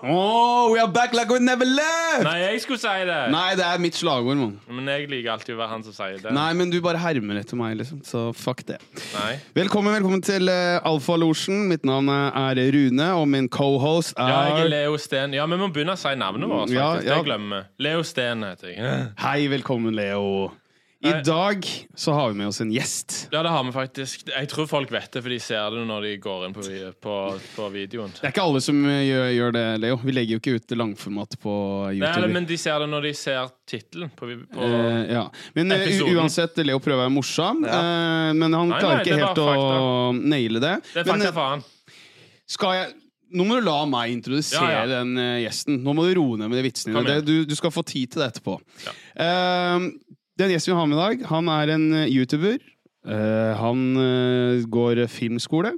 [0.00, 2.22] Oh, we are back like we never left!
[2.22, 3.16] Nei, jeg skulle si det.
[3.34, 4.52] Nei, det er mitt slagord, mann.
[4.70, 6.32] Men jeg liker alltid å være han som sier det.
[6.34, 8.00] Nei, men du bare hermer etter meg, liksom.
[8.06, 8.78] Så fuck det.
[9.16, 9.32] Nei.
[9.58, 11.66] Velkommen velkommen til uh, Alfa Losjen.
[11.72, 15.34] Mitt navn er Rune, og min cohost Ja, jeg er er Leo Steen.
[15.36, 16.72] Ja, vi må begynne å si navnet vårt.
[16.72, 17.18] Ja, ja.
[17.18, 17.84] Det glemmer vi.
[17.88, 19.04] Leo Steen heter jeg.
[19.24, 20.48] Hei, velkommen, Leo.
[21.00, 23.28] I dag så har vi med oss en gjest.
[23.30, 24.24] Ja, det har vi faktisk.
[24.32, 26.64] Jeg tror folk vet det, for de ser det når de går inn på,
[27.04, 27.14] på,
[27.54, 28.10] på videoen.
[28.16, 30.00] Det er ikke alle som uh, gjør, gjør det, Leo.
[30.02, 31.54] Vi legger jo ikke ut langformat på
[31.94, 32.26] YouTube.
[32.26, 35.24] Nei, men de ser det når de ser tittelen på, på Eh, ja.
[35.54, 36.18] Men uh, Episoden.
[36.18, 39.52] uansett, Leo prøver å være morsom, eh, men han Nei, klarer nei, ikke helt å
[40.18, 40.78] naile det.
[40.90, 41.68] Det er Men, fakta uh, for han.
[42.58, 42.96] skal jeg
[43.28, 45.00] nå må du la meg introdusere Ja, ja.
[45.02, 45.82] den uh, gjesten.
[45.84, 47.20] Nå må du roe ned med de vitsene dine.
[47.24, 48.54] Du, du skal få tid til det etterpå.
[48.86, 48.94] Ja.
[49.24, 49.88] Eh,
[50.38, 52.60] den gjesten vi har med i dag, han er en uh, YouTuber.
[53.08, 55.74] Uh, han uh, går filmskole.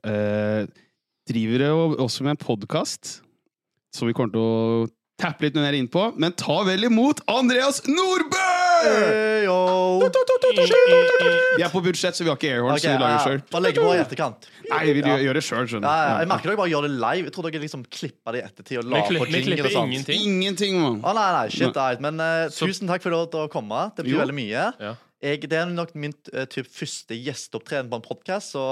[0.00, 0.64] Uh,
[1.28, 3.18] driver jo også med en podkast
[3.92, 4.86] som vi kommer til å
[5.20, 6.08] tappe litt mer inn på.
[6.16, 8.41] Men ta vel imot Andreas Nordbø!
[11.56, 12.72] Vi er på budsjett, så vi har ikke airhorn.
[12.72, 13.42] okay, så vi lager ja, sjøl.
[13.52, 14.48] Bare legg på i etterkant.
[14.72, 16.30] Nei, vi gjør, gjør det sjøl, Ja, skjønner ja, jeg du.
[16.32, 17.24] merker dere bare gjør det live.
[17.28, 18.76] Jeg tror dere liksom klipper det i ettertid.
[18.80, 19.92] Og Vi, la på vi jingle klipper og sånt.
[19.92, 20.26] ingenting.
[20.32, 21.00] Ingenting, mann.
[21.04, 22.00] Å, nei, nei, shit, right.
[22.04, 23.68] Men uh, tusen takk for at du kom.
[23.96, 24.22] Det betyr Jo.
[24.24, 24.64] veldig mye.
[24.80, 24.94] Ja.
[25.22, 28.56] Jeg, det er nok min uh, typ, første gjesteopptreden på en podkast.
[28.56, 28.62] Så,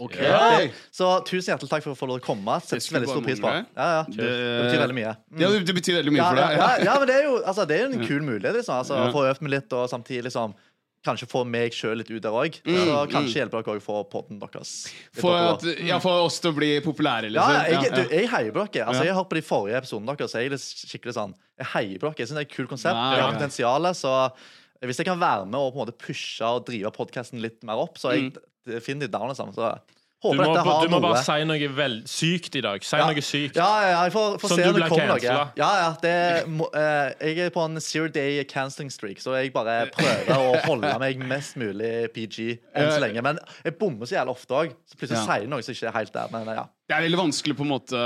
[0.00, 0.24] okay.
[0.24, 0.62] ja,
[0.96, 2.56] så tusen hjertelig takk for å få lov til å komme.
[2.64, 3.52] Det Setter veldig stor pris på.
[3.52, 4.00] Ja, ja.
[4.08, 4.30] Det
[4.64, 5.12] betyr veldig mye.
[5.28, 5.42] Mm.
[5.44, 6.56] Ja, det, betyr veldig mye Ja, for deg.
[6.56, 8.56] ja, ja, men det er jo altså, det er en kul mulighet.
[8.62, 8.80] Liksom.
[8.80, 9.12] Altså, Ja.
[9.12, 10.56] Få øvd meg litt, og samtidig liksom
[11.00, 12.58] Kanskje få meg sjøl litt ut der òg.
[12.60, 14.72] Mm, Så kanskje hjelper dere òg for podden deres.
[15.16, 17.54] For, at, ja, for oss til å bli populære, liksom.
[17.56, 18.84] ja, jeg, Ja, du, jeg heier på dere.
[18.84, 20.34] Altså, Jeg har hørt på de forrige episodene deres.
[20.34, 22.18] Så jeg er skikkelig sånn Jeg heier på dere.
[22.20, 23.00] Jeg synes det er et kult konsept.
[23.00, 23.96] Jeg har potensialet, potensial.
[23.96, 27.60] Så hvis jeg kan være med og på en måte pushe og drive podkasten litt
[27.68, 28.30] mer opp, så jeg
[28.66, 29.28] definitivt down.
[29.28, 29.52] Liksom.
[29.52, 29.72] Så
[30.20, 32.84] Du håper må, dette har du må noe bare si noe vel, sykt i dag.
[32.84, 33.06] Si ja.
[33.08, 33.56] noe sykt.
[33.56, 35.36] Ja, ja, jeg får, får Sånn se om det kommer noe.
[35.56, 36.16] Ja, ja, det
[36.52, 40.58] må, eh, jeg er på en zero day canceling streak, så jeg bare prøver å
[40.66, 43.24] holde meg mest mulig PG enn så lenge.
[43.24, 44.76] Men jeg bommer så jævlig ofte òg.
[44.88, 46.36] Så plutselig sier jeg noe som ikke er helt der.
[46.36, 46.68] Men ja.
[46.90, 47.98] Det er veldig vanskelig på en måte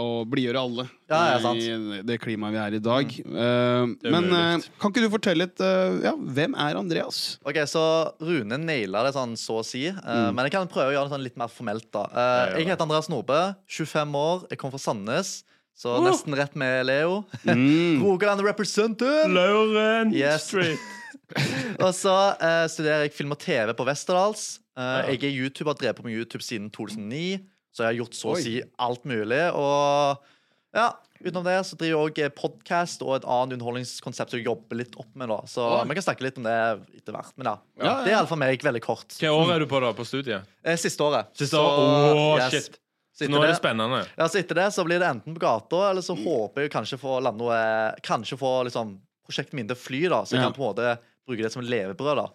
[0.00, 1.60] å blidgjøre alle Ja, ja, sant.
[1.60, 3.10] i det klimaet vi er i i dag.
[3.20, 3.90] Mm.
[4.00, 7.18] Det er men eh, kan ikke du fortelle litt uh, ja, Hvem er Andreas?
[7.44, 7.82] Ok, Så
[8.24, 9.84] Rune naila det sånn så å si.
[9.92, 10.32] Mm.
[10.32, 11.90] Men jeg kan prøve å gjøre det sånn litt mer formelt.
[11.92, 12.56] da Eh, Ja, ja.
[12.62, 14.46] Jeg heter Andreas Nordbø, 25 år.
[14.48, 15.34] Jeg kommer fra Sandnes.
[15.76, 16.02] Så Oh.
[16.08, 17.24] nesten rett med Leo.
[17.44, 18.00] Mm.
[18.06, 19.28] Rogaland representative!
[19.28, 20.46] Lauren Yes.
[20.48, 20.78] Street.
[21.84, 24.60] Og så uh, studerer jeg film og TV på Westerdals.
[24.78, 25.10] Uh, Ja.
[25.12, 27.42] Jeg er YouTuber, har drevet på med YouTube siden 2009.
[27.74, 29.40] Så jeg har gjort så å si alt mulig.
[29.58, 30.30] Og
[30.74, 30.86] ja,
[31.24, 34.94] utenom det så driver jeg òg podkast og et annet underholdningskonsept som jeg jobber litt
[35.00, 35.28] opp med.
[35.32, 35.82] da Så Oi.
[35.90, 36.54] vi kan snakke litt om det
[37.00, 37.32] etter hvert.
[37.38, 37.96] Men ja, Ja, ja.
[38.04, 39.08] det er iallfall meg, veldig kort.
[39.18, 40.46] Hvilket år er du på da på studiet?
[40.62, 41.34] Eh, Siste året.
[41.38, 42.14] Siste året?
[42.14, 42.50] Åh, yes.
[42.70, 42.80] shit.
[43.14, 44.00] Så nå er det spennende.
[44.18, 46.98] ja, så etter det så blir det enten på gata, eller så håper jeg kanskje
[46.98, 47.58] få lande noe
[48.02, 50.48] Kanskje få liksom prosjektet mitt til å fly, da så jeg Ja.
[50.50, 52.16] kan på en måte bruke det som levebrød.
[52.20, 52.26] da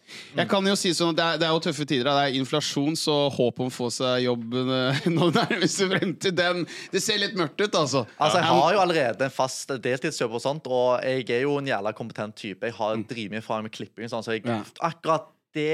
[0.41, 2.03] Jeg kan jo si sånn det er, det er jo tøffe tider.
[2.09, 2.13] da.
[2.25, 6.65] Det er inflasjon, så håp om å få seg jobb eh, nå nærmeste fremtid, den
[6.91, 8.05] Det ser litt mørkt ut, altså.
[8.17, 11.67] Altså, Jeg har jo allerede en fast deltidsjobb, og sånt Og jeg er jo en
[11.69, 12.65] jævla kompetent type.
[12.65, 14.09] Jeg har dritmye erfaring med klipping.
[14.09, 14.63] Sånn, så jeg, Ja.
[14.81, 15.67] akkurat det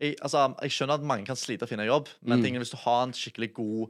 [0.00, 2.44] jeg, altså, jeg skjønner at mange kan slite å finne jobb, men Mm.
[2.44, 3.88] tingene, hvis du har en skikkelig god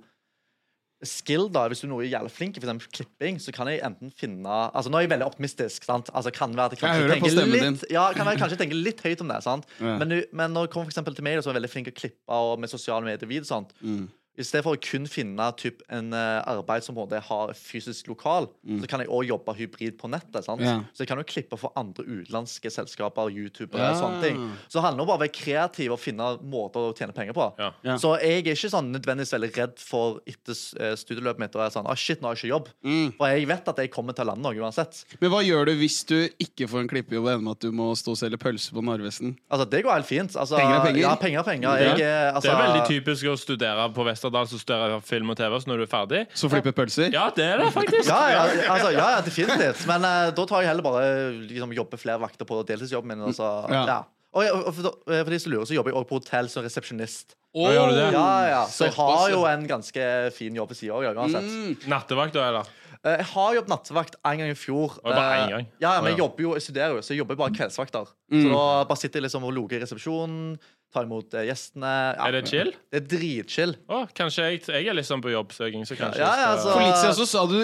[1.07, 4.11] skill, da hvis du er noe jævlig flink i eksempel klipping, så kan jeg enten
[4.19, 4.43] finne
[4.75, 5.85] Altså Nå er jeg veldig optimistisk.
[5.87, 6.11] sant?
[6.11, 7.31] Altså kan være at jeg Jeg kanskje på tenker
[7.71, 9.43] litt, ja, kan være, kanskje tenke litt høyt om det.
[9.47, 9.67] sant?
[9.79, 9.97] Ja.
[10.01, 12.39] Men, men når det kommer for til meg, som er veldig flink til å klippe
[12.43, 14.09] og med sosiale medier, sånt, Mm.
[14.39, 18.47] I stedet for å kun finne typ, en uh, arbeid som både har fysisk lokal,
[18.81, 20.45] så kan jeg òg jobbe hybrid på nettet.
[20.47, 20.61] sant?
[20.63, 20.67] Mm.
[20.69, 20.77] Ja.
[20.95, 23.91] Så jeg kan jo klippe for andre utenlandske selskaper, youtubere Ja.
[23.93, 24.39] og sånne ting.
[24.69, 27.49] Så det handler om bare å være kreativ og finne måter å tjene penger på.
[27.59, 27.97] Ja.
[27.99, 31.75] Så jeg er ikke sånn nødvendigvis veldig redd for etter eh, studieløpet mitt og er
[31.75, 32.69] sånn, ah, shit, nå har jeg ikke jobb.
[32.85, 33.13] Mm.
[33.19, 35.03] For jeg vet at jeg kommer til å lande noe uansett.
[35.21, 37.73] Men hva gjør du hvis du ikke får en klippejobb og ender med at du
[37.75, 39.35] må stå og selge pølse på Narvesen?
[39.51, 40.37] Altså, Det går helt fint.
[40.37, 41.01] Altså, Penger er penger.
[41.03, 41.83] Ja, penger er penger.
[41.83, 45.37] Jeg, eh, altså, Det er veldig typisk å studere på Westerdal, så studere film og
[45.39, 47.11] TV, så når du er ferdig Så flipper pølser?
[47.13, 48.09] Ja, det er det faktisk.
[48.11, 48.43] Ja, ja,
[48.73, 49.87] altså, ja, ja definitivt.
[49.89, 53.27] Men uh, da tar jeg heller bare liksom, jobbe flere vakter på deltidsjobben min.
[53.29, 53.85] Og så, Ja.
[53.87, 53.99] ja.
[54.37, 56.63] Og, jeg- og for, for de som lurer, så jobber jeg også på hotell som
[56.67, 57.35] resepsjonist.
[57.57, 57.95] Gjør?
[58.13, 58.65] Ja, ja.
[58.69, 60.05] Så jeg har jo en ganske
[60.37, 61.49] fin jobb ved sida òg, uansett.
[61.49, 61.89] Mm.
[61.89, 62.69] Nattevakt, da, eller?
[63.05, 64.99] Eh, Jeg har jobbet nattevakt en gang i fjor.
[65.01, 65.67] Og bare en Eh, gang?
[65.81, 68.07] Ja, ja, men jeg jobber jo, jeg studerer jo, så jeg jobber bare kveldsvakter.
[68.31, 68.43] Mm.
[68.45, 70.59] Så da bare sitter jeg liksom og loker i resepsjonen.
[70.93, 71.91] Ta imot eh, gjestene.
[72.17, 72.71] Ja, Er det chill?
[72.91, 73.75] Det er dritchill.
[73.93, 76.81] Å, kanskje jeg, jeg er litt sånn på jobbsøking, så kanskje Ja, ja, altså- For
[76.81, 77.59] litt siden så sa du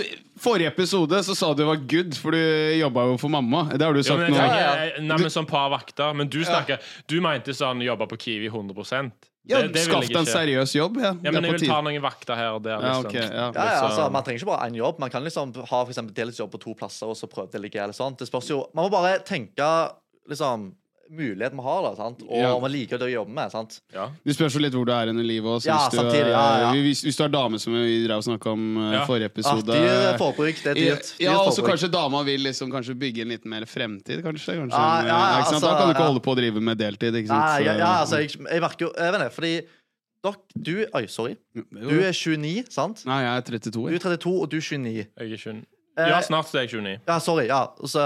[0.44, 2.38] Forrige episode så sa du det var good, for du
[2.78, 3.64] jobba jo for mamma.
[3.72, 5.06] Det har du Ja, sagt men nå.
[5.08, 6.12] Nei, men sånn par vakter.
[6.14, 9.12] Men du snakker Du mente sånn jobba på Kiwi 100
[9.46, 10.96] Ja, Det- det Skaff deg en seriøs jobb.
[10.96, 12.80] Ja, Ja, men jeg vil ta noen vakter her og der.
[12.80, 13.28] Ja, okay, ok, ja.
[13.30, 14.98] Ja, ja, Liksom- altså, Man trenger ikke bare én jobb.
[14.98, 17.84] Man kan liksom ha for deltidsjobb på to plasser og så prøve å delegere.
[17.84, 18.16] eller sånt.
[18.18, 19.92] Det spørs jo, Man må bare tenke
[20.28, 20.72] liksom,
[21.10, 22.22] muligheten vi har, da, sant?
[22.24, 22.52] og Ja.
[22.54, 23.50] om man liker det å jobbe med.
[23.52, 23.80] sant?
[23.92, 24.08] Ja.
[24.24, 25.46] Det spørs jo litt hvor du er i livet.
[25.46, 25.66] Også.
[25.68, 26.70] Ja, hvis, du, samtidig, ja, ja.
[26.72, 29.04] eh, Hvis, hvis du er dame, som vi drev og snakka om i Ja.
[29.06, 30.62] forrige episode Artig forbruk.
[30.62, 31.14] Det er dyrt.
[31.20, 34.56] Ja, og så kanskje dama vil liksom kanskje bygge en litt mer fremtid, kanskje.
[34.60, 35.62] kanskje Ja, ja, ja, eh, ikke sant?
[35.62, 36.10] Da altså, kan du ikke ja.
[36.10, 37.14] holde på å drive med deltid.
[37.14, 37.44] Ikke sant?
[37.44, 39.54] Nei, ja, ja, altså, jeg, jeg merker jo Jeg vet ikke, fordi
[40.24, 41.36] Dok, du Oi, sorry.
[41.54, 43.04] Du er 29, sant?
[43.04, 43.90] Nei, jeg er 32.
[43.90, 44.94] Du er 32, og du er 29.
[44.96, 45.64] Jeg er 29.
[45.96, 47.00] Eh, Ja, snart så er jeg 29.
[47.06, 47.46] Ja, sorry.
[47.46, 48.02] ja så,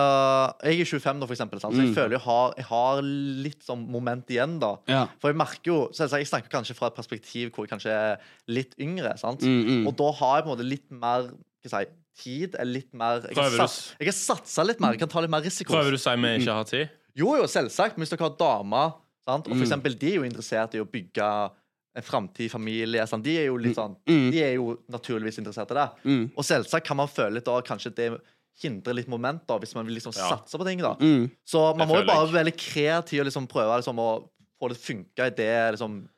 [0.62, 1.61] Jeg er 25 nå, for eksempel.
[1.61, 1.75] Sant?
[1.75, 1.94] Så jeg Mm.
[1.94, 4.76] føler jeg har, jeg har litt sånn moment igjen, da.
[4.87, 5.06] Ja.
[5.20, 8.19] For jeg merker jo selvsagt, Jeg snakker kanskje fra et perspektiv hvor jeg kanskje er
[8.49, 9.19] litt yngre.
[9.19, 9.40] sant?
[9.40, 9.87] Mm, mm.
[9.88, 11.31] Og da har jeg på en måte litt mer
[11.64, 11.87] hva si,
[12.19, 12.55] tid.
[12.58, 14.90] eller litt mer Jeg har, satsa litt mer.
[14.93, 15.73] Jeg kan ta litt mer risiko.
[15.73, 16.90] Prøver du å si vi ikke har tid?
[17.17, 17.96] Jo, jo, selvsagt.
[17.96, 18.93] Men hvis dere har damer,
[19.26, 19.46] sant?
[19.49, 19.62] og for Mm.
[19.67, 21.50] eksempel, de er jo interessert i å bygge
[21.99, 23.03] en framtid, familie.
[23.11, 24.31] sånn, De er jo litt sånn Mm.
[24.33, 25.89] De er jo naturligvis interessert i det.
[26.05, 26.31] Mm.
[26.37, 28.21] Og selvsagt kan man føle litt da kanskje det
[28.62, 30.29] hindrer litt moment da, hvis man vil liksom Ja.
[30.37, 30.79] satse på ting.
[30.79, 30.95] da.
[30.99, 31.31] Mm.
[31.47, 34.29] Så man må jo bare være veldig kreativ og liksom prøve liksom, å
[34.61, 36.09] få det funka i det liksom, li,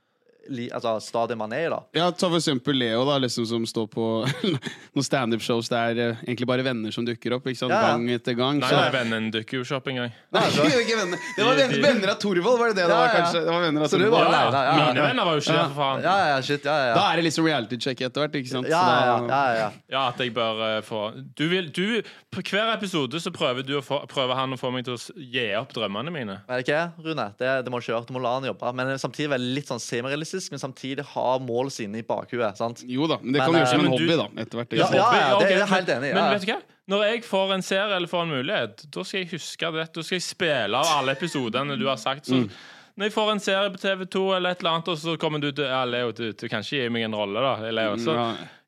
[0.73, 1.71] altså, stadiet man er i.
[1.73, 1.81] da.
[1.95, 4.05] Ja, Ta for eksempel Leo, da, liksom som står på
[4.95, 7.47] noen standup-shows der er egentlig bare venner som dukker opp.
[7.51, 7.75] ikke sant?
[7.75, 7.91] Ja, ja.
[7.95, 8.61] Gang etter gang.
[8.61, 10.13] Nei, så- nei, vennen dukker jo ikke opp engang.
[10.37, 11.19] Nei, det var ikke venner.
[11.37, 13.15] Det var venner, venner av Torvald, var det det det Ja, var?
[13.17, 13.43] kanskje?
[13.45, 14.25] Det var venner av Så du Torvald.
[14.25, 16.03] var- Ja, nei, nei, ja, Mine venner var jo ikke det, for faen.
[16.07, 16.95] Ja, ja, shit, ja, ja.
[16.95, 18.39] Da er det liksom reality-check etter hvert.
[18.41, 18.69] ikke sant?
[18.71, 19.69] Ja, ja, ja, ja, ja.
[19.91, 21.01] Ja, at jeg bør uh, få
[21.37, 24.71] du vil, du, På hver episode så prøver, du å få, prøver han å få
[24.73, 26.37] meg til å gi opp drømmene mine.
[26.49, 27.27] Er det ikke Rune?
[27.39, 28.07] Det, det må du ikke gjøre.
[28.07, 28.71] Du må la han jobbe.
[28.79, 32.57] Men samtidig være litt sånn semirealistisk, men samtidig ha målene sine i bakhuet.
[32.57, 32.83] sant?
[32.87, 34.43] Jo da, men det Men, kan du eh, gjøre som en men du- hobby, da.
[34.43, 34.73] etter hvert.
[34.79, 36.31] Ja, ja, ja, det er jeg helt enig i, Men, ja.
[36.31, 36.61] men vet du hva?
[36.91, 39.89] Når jeg får en serie eller får en mulighet, da skal jeg huske det.
[39.95, 42.25] Da skal jeg spille av alle episodene du har sagt.
[42.27, 42.51] Så Mm.
[42.99, 45.53] Når jeg får en serie på TV2 eller et eller annet, og så kommer du
[45.53, 47.71] til Ja, Leo, du, du kan ikke gi meg en rolle, da.
[47.71, 47.95] Leo.
[47.97, 48.13] Så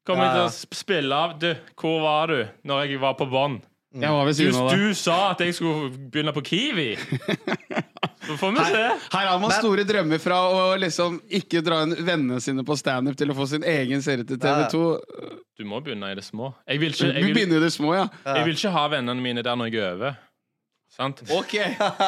[0.07, 3.61] kommer jeg til å spille av Du, hvor var du når jeg var på bånn?
[3.93, 4.79] Jeg var ved Du, siden av deg.
[4.79, 6.87] du sa at jeg skulle begynne på Kiwi.
[8.27, 8.79] Så får vi se.
[8.79, 12.63] Her, her har man Men- store drømmer fra å liksom ikke dra inn vennene sine
[12.65, 14.69] på standup til å få sin egen serie til Ja, ja.
[14.71, 15.39] TV2.
[15.59, 16.53] Du må begynne i det små.
[16.71, 18.07] Jeg vil ikke, jeg vil, begynner i det små, ja.
[18.25, 20.15] jeg vil ikke ha vennene mine der når jeg øver.
[20.93, 21.23] Sant?
[21.33, 21.55] Ok.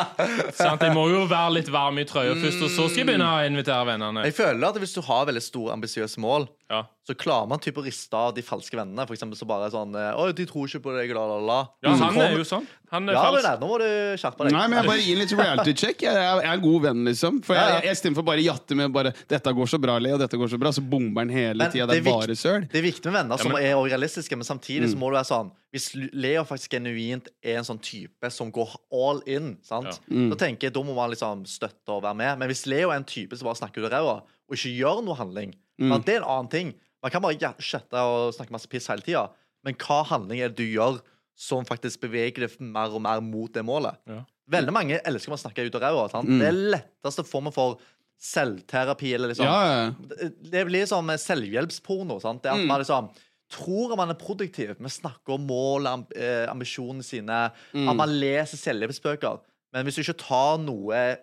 [0.61, 0.83] Sant?
[0.85, 3.45] Jeg må jo være litt varm i trøya først, og så skal jeg begynne å
[3.49, 4.25] invitere vennene.
[4.29, 6.79] Jeg føler at hvis du har veldig store, ambisiøse mål, Ja.
[7.07, 9.05] så klarer man typ å riste av de falske vennene.
[9.07, 11.59] For eksempel så bare sånn eh, Oi, de tror ikke på deg, la, la, la.
[11.85, 12.65] Ja, Så han er jo sånn.
[12.91, 13.43] Han er Ja, falsk.
[13.45, 14.53] Det, nå må du skjerpe deg.
[14.57, 16.03] Nei, men jeg bare gir en litt reality-check.
[16.07, 17.43] Jeg, er- jeg er en god venn, liksom.
[17.45, 20.17] For jeg, jeg, jeg stemmer for bare jatte med bare 'dette går så bra', Leo,
[20.17, 21.87] dette går så bra, så bomber han hele tida.
[21.87, 22.65] det Det er bare søl.
[22.73, 24.93] Det er viktig med venner som men- er realistiske, men samtidig Mm.
[24.95, 28.77] så må du være sånn Hvis Leo faktisk genuint er en sånn type som går
[28.93, 30.01] all in, sant?
[30.09, 30.15] Ja.
[30.17, 30.31] Mm.
[30.39, 32.39] tenker jeg da må man liksom støtte og være med.
[32.39, 35.03] Men hvis Leo er en type som bare snakker ut av ræva og ikke gjør
[35.05, 36.05] noe handling, Mm.
[36.05, 36.75] det er en annen ting.
[37.03, 39.29] Man kan bare chatte og snakke masse piss hele tida,
[39.65, 41.01] men hva handling er det du gjør
[41.37, 43.97] som faktisk beveger deg mer og mer mot det målet?
[44.07, 44.23] Ja.
[44.51, 46.23] Veldig mange elsker å snakke ut av ræva.
[46.23, 46.39] Mm.
[46.39, 47.79] Det er letteste formen for
[48.21, 49.15] selvterapi.
[49.15, 50.27] eller liksom Ja, ja.
[50.43, 52.21] det- blir som selvhjelpsporno.
[52.21, 52.43] sant?
[52.43, 52.67] Det er at Mm.
[52.67, 53.11] man liksom
[53.51, 54.77] tror man er produktiv.
[54.79, 57.53] Vi snakker om mål, amb eh, ambisjonene sine.
[57.75, 57.89] Mm.
[57.89, 59.41] At man leser selvhjelpsbøker.
[59.73, 61.19] Men hvis du ikke tar noe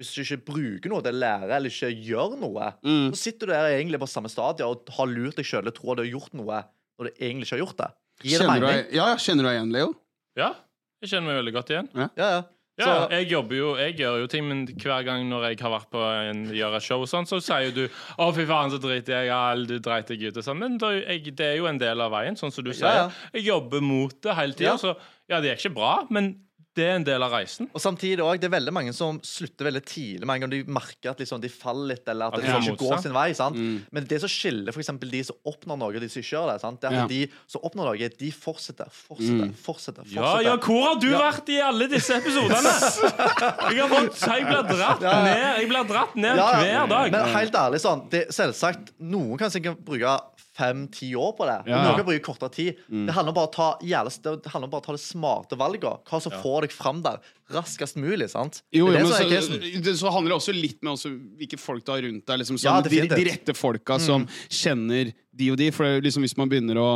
[0.00, 3.10] Hvis du ikke bruker noe til å lære, eller ikke gjør noe, Mm.
[3.12, 5.96] så sitter du der egentlig på samme stadie og har lurt deg sjøl og tror
[5.96, 6.62] du har gjort noe
[6.98, 7.90] når du egentlig ikke har gjort det.
[8.22, 8.84] Gir det Kjenner du mening?
[8.86, 9.92] deg, ja, ja, kjenner du deg igjen, Leo?
[10.36, 10.54] Ja,
[11.02, 11.88] jeg kjenner meg veldig godt igjen.
[11.94, 12.42] Ja, ja.
[12.80, 15.70] Ja, ja jeg jobber jo, jeg gjør jo ting, men hver gang når jeg har
[15.74, 18.80] vært på en, gjør et show, og sånn, så sier du 'Å, fy faen, så
[18.80, 20.58] driter jeg all, du dreit deg ut', og sånn.
[20.58, 22.88] Men det, jeg, det er jo en del av veien, sånn som du sier.
[22.88, 23.10] Ja, ja.
[23.34, 24.76] Jeg jobber mot det hele tida, Ja.
[24.76, 24.96] så
[25.28, 26.40] ja, det er ikke bra, men
[26.80, 27.68] det er en del av reisen.
[27.76, 30.24] Og samtidig også, Det er veldig mange som slutter veldig tidlig.
[30.26, 32.68] Med en gang de merker at liksom, de faller litt, eller at At de får
[32.72, 33.28] ikke går sin vei.
[33.36, 33.56] sant?
[33.60, 33.82] Mm.
[33.92, 36.48] Men det som skiller for eksempel de som oppnår noe, og de som ikke gjør
[36.54, 36.80] det, sant?
[36.80, 37.06] det er at Ja.
[37.12, 39.54] de som oppnår noe, de fortsetter, fortsetter, Mm.
[39.54, 40.02] fortsetter.
[40.04, 40.16] fortsetter.
[40.16, 42.72] Ja, ja, hvor har du vært i alle disse episodene?
[43.70, 45.22] Jeg har fått, jeg blir dratt Ja.
[45.24, 47.10] ned Jeg blir dratt ned hver dag.
[47.12, 50.20] Men helt ærlig, sånn, det, selvsagt, noen kan sikkert bruke
[50.60, 51.58] fem-ti år på det.
[51.70, 51.80] Ja.
[51.82, 52.80] Noen kan bruke kortere tid.
[52.86, 55.58] Det handler om bare å ta, jævlig, det handler om bare å ta det smarte
[55.60, 56.04] valget.
[56.10, 57.20] Hva som får deg fram der
[57.54, 58.30] raskest mulig.
[58.32, 58.62] sant?
[58.72, 61.84] Jo, jo, det men så, det, så handler det også litt med også hvilke folk
[61.86, 62.42] du har rundt deg.
[62.42, 65.68] Liksom, Ja, sånn, de, de rette folka som kjenner de og de.
[65.74, 66.88] For liksom hvis man begynner å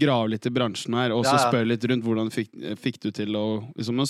[0.00, 1.48] grave litt i bransjen her, og så Ja, ja.
[1.50, 2.50] spør litt rundt hvordan fikk,
[2.80, 3.44] fikk du til å
[3.76, 4.00] liksom,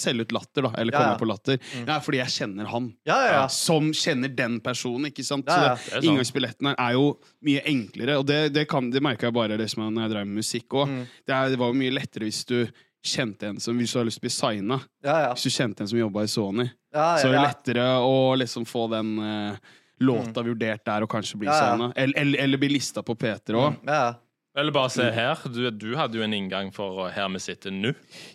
[0.00, 1.18] selge ut latter, da, eller komme ja.
[1.20, 1.60] på latter.
[1.86, 2.90] Ja, fordi jeg kjenner han.
[3.08, 3.46] Ja, ja, ja.
[3.52, 5.48] Som kjenner den personen, ikke sant?
[5.50, 5.76] Ja, ja.
[5.80, 7.14] Så inngangsbilletten her er jo
[7.46, 10.40] mye enklere, og det, det, kan- det merka jeg bare liksom, når jeg drev med
[10.42, 10.88] musikk òg.
[10.90, 11.02] Mm.
[11.26, 12.56] Det, det var jo mye lettere hvis du
[13.06, 14.80] kjente en som Hvis du har lyst til å bli signa.
[15.04, 15.28] Ja, ja.
[15.34, 18.66] Hvis du kjente en som jobba i Sony, ja, så er det lettere å liksom
[18.68, 21.70] få den uh, låta vurdert der, og kanskje bli Ja, ja.
[21.72, 21.92] signa.
[21.96, 23.80] Eller, eller, eller bli lista på P3 òg.
[24.58, 25.38] Eller bare se her.
[25.46, 27.92] Du, du hadde jo en inngang for her vi sitter nå.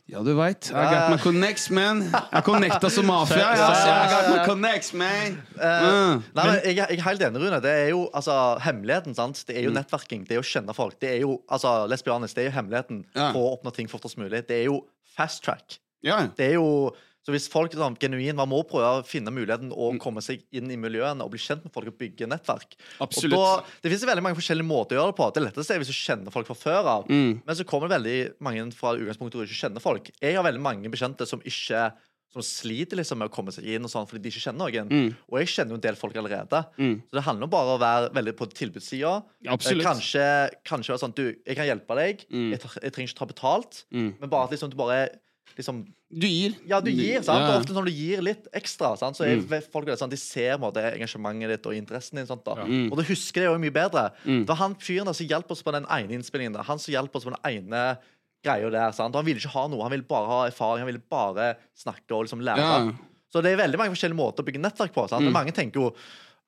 [0.07, 0.69] Ja, du veit.
[0.71, 2.05] I got my connects, man.
[2.07, 3.49] Jeg connecta som mafia.
[3.51, 5.35] I got my connects, man.
[5.59, 6.21] Eh, Mm.
[6.37, 7.59] Nei, men jeg, jeg er helt enig, Rune.
[7.65, 9.15] Det er jo altså, hemmeligheten.
[9.17, 9.43] sant?
[9.47, 9.67] Det er Mm.
[9.67, 10.23] jo nettverking.
[10.27, 10.95] Det er å kjenne folk.
[11.01, 12.33] Det er jo, altså, lesbianis.
[12.33, 14.45] det er jo hemmeligheten på å oppnå ting fortest mulig.
[14.47, 14.85] Det er jo
[15.17, 15.79] fast track.
[16.03, 16.93] Det er jo
[17.25, 19.99] så hvis folk sånn, genuin, Man må prøve å finne muligheten å Mm.
[19.99, 22.75] komme seg inn i miljøene og bli kjent med folk og bygge nettverk.
[23.01, 23.33] Absolutt.
[23.33, 25.33] Da, det finnes veldig mange forskjellige måter å gjøre det på.
[25.33, 27.07] Det letteste er hvis du kjenner folk fra før av.
[27.09, 27.41] Mm.
[27.45, 30.11] Men så kommer veldig mange fra utgangspunktet hvor du ikke kjenner folk.
[30.21, 31.91] Jeg har veldig mange bekjente som ikke
[32.35, 34.89] som sliter liksom med å komme seg inn sånn fordi de ikke kjenner noen.
[34.91, 35.15] Mm.
[35.31, 36.59] Og jeg kjenner jo en del folk allerede.
[36.77, 36.97] Mm.
[37.07, 39.23] Så det handler bare å være veldig på tilbudssida.
[39.45, 40.25] Eh, Kanskje,
[40.67, 42.25] kanskje være sånn Du, jeg kan hjelpe deg.
[42.29, 42.49] Mm.
[42.51, 43.85] Jeg, jeg trenger ikke ta betalt.
[43.93, 44.09] Mm.
[44.19, 45.09] Men bare at liksom, du bare
[45.57, 46.55] liksom Du gir.
[46.67, 47.39] ja, du gir, sant?
[47.43, 47.53] Ja.
[47.55, 49.15] Og ofte når du gir litt ekstra, sant?
[49.17, 49.63] så er Mm.
[49.71, 52.25] folk sånn, de ser måte, engasjementet ditt og interessen din.
[52.27, 52.55] Sant, da.
[52.65, 52.91] Mm.
[52.91, 54.11] Og du husker det jo mye bedre.
[54.25, 54.41] Mm.
[54.45, 56.53] Det var han fyren som hjalp oss på den ene innspillingen.
[56.53, 56.63] Da.
[56.63, 57.97] Han som hjalp oss på den ene
[58.45, 58.91] greia der.
[58.91, 59.15] Sant?
[59.15, 62.25] Han ville ikke ha noe, han ville bare ha erfaring, han ville bare snakke og
[62.27, 62.57] liksom lære.
[62.57, 62.91] Ja.
[63.33, 65.09] Så det er veldig mange forskjellige måter å bygge nettverk på.
[65.09, 65.25] Sant?
[65.25, 65.33] Mm.
[65.33, 65.95] Mange tenker jo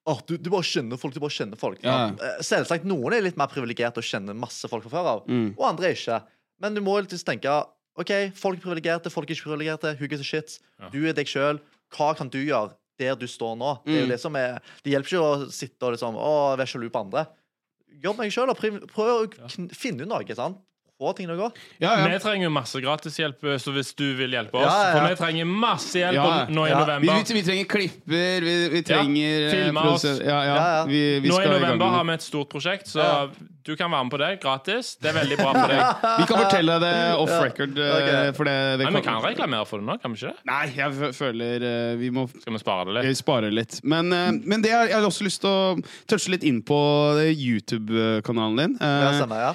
[0.09, 1.81] Oh, du, du bare kjenner folk, du bare kjenner folk.
[1.83, 2.13] Ja.
[2.15, 5.49] Eh, Selvsagt, Noen er litt mer privilegerte og kjenner masse folk fra før av, Mm.
[5.59, 6.21] og andre er ikke.
[6.61, 7.51] Men du må litt tenke
[7.97, 9.95] OK, folk er privilegerte, folk er ikke privilegerte.
[9.97, 10.59] Who gives a shit?
[10.79, 10.89] Ja.
[10.93, 11.59] Du er deg sjøl.
[11.95, 13.71] Hva kan du gjøre der du står nå?
[13.85, 14.07] Det er Mm.
[14.07, 16.99] jo det som er Det hjelper ikke å sitte og liksom Å, være sjalu på
[17.05, 17.25] andre.
[18.03, 19.47] Jobb med deg sjøl og prøv å ja.
[19.73, 20.35] finne ut noe.
[20.35, 20.57] sant?
[20.97, 21.47] Få tingene å gå.
[21.77, 22.05] Ja, ja.
[22.09, 24.95] Vi trenger jo masse gratishjelp, så hvis du vil hjelpe oss Ja.
[24.95, 26.79] For vi trenger masse hjelp Ja, nå i ja.
[26.81, 27.19] November.
[27.21, 30.07] vi, vi trenger klipper, vi, vi trenger eh, filme oss.
[30.07, 30.39] Ja, ja.
[30.47, 30.79] Ja, ja.
[30.89, 33.27] Vi, vi Nå i skal i november har vi et stort prosjekt, så Ja.
[33.67, 34.95] du kan være med på det gratis.
[34.97, 36.01] Det er veldig bra for deg.
[36.17, 37.77] Vi kan fortelle deg det off record.
[37.77, 38.35] eh, Ok.
[38.39, 40.45] For det, det Men vi kan reklamere for det nå, kan vi ikke det?
[40.49, 43.09] Nei, jeg føler eh, vi må Skal vi spare det litt?
[43.11, 43.77] Vi sparer litt.
[43.85, 45.77] Men, eh, men det har jeg har også lyst til å
[46.09, 46.79] touche litt inn på
[47.21, 48.77] eh, YouTube-kanalen din.
[48.81, 49.53] Eh, Ja, stemmer, ja.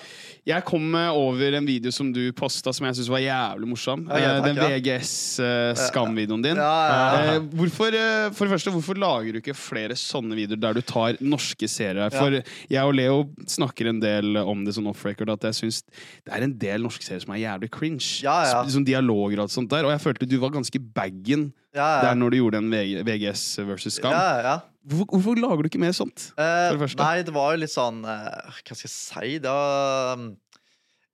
[0.49, 4.01] Jeg kom eh, over en video som du posta som jeg syntes var jævlig morsom.
[4.11, 4.73] Ja, ja, Eh, takk, den.
[4.73, 6.59] VGS-skam-videoen din.
[6.59, 10.83] Eh, hvorfor, eh, for det første, hvorfor lager du ikke flere sånne videoer der du
[10.83, 12.11] tar norske serier?
[12.11, 15.83] For jeg og Leo snakker en del om det sånn off-record, at jeg syns
[16.27, 18.11] det er en del norske serier som er jævlig cringe.
[18.25, 18.65] Ja.
[18.67, 19.87] Sånn dialoger og alt sånt der.
[19.87, 22.71] Og jeg følte du var ganske baggen der når du gjorde en
[23.07, 24.13] VGS versus Skam.
[24.13, 24.59] ja, ja.
[24.83, 26.31] Hvorfor, hvorfor lager du ikke mer sånt?
[26.35, 26.89] Eh, det.
[26.99, 29.37] Nei, det var jo litt sånn eh, Hva skal jeg si?
[29.43, 30.25] Det var, um,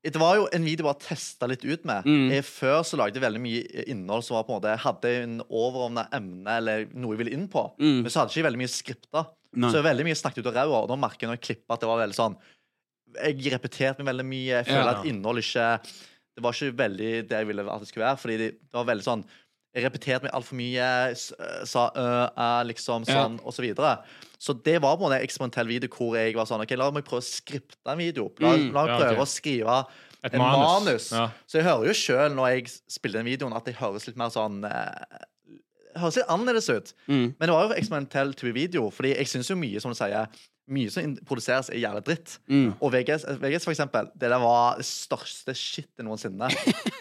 [0.09, 2.07] det var jo en video jeg bare testa litt ut med.
[2.09, 2.29] Mm.
[2.33, 5.35] Jeg, Før så lagde jeg veldig mye innhold som var på en måte hadde en
[5.49, 7.67] overordna emne eller noe jeg ville inn på.
[7.83, 7.99] Mm.
[8.07, 9.25] Men så hadde jeg ikke veldig mye skripta.
[9.59, 9.73] Nei.
[9.73, 10.81] Så veldig mye snakket ut av ræva.
[10.85, 12.39] Og da merker jeg når jeg klipper at det var veldig sånn
[13.19, 14.49] Jeg repeterte meg veldig mye.
[14.59, 14.97] Jeg føler Ja.
[15.01, 15.69] at innhold ikke
[16.39, 18.21] Det var ikke veldig det jeg ville at det skulle være.
[18.25, 19.25] Fordi det, det var veldig sånn
[19.77, 23.15] Jeg repeterte meg altfor mye, øh, sa øh, liksom Ja.
[23.25, 23.99] sånn, og så videre.
[24.41, 27.05] Så det var på en måte eksperimentell video hvor jeg var sånn OK, la meg
[27.05, 28.31] prøve å skripte en video.
[28.41, 29.87] La, Mm, la meg ja, prøve å skrive
[30.25, 30.67] Et en manus.
[30.85, 31.11] manus.
[31.13, 31.29] Ja.
[31.47, 34.31] Så jeg hører jo sjøl når jeg spiller den videoen, at det høres litt mer
[34.31, 35.25] sånn eh,
[35.99, 36.93] Høres litt annerledes ut.
[37.09, 37.35] Mm.
[37.41, 40.29] Men det var jo eksperimentell type video, fordi jeg syns jo mye som du sier,
[40.69, 42.35] mye som produseres, er jævlig dritt.
[42.53, 42.75] Mm.
[42.85, 46.51] Og VGS, VGS, for eksempel, det der var det største shitet noensinne.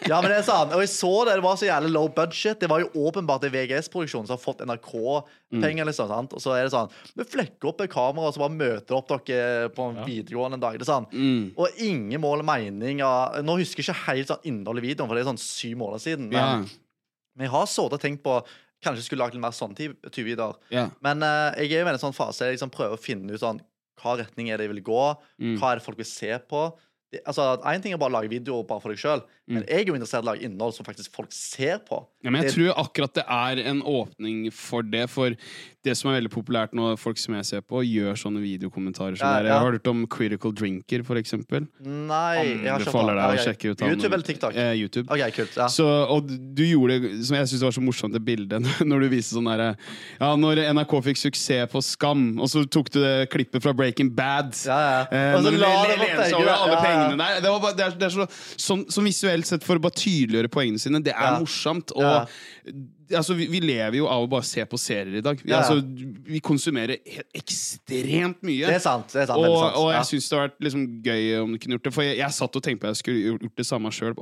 [0.08, 0.72] Ja, men det er sant.
[0.72, 2.60] Og jeg så det, det var så jævlig low budget.
[2.62, 6.08] Det var jo åpenbart en VGS-produksjon som har fått NRK-penger, liksom.
[6.08, 6.32] sant?
[6.36, 9.08] Og så er det sånn Vi flekker opp et kamera, og så bare møter opp
[9.28, 10.04] dere på en Ja.
[10.08, 10.78] videregående en dag.
[10.78, 11.08] Det er sånn.
[11.12, 11.52] Mm.
[11.58, 15.08] Og ingen mål og mening av Nå husker jeg ikke helt sånn innholdet i videoen,
[15.08, 16.28] for det er sånn syv måneder siden.
[16.30, 16.56] Men, Ja.
[17.36, 18.40] men jeg har sådd og tenkt på
[18.84, 20.58] Kanskje skulle lagd litt mer sånn type type videoer.
[20.70, 20.92] Yeah.
[21.04, 23.42] Men uh, jeg er jo i en sånn fase jeg liksom prøver å finne ut
[23.42, 23.62] sånn
[23.98, 25.04] hva retning er det jeg vil gå.
[25.42, 25.56] Mm.
[25.58, 26.68] Hva er det folk vil se på?
[27.10, 29.80] Det, altså, Én ting er bare å lage videoer bare for deg sjøl, men jeg
[29.80, 32.02] er jo interessert i å lage innhold som faktisk folk ser på.
[32.22, 35.08] Ja, men jeg Det- tror akkurat det er en åpning for det.
[35.08, 35.30] For
[35.82, 39.24] det som er veldig populært nå, folk som jeg ser på, gjør sånne videokommentarer som
[39.26, 39.44] Ja, der.
[39.48, 41.66] Jeg har hørt om Critical Drinker, for eksempel.
[41.80, 43.80] Nei, jeg har ikke hørt deg å sjekke ut.
[43.88, 44.54] YouTube eller TikTok?
[44.54, 45.06] Eh, YouTube.
[45.10, 45.56] OK, kult.
[45.56, 45.66] Ja.
[45.68, 49.08] Så, og du gjorde det som jeg synes var så morsomt det bildet når du
[49.08, 49.78] viste sånn derre
[50.20, 54.10] Ja, når NRK fikk suksess på Skam, og så tok du det klippet fra Breaking
[54.14, 54.52] Bad.
[54.66, 55.00] Ja, ja.
[55.10, 56.97] Eh, Og så la det på begge, alle ja, ja.
[56.98, 57.40] Poengene der.
[57.44, 58.28] Det, var bare, det er, det er så,
[58.66, 61.00] sånn, sånn visuelt sett for å bare tydeliggjøre poengene sine.
[61.04, 61.94] Det er morsomt.
[61.96, 62.06] Og
[63.14, 65.40] altså, vi, vi lever jo av å bare se på serier i dag.
[65.42, 65.78] Vi, altså,
[66.28, 66.98] vi konsumerer
[67.36, 68.66] ekstremt mye.
[68.66, 69.12] Det er sant.
[69.14, 69.78] det er sant, og, sant.
[69.80, 71.94] og jeg syns det har vært liksom gøy om du kunne gjort det.
[71.96, 74.14] For jeg, jeg satt og tenkte på at jeg skulle gjort- det samme sjøl.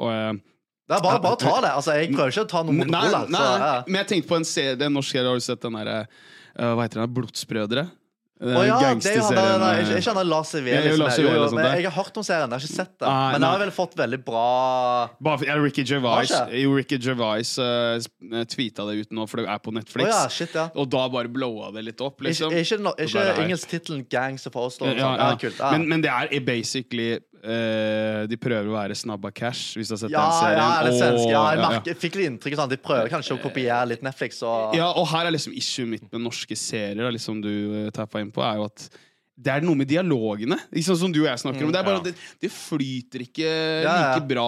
[0.86, 1.72] Er bare, bare ta det.
[1.74, 3.06] Altså, jeg prøver ikke å ta noe Nei, monopol.
[3.10, 3.70] her, nei, så, ja.
[3.88, 5.26] men jeg tenkte på en, serie, en norsk serie.
[5.26, 7.14] Har du sett den derre uh, Hva heter den?
[7.16, 7.88] Blodsbrødre?
[8.36, 10.50] Den ja, det er jo han der, nei, eh, ikke, han Lars.
[10.52, 13.08] Jeg har hørt om serien, jeg har ikke sett det.
[13.08, 14.42] Ah, Men den har vel fått veldig bra
[15.24, 17.96] Bare, ja, Ricky Gervais, jo, Ricky Gervais uh,
[18.52, 19.96] tweeta det ut nå, for det er på Netflix.
[19.96, 20.12] Netflix.
[20.12, 20.66] ja, shit, ja.
[20.76, 22.52] Og da bare blowa det litt opp, liksom.
[22.52, 24.92] ikke, ikke, ikke engelsktittelen 'Gangs of Oslo'?
[24.92, 25.14] Ja.
[25.16, 25.70] Ja.
[25.72, 27.16] Men, men det er basically
[27.46, 30.60] eh, De prøver å være Snabba Cash, hvis du har sett ja, den serien.
[30.60, 33.42] ja, det svenske, Ja, jeg merker, ja, fikk litt inntrykk sånn, De prøver kanskje å
[33.42, 34.42] kopiere litt Netflix.
[34.46, 37.52] Og, Ja, og her er liksom issue mitt med norske serier, da, liksom du
[37.86, 38.88] uh, tappa inn på, er jo at
[39.36, 41.72] det er noe med dialogene, sånn som du og jeg snakker om.
[41.74, 44.46] Det er bare det, det flyter ikke Mm, like bra,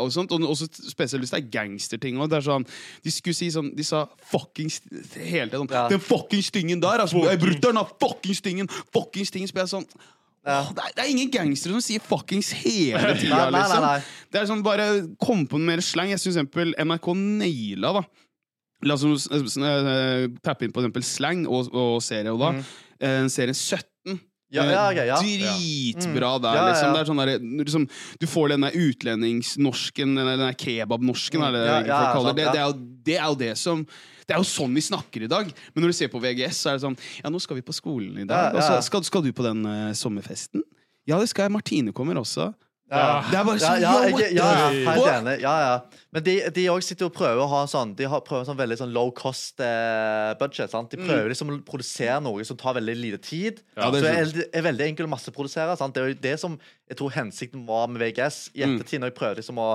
[0.00, 0.32] og sånt.
[0.32, 2.16] Og også spesielt hvis det er gangsterting.
[2.16, 2.64] Og det er sånn,
[3.04, 4.80] de skulle si sånn De sa fuckings
[5.20, 5.68] hele tiden.
[5.68, 5.84] Ja.
[5.92, 7.04] Den fuckings stingen der!
[7.04, 8.72] Altså, brutter'n har fuckings tingen!
[8.94, 9.50] Fuckings stingen!
[9.50, 9.86] Så jeg sånn
[10.46, 10.62] Ja.
[10.72, 13.84] det, er, det er ingen gangstere som sier fuckings hele tida, liksom.
[14.32, 14.86] Det er sånn, bare
[15.20, 16.08] kom på mer slang.
[16.14, 18.04] Jeg syns eksempel NRK naila, da.
[18.88, 22.54] La oss uh, tappe inn på eksempel slang og, og serie, og da.
[22.56, 22.62] Mm.
[23.04, 24.16] eh, serien 17.
[24.50, 25.18] Ja, ja, ok, ja.
[25.20, 26.42] Dritbra Mm.
[26.42, 26.94] der, Ja, ja, liksom.
[26.96, 27.30] Det er sånn der,
[27.60, 27.84] liksom.
[28.18, 32.34] Du får den der utlendingsnorsken, den der kebabnorsken, eller hva Ja, det ja, folk kaller
[32.40, 32.48] det.
[32.58, 32.72] ja.
[33.10, 33.84] Det er jo det som
[34.30, 35.50] det er jo sånn vi snakker i dag.
[35.74, 37.74] Men når du ser på VGS, så er det sånn Ja, nå skal vi på
[37.74, 38.54] skolen i dag.
[38.54, 38.66] Ja, ja.
[38.78, 40.62] Så skal, skal du på den uh, sommerfesten?
[41.10, 41.56] Ja, det skal jeg.
[41.58, 42.52] Martine kommer også.
[42.90, 43.20] Ja.
[43.30, 44.46] Det er bare sånn ja, ja, ja,
[44.90, 45.34] helt enig.
[45.44, 45.74] Ja, ja.
[46.10, 48.78] Men de, de også sitter og prøver å ha sånn De har prøver sånn veldig
[48.80, 50.72] sånn low cost eh, budget.
[50.72, 50.90] Sant?
[50.90, 53.62] De prøver liksom å produsere noe som tar veldig lite tid.
[53.78, 55.78] Ja, det så er er, er, er veldig enkelt å masseprodusere.
[55.78, 55.94] Sant?
[55.94, 56.58] Det er jo det som
[56.90, 58.74] jeg tror hensikten var med VGS i Mm.
[58.74, 59.70] ettertid, når jeg prøvde liksom å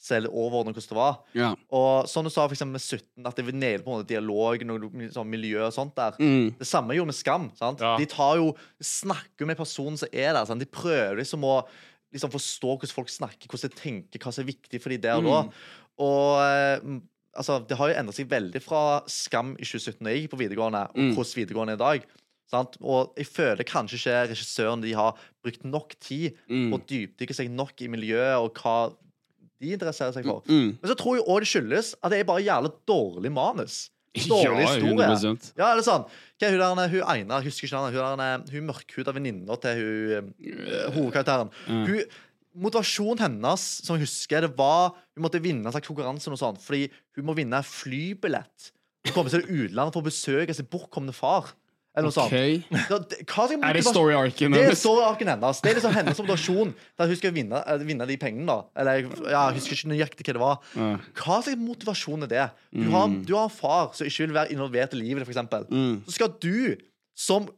[0.00, 1.18] se litt overordnet hvordan det var.
[1.36, 1.50] Ja.
[1.76, 4.62] Og som du sa for med 17, at det vil naile på en måte dialog,
[4.64, 6.16] noe sånn miljø og sånt der.
[6.18, 6.54] Mm.
[6.58, 7.50] Det samme gjorde med Skam.
[7.58, 7.80] sant?
[7.84, 7.96] Ja.
[8.00, 10.44] De tar jo, snakker med personen som er der.
[10.48, 10.62] Sant?
[10.64, 11.58] De prøver liksom å
[12.14, 15.20] liksom forstå hvordan folk snakker, hvordan de tenker, hva som er viktig for de der
[15.20, 15.42] og da.
[16.00, 16.96] Og eh, mm,
[17.38, 20.40] altså, det har jo endret seg veldig fra Skam i 2017 da jeg gikk på
[20.40, 21.12] videregående, og Mm.
[21.14, 22.08] hvordan videregående er i dag.
[22.50, 22.80] Sant?
[22.82, 25.14] Og jeg føler kanskje ikke regissøren de har
[25.44, 26.70] brukt nok tid Mm.
[26.72, 28.92] på å dypdykke seg nok i miljøet og hva
[29.60, 30.42] de interesserer seg for.
[30.48, 30.76] Mm.
[30.80, 33.80] Men så tror jeg òg det skyldes at det er bare jævlig dårlig manus.
[34.26, 35.06] Dårlig Ja, historie.
[35.06, 35.52] 100%.
[35.60, 36.08] Ja, eller sånn.
[36.42, 40.32] Er hun der, hun Einar, husker ikke navnet, hun, der, hun mørkhuda venninna til hun
[40.96, 41.52] hovedkarakteren.
[41.68, 41.84] Mm.
[41.86, 42.16] Hun,
[42.64, 46.88] motivasjonen hennes, som jeg husker, det var Hun måtte vinne en slags konkurranse, sånt, fordi
[47.14, 48.72] hun må vinne flybillett.
[49.06, 51.52] Hun kommer til utlandet for å besøke sin bortkomne far.
[52.00, 52.32] Eller noe sånt.
[52.32, 52.80] Ok.
[52.90, 55.60] Da, det- hva skal Er det er story-arken hennes.
[55.60, 58.46] Det er liksom hennes motivasjon til at hun skal vinne, eh, vinne de pengene.
[58.48, 60.60] da Eller ja, Jeg husker ikke nøyaktig hva det var.
[61.20, 62.48] Hva slags motivasjon er det?
[62.74, 65.68] Du har, du har en far som ikke vil være involvert i livet, ditt, f.eks.
[65.70, 66.02] Mm.
[66.06, 66.76] Så skal du
[67.14, 67.48] som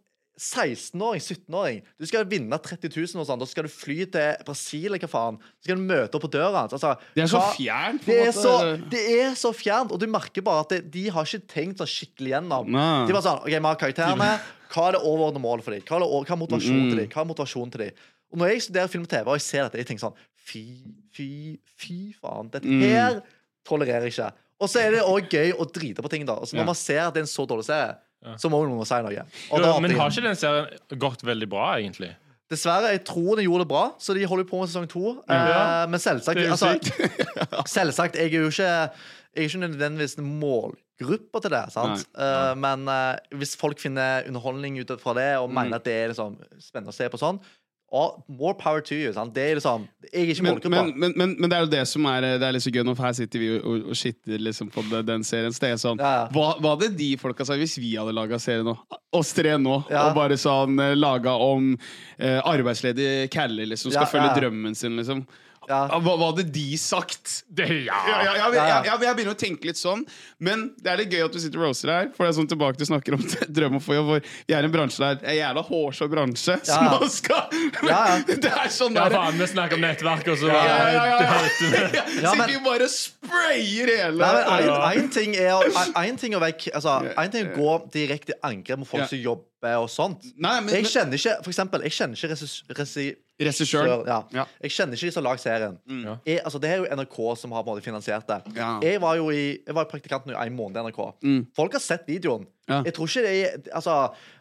[0.43, 3.41] 16-åring, 17-åring, du skal vinne 30 000 og sånn.
[3.43, 5.37] Da skal du fly til Brasil, eller hva faen.
[5.61, 6.75] Så skal du møte opp på døra hans.
[6.75, 8.43] Altså, Det er så fjernt, på Det en måte.
[8.43, 8.55] så,
[8.91, 11.93] det er så fjernt, og du merker bare at det, de har ikke tenkt sånn
[11.93, 12.73] skikkelig gjennom.
[12.75, 13.07] Nei.
[13.07, 14.33] De bare sånn, ok, vi har karakterene.
[14.73, 15.85] Hva er det overordnede målet for dem?
[15.87, 17.09] Hva hva er motivasjonen til dem?
[17.13, 18.05] Hva er motivasjonen til dem?
[18.33, 20.63] Og når jeg studerer film og TV, og jeg ser dette, jeg tenker sånn Fy,
[21.15, 21.27] fy,
[21.79, 22.49] fy faen.
[22.51, 23.21] Dette her
[23.69, 24.31] tolererer jeg ikke.
[24.63, 26.35] Og så er det òg gøy å drite på ting, da.
[26.41, 26.71] Altså, når Ja.
[26.73, 27.93] man ser at det er en så dårlig serie,
[28.39, 29.25] så må noen si noe.
[29.51, 32.13] Og Jo, men har ikke den serien gått veldig bra, egentlig?
[32.53, 35.15] Dessverre, jeg tror den gjorde det bra, så de holder på med sesong to.
[35.25, 35.39] Ja.
[35.41, 36.75] Eh, men selvsagt er altså.
[37.77, 38.69] Selvsagt, jeg er jo ikke
[39.33, 41.63] Jeg er ikke nødvendigvis en målgruppe til det.
[41.73, 42.05] sant?
[42.13, 46.13] Eh, men eh, hvis folk finner underholdning ut fra det og mener at det er
[46.13, 47.41] liksom spennende å se på sånn,
[47.93, 49.13] og more power to you.
[49.13, 49.35] sant?
[49.37, 50.71] Det er liksom Jeg er ikke Men, målgruppa.
[50.73, 52.87] men, men, men, men det er jo det som er Det er litt så gøy
[52.95, 55.53] for her sitter vi og, og, og shitter liksom på den serien.
[55.53, 56.25] Så det er sånn Ja, ja.
[56.33, 58.75] hva, hva hadde de folka sagt hvis vi hadde laga serie nå?
[59.13, 59.83] Oss tre nå.
[59.93, 60.07] Ja.
[60.09, 61.75] Og bare sånn eh, laga om
[62.19, 63.93] eh, arbeidsledige caller liksom.
[63.93, 65.27] Skal følge drømmen sin, liksom.
[65.69, 65.85] Ja.
[66.03, 67.43] Hva, hva hadde de sagt?
[67.49, 67.99] Det, ja.
[68.09, 68.65] Ja, ja, ja, Ja, ja.
[68.67, 70.03] jeg, jeg, jeg begynner å tenke litt sånn.
[70.43, 72.09] Men det er litt gøy at du sitter og roaster her.
[72.17, 73.23] For det er sånn tilbake til snakker om
[73.59, 74.13] drøm om å få jobb.
[74.49, 77.55] Vi er i en bransje der En jævla hårsår bransje som man skal
[77.87, 78.17] Ja, ja.
[78.43, 81.21] Det er sånn Ja, faen, vi snakker om nettverk, og så ja, ja, ja, ja.
[81.93, 82.03] Ja.
[82.23, 86.69] Ja, Sitter vi bare sprayer hele Én en, ting er en, en ting å vekk
[86.75, 89.09] Altså, en ting er å gå direkte i angrep mot folk Ja.
[89.11, 90.25] som jobber og sånt.
[90.43, 92.49] Nei, men, Jeg kjenner ikke for eksempel, jeg kjenner ikke resi,
[92.79, 93.05] resi,
[93.41, 94.05] Regissøren.
[94.07, 94.19] ja.
[94.33, 94.45] Ja.
[94.63, 95.79] Jeg kjenner ikke de som har lagd serien.
[96.05, 96.17] Ja.
[96.27, 98.41] Jeg, altså, det er jo NRK som har på en måte finansiert det.
[98.59, 98.79] Ja.
[98.85, 101.01] Jeg var jo i, jeg var praktikant nå i en måned i NRK.
[101.25, 101.41] Mm.
[101.57, 102.47] Folk har sett videoen.
[102.71, 102.77] Ja.
[102.87, 103.95] Jeg tror ikke det er Altså,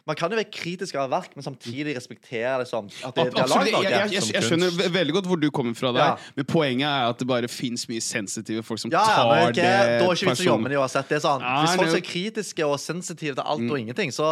[0.06, 3.66] Man kan jo være kritisk av verk, men samtidig respektere liksom, at det, det Absolutt.
[3.70, 6.16] Jeg, jeg, jeg, jeg skjønner veldig godt hvor du kommer fra der, Ja.
[6.38, 9.42] men poenget er at det bare fins mye sensitive folk som Ja, ja, tar men
[9.48, 11.08] okay, det Da er ikke vits å jobbe med dem det uansett.
[11.10, 14.30] Det er sånn, hvis folk er kritiske og sensitive til alt og ingenting, så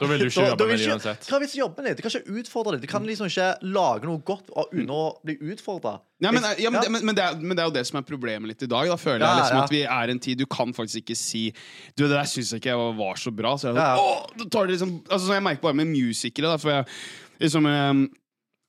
[0.00, 1.28] Da vil du ikke jobbe med det uansett.
[1.28, 1.96] Hva er vits i å jobbe med dem?
[1.96, 2.84] Du kan ikke utfordre det.
[2.84, 5.96] Du kan liksom ikke lage noe godt uten å bli utfordra.
[6.20, 8.50] Nei, men, ja, men, men, det er, men det er jo det som er problemet
[8.50, 8.90] litt i dag.
[8.92, 9.64] Da føler Ja, jeg liksom ja.
[9.64, 11.46] at vi er en tid Du kan faktisk ikke si
[11.94, 13.54] Du, det der syns jeg ikke var så bra.
[13.56, 13.94] Så jeg, Ja.
[13.96, 17.00] Åh, tar det liksom, altså, sånn jeg merker bare med musikere, da, for jeg,
[17.46, 18.04] liksom, eh,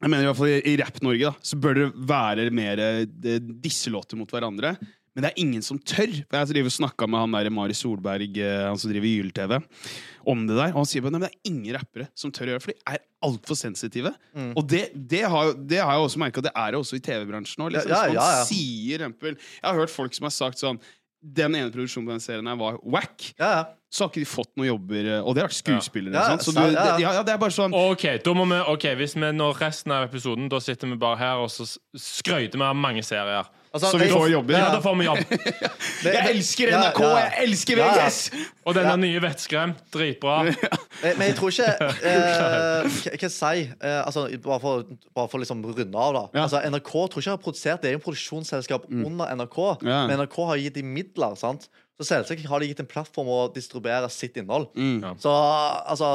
[0.01, 3.59] jeg mener i hvert fall i, i Rapp-Norge da, så bør det være mer disse
[3.67, 4.73] disselåter mot hverandre.
[5.11, 6.11] Men det er ingen som tør.
[6.31, 9.57] For Jeg snakka med han der Mari Solberg, eh, han som driver Gyll-TV,
[10.31, 10.71] om det der.
[10.71, 12.93] Og han sier men det er ingen rappere som tør å gjøre det, for de
[12.93, 14.13] er altfor sensitive.
[14.31, 14.53] Mm.
[14.55, 17.63] Og det, det, har, det har jeg også merka, det er det også i TV-bransjen
[17.63, 17.69] nå.
[17.75, 17.91] Liksom.
[17.91, 18.47] Ja, ja, ja, ja.
[18.47, 20.79] sier eksempel Jeg har hørt folk som har sagt sånn
[21.21, 23.27] Den ene produksjonen på den serien her var wack.
[23.35, 23.63] Ja, ja.
[23.91, 26.15] Så har ikke de fått noen jobber, eh, og det har vært skuespillere.
[26.15, 26.37] Ja.
[26.39, 26.83] Så Ja, du, ja, ja.
[26.95, 29.59] det, ja, ja, det er bare sånn Ok, da må vi, ok, Hvis vi når
[29.59, 33.03] resten av episoden Da sitter vi bare her og så skrøyter skryter vi av mange
[33.03, 33.49] serier.
[33.71, 34.53] Altså, Så vi får jobber?
[34.59, 35.19] Ja, da får vi jobb.
[36.03, 36.97] Jeg elsker NRK!
[37.05, 37.19] ja.
[37.23, 38.07] Jeg elsker Ja, ja.
[38.09, 38.17] VGS!
[38.67, 38.97] Og denne Ja.
[38.99, 40.41] nye Vettskremt, dritbra.
[41.01, 41.69] Men, men jeg tror ikke
[42.11, 43.63] eh, Hva si?
[43.79, 44.83] Eh, altså, bare for,
[45.15, 46.23] bare for liksom runde av, da.
[46.35, 46.43] Ja.
[46.49, 49.57] Altså, NRK tror ikke jeg har produsert Det er jo produksjonsselskap under NRK,
[49.87, 50.01] Ja.
[50.11, 51.37] men NRK har gitt dem midler.
[51.39, 51.69] sant?
[52.01, 54.67] Så selvsagt har de gitt en plattform å distribuere sitt innhold.
[54.75, 54.99] Mm.
[55.05, 55.15] Ja.
[55.21, 56.11] Så altså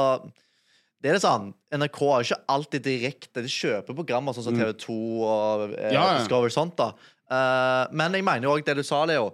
[1.01, 4.95] det er det sånn, NRK jo ikke alltid direkte De kjøper programmer sånn som TV2
[5.25, 5.93] og eh, Mm.
[5.93, 6.17] Ja, ja.
[6.21, 6.73] Discovery sånt.
[6.79, 6.91] da
[7.31, 9.31] Eh, Men jeg mener jo òg det du sa, Leo.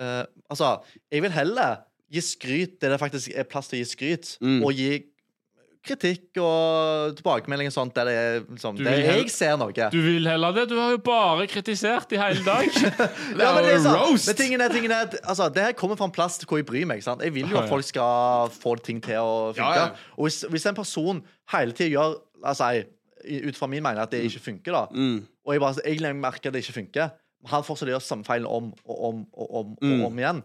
[0.00, 0.78] Uh, altså,
[1.12, 4.62] jeg vil heller gi skryt der det faktisk er plass til å gi skryt, Mm.
[4.64, 5.04] og gi
[5.84, 9.72] kritikk og tilbakemelding og sånt der det er liksom, Der heller, jeg ser noe.
[9.92, 10.66] Du vil heller det?
[10.68, 12.68] Du har jo bare kritisert i hele dag.
[13.40, 14.00] Ja, men det er jo sant.
[14.02, 14.26] roast.
[14.28, 16.66] Men tingen er, tingen er at, altså, det her kommer fra en plass hvor jeg
[16.68, 17.00] bryr meg.
[17.04, 17.22] Sant?
[17.24, 19.64] Jeg vil jo at folk skal få ting til å funke.
[19.64, 20.12] Ja, ja.
[20.18, 22.86] Og hvis, hvis en person hele tida gjør La oss i-
[23.24, 25.26] ut fra min mening at det ikke funker, da, Mm.
[25.46, 27.10] og jeg, bare, jeg merker at det ikke funker,
[27.46, 30.00] han fortsetter å gjøre samme feilen om og om og om, Mm.
[30.00, 30.42] og om igjen.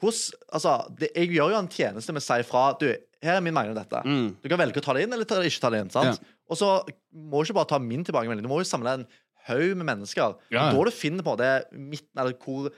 [0.00, 2.86] Hvordan, altså, det, jeg gjør jo en tjeneste med å si fra Du,
[3.22, 4.02] her er min mening om dette.
[4.04, 4.36] Mm.
[4.42, 5.90] Du kan velge å ta det inn eller ta- ikke ta det inn.
[5.90, 6.20] sant?
[6.50, 6.84] Og så
[7.14, 8.42] må du ikke bare ta min tilbakemelding.
[8.42, 9.06] Du må jo samle en
[9.48, 10.36] haug med mennesker.
[10.50, 10.72] Ja, ja.
[10.72, 12.70] Da du finner på det midten, eller hvor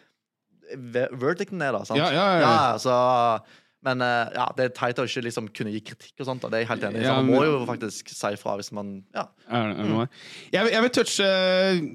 [0.77, 1.83] ve- verdicten er, da.
[1.85, 1.99] sant?
[1.99, 2.79] Ja, ja, ja.
[2.79, 3.43] så,
[3.89, 6.45] men eh, ja, det er teit å ikke liksom kunne gi kritikk og sånt.
[6.45, 7.07] Og Det er jeg helt enig i.
[7.09, 9.25] Ja, man må jo faktisk si fra hvis man Ja.
[9.49, 10.07] Er, er det?
[10.53, 11.29] Jeg, jeg vil touche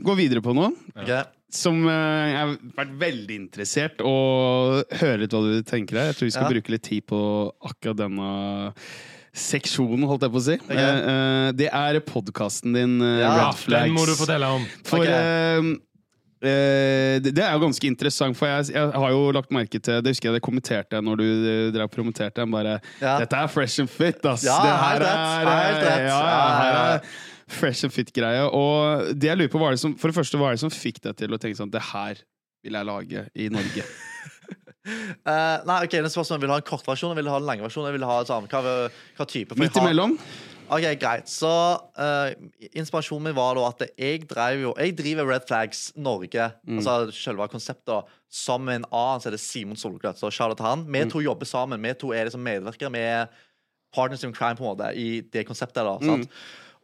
[0.09, 1.13] Gå videre på noe ok.
[1.53, 6.11] som eh, jeg har vært veldig interessert og høre litt hva du tenker her.
[6.11, 6.53] Jeg tror vi skal Ja.
[6.57, 7.19] bruke litt tid på
[7.69, 8.31] akkurat denne
[9.33, 10.57] seksjonen, holdt jeg på å si.
[10.61, 10.75] Ok.
[10.77, 13.87] Eh, eh, det er podkasten din, Ja, Red Flags.
[13.87, 14.65] Den må du fortelle om.
[14.85, 15.79] For Ok.
[16.43, 20.01] Eh, eh, det, er jo ganske interessant, for jeg, jeg har jo lagt merke til
[20.03, 22.51] Det husker jeg det kommenterte når du eh, drev promoterte den.
[22.51, 23.17] Bare Ja.
[23.19, 24.43] 'Dette er fresh and fit', ass.
[24.43, 26.05] Ja, det helt er, helt rett.
[26.09, 26.99] Ja, ja, her er
[27.47, 28.45] fresh and fit-greie.
[28.51, 30.63] Og det jeg lurer på, hva er det som, for det første, hva er det
[30.65, 32.23] som fikk deg til å tenke sånn Det her
[32.63, 33.83] vil jeg lage i Norge.
[34.87, 37.41] uh, nei, ok, det er spørsmålet Vil du ha en kortversjon eller vil du ha
[37.41, 37.91] en langversjon?
[37.95, 38.73] Vil ha et hva,
[39.19, 39.59] hva type?
[39.59, 40.17] Midt har- imellom.
[40.73, 41.27] Ok, greit.
[41.29, 41.49] Så
[41.99, 42.31] uh,
[42.73, 46.79] inspirasjonen min var da at jeg drev jo Jeg driver Red Flags Norge, Mm.
[46.79, 48.09] altså selve konseptet,
[48.59, 50.17] med en annen så er det Simon Solgløt.
[50.17, 50.85] Så shout out til han.
[50.87, 50.93] Mm.
[50.93, 51.81] Vi to jobber sammen.
[51.83, 52.91] Vi to er liksom medvirkere.
[52.91, 53.27] Vi er
[53.93, 55.83] partners in crime på en måte i det konseptet.
[55.85, 56.27] da, Mm.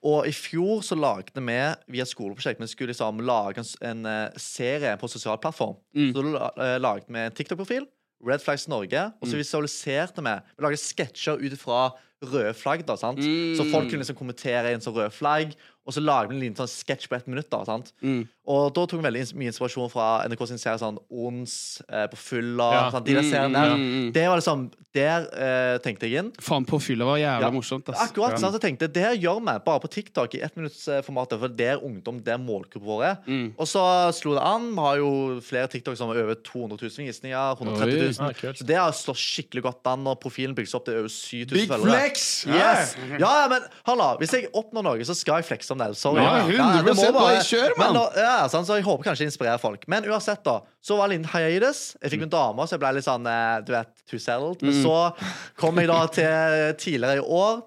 [0.01, 4.29] Og i fjor så lagde vi via skoleprosjekt Vi skulle liksom lage en, en eh,
[4.37, 5.75] serie på sosial plattform.
[5.93, 6.13] Mm.
[6.13, 7.87] Så da eh, lagde vi en TikTok-profil.
[8.25, 9.01] Red Flags Norge.
[9.21, 9.31] Og Mm.
[9.31, 11.91] så visualiserte vi Vi lagde sketsjer ut fra
[12.23, 12.85] røde flagg.
[12.85, 13.19] da, sant?
[13.19, 13.55] Mm.
[13.57, 15.53] Så folk kunne liksom kommentere inn som rød flagg.
[15.87, 17.49] Og så lagde vi en liten sånn sketsj på ett minutt.
[17.49, 17.93] da, sant?
[18.03, 18.27] Mm.
[18.45, 22.17] Og da tok vi veldig mye inspirasjon fra NRK sin serie sånn Ons, eh, På
[22.17, 22.91] fylla Ja.
[22.91, 23.05] sant?
[23.05, 23.75] De der Mm, seriene mm, der.
[23.75, 24.13] mm, mm.
[24.13, 26.31] Det var liksom Der eh, tenkte jeg inn.
[26.41, 27.49] Faen, på fylla var jævla Ja.
[27.51, 28.09] morsomt, ass.
[28.11, 28.37] Akkurat, Ja.
[28.37, 28.53] sant?
[28.55, 31.39] Så jeg tenkte, Det her gjør vi bare på TikTok i ettminuttsformatet.
[31.39, 33.17] For det er ungdom, der målgruppa vår er.
[33.27, 33.53] Mm.
[33.57, 34.69] Og så slo det an.
[34.75, 37.55] Vi har jo flere TikTok som har over 200 000 visninger.
[37.57, 38.27] 130 000.
[38.27, 38.33] Oi.
[38.49, 41.49] Ah, så det har slått skikkelig godt an, og profilen bygges opp til over 7000
[41.53, 42.08] Big følgere.
[42.09, 42.45] Flex!
[42.47, 42.95] Yes!
[43.19, 45.87] Ja, ja, men halla, hvis jeg oppnår noe, så skal jeg flexe om det.
[45.99, 46.21] Sorry.
[46.23, 47.75] Ja, 100% det må bare kjør.
[47.77, 49.87] Men nå- Ja, sånn, så jeg håper kanskje jeg inspirerer folk.
[49.87, 50.61] Men uansett, da.
[50.81, 51.95] Så var Linn Hayades.
[52.01, 54.61] Jeg fikk en dame, så jeg ble litt sånn eh, Du vet, too settled.
[54.61, 55.13] Men så
[55.57, 57.63] kom jeg da til tidligere i år.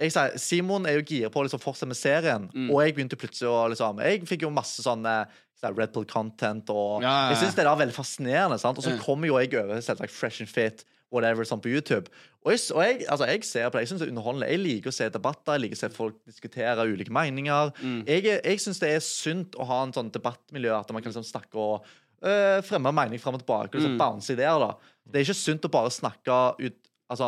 [0.00, 3.16] Jeg sier, Simon er jo gira på å liksom fortsette med serien, og jeg begynte
[3.16, 5.24] plutselig å liksom Jeg fikk jo masse sånn eh,
[5.62, 7.28] sånn Red Bull content, og Ja, ja, ja.
[7.30, 8.58] jeg syns det er veldig fascinerende.
[8.58, 8.76] sant?
[8.76, 9.02] Og så Ja.
[9.02, 12.10] kommer jo jeg over selvsagt Fresh and Fit, whatever, sånn på YouTube.
[12.44, 14.48] Og jeg, og jeg, altså, jeg ser på det, jeg syns det er underholdende.
[14.52, 17.70] Jeg liker å se debatter, jeg liker å se folk diskutere ulike meninger.
[17.80, 18.00] Mm.
[18.10, 21.24] Jeg, jeg syns det er sunt å ha en sånn debattmiljø, at man kan liksom
[21.28, 21.86] snakke og
[22.24, 23.72] øh, fremme mening fram og tilbake.
[23.72, 24.00] Og liksom Mm.
[24.02, 24.74] bounce ideer, da.
[25.06, 26.80] Det er ikke sunt å bare snakke ut
[27.12, 27.26] Altså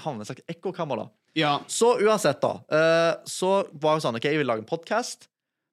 [0.00, 1.10] havne i et slags ekkokammer, da.
[1.36, 1.50] Ja.
[1.68, 2.54] Så uansett, da.
[2.72, 5.26] Øh, så var det sånn OK, jeg vil lage en podkast.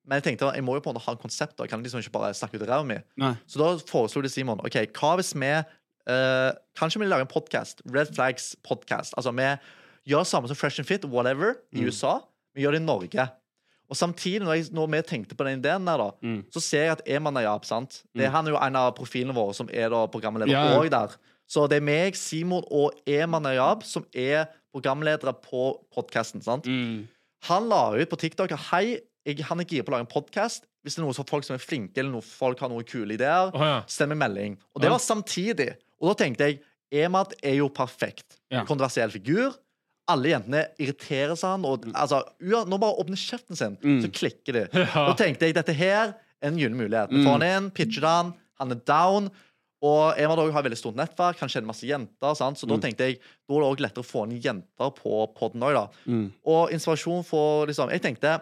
[0.05, 1.55] Men jeg tenkte jeg må jo på en måte ha en konsept.
[1.57, 2.97] da Jeg kan liksom ikke bare snakke ut ræva mi.
[3.47, 5.49] Så da foreslo de Simon OK, hva hvis vi
[6.07, 7.81] eh, Kanskje vi lager en podkast?
[7.93, 9.13] Red Flags podcast.
[9.17, 9.47] Altså vi
[10.07, 12.19] gjør det samme som Fresh and Fit, whatever, i USA.
[12.55, 13.27] Vi gjør det i Norge.
[13.87, 16.41] Og samtidig, når, jeg, når vi tenkte på den ideen der, da, Mm.
[16.51, 18.01] så ser jeg at Eman Najab sant?
[18.15, 20.89] Det, er Han er jo en av profilene våre som er da programleder Ja, ja.
[20.89, 21.15] der.
[21.47, 26.43] Så det er meg, Simon og Eman Najab som er programledere på podkasten.
[26.67, 27.07] Mm.
[27.47, 30.67] Han la ut på TikTok Hei, jeg, han er gira på å lage en podkast.
[30.83, 33.51] Hvis det er noen folk som er flinke, eller noen folk har noen kule ideer,
[33.55, 33.79] oh, ja.
[33.87, 34.53] send meg melding.
[34.75, 35.73] Og det var samtidig.
[36.01, 36.59] Og da tenkte jeg
[37.03, 38.37] Emad er jo perfekt.
[38.53, 38.61] Ja.
[38.63, 39.55] Kontroversiell figur.
[40.07, 41.65] Alle jentene irriterer seg han.
[41.67, 43.97] Og, altså, ua- når han bare åpner kjeften sin, Mm.
[44.05, 44.61] så klikker de.
[44.85, 45.07] Ja.
[45.09, 47.11] Da tenkte jeg dette her er en gyllen mulighet.
[47.11, 49.27] Vi får han inn, pitcher han, han er down.
[49.83, 52.33] Og Emad har veldig stort nettverk, han kjenner masse jenter.
[52.39, 52.57] Sant?
[52.57, 55.61] Så da tenkte jeg da er det også lettere å få inn jenter på podden
[55.67, 55.89] òg.
[56.07, 56.31] Mm.
[56.49, 58.39] Og inspirasjon for liksom Jeg tenkte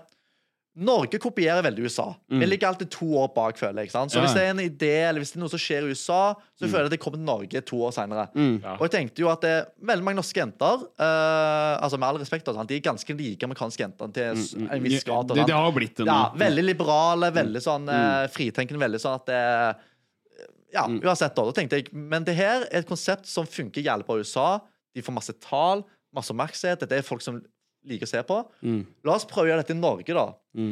[0.75, 2.09] Norge kopierer veldig USA.
[2.27, 3.91] Vi ligger alltid to år bak, føler jeg.
[3.93, 4.09] Så Mm.
[4.11, 4.21] Ja.
[4.25, 6.67] hvis det er en idé eller hvis det er noe som skjer i USA, så
[6.67, 8.25] føler jeg at det kommer til Norge to år seinere.
[8.35, 8.57] Mm.
[8.61, 8.73] Ja.
[8.75, 12.19] Og jeg tenkte jo at det er veldig mange norske jenter uh, Altså med all
[12.19, 15.31] respekt, de er ganske like amerikanske jenter til en viss grad.
[15.31, 16.11] Mm, Det, det har blitt det nå.
[16.11, 19.41] Ja, veldig liberale, veldig sånn uh, fritenkende, veldig sånn at det
[20.75, 21.45] Ja, uansett, da.
[21.47, 24.59] Da tenkte jeg Men det her er et konsept som funker jævlig bra i USA.
[24.93, 26.79] De får masse tall, masse oppmerksomhet.
[26.83, 27.41] Dette er folk som
[27.89, 28.39] liker å se på.
[28.65, 28.82] Mm.
[29.08, 30.26] La oss prøve å gjøre dette i Norge, da.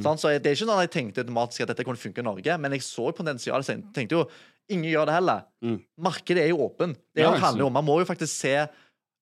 [0.03, 0.21] Sant?
[0.21, 2.57] Så Det er ikke sånn at jeg tenkte automatisk at dette kunne funke i Norge,
[2.57, 3.65] men jeg så potensialet.
[3.67, 4.23] så jeg tenkte jo
[4.71, 5.43] ingen gjør det heller.
[5.63, 5.77] Mm.
[6.07, 6.95] Markedet er jo åpen.
[7.13, 8.67] Det Ja, er handler om Man må jo faktisk se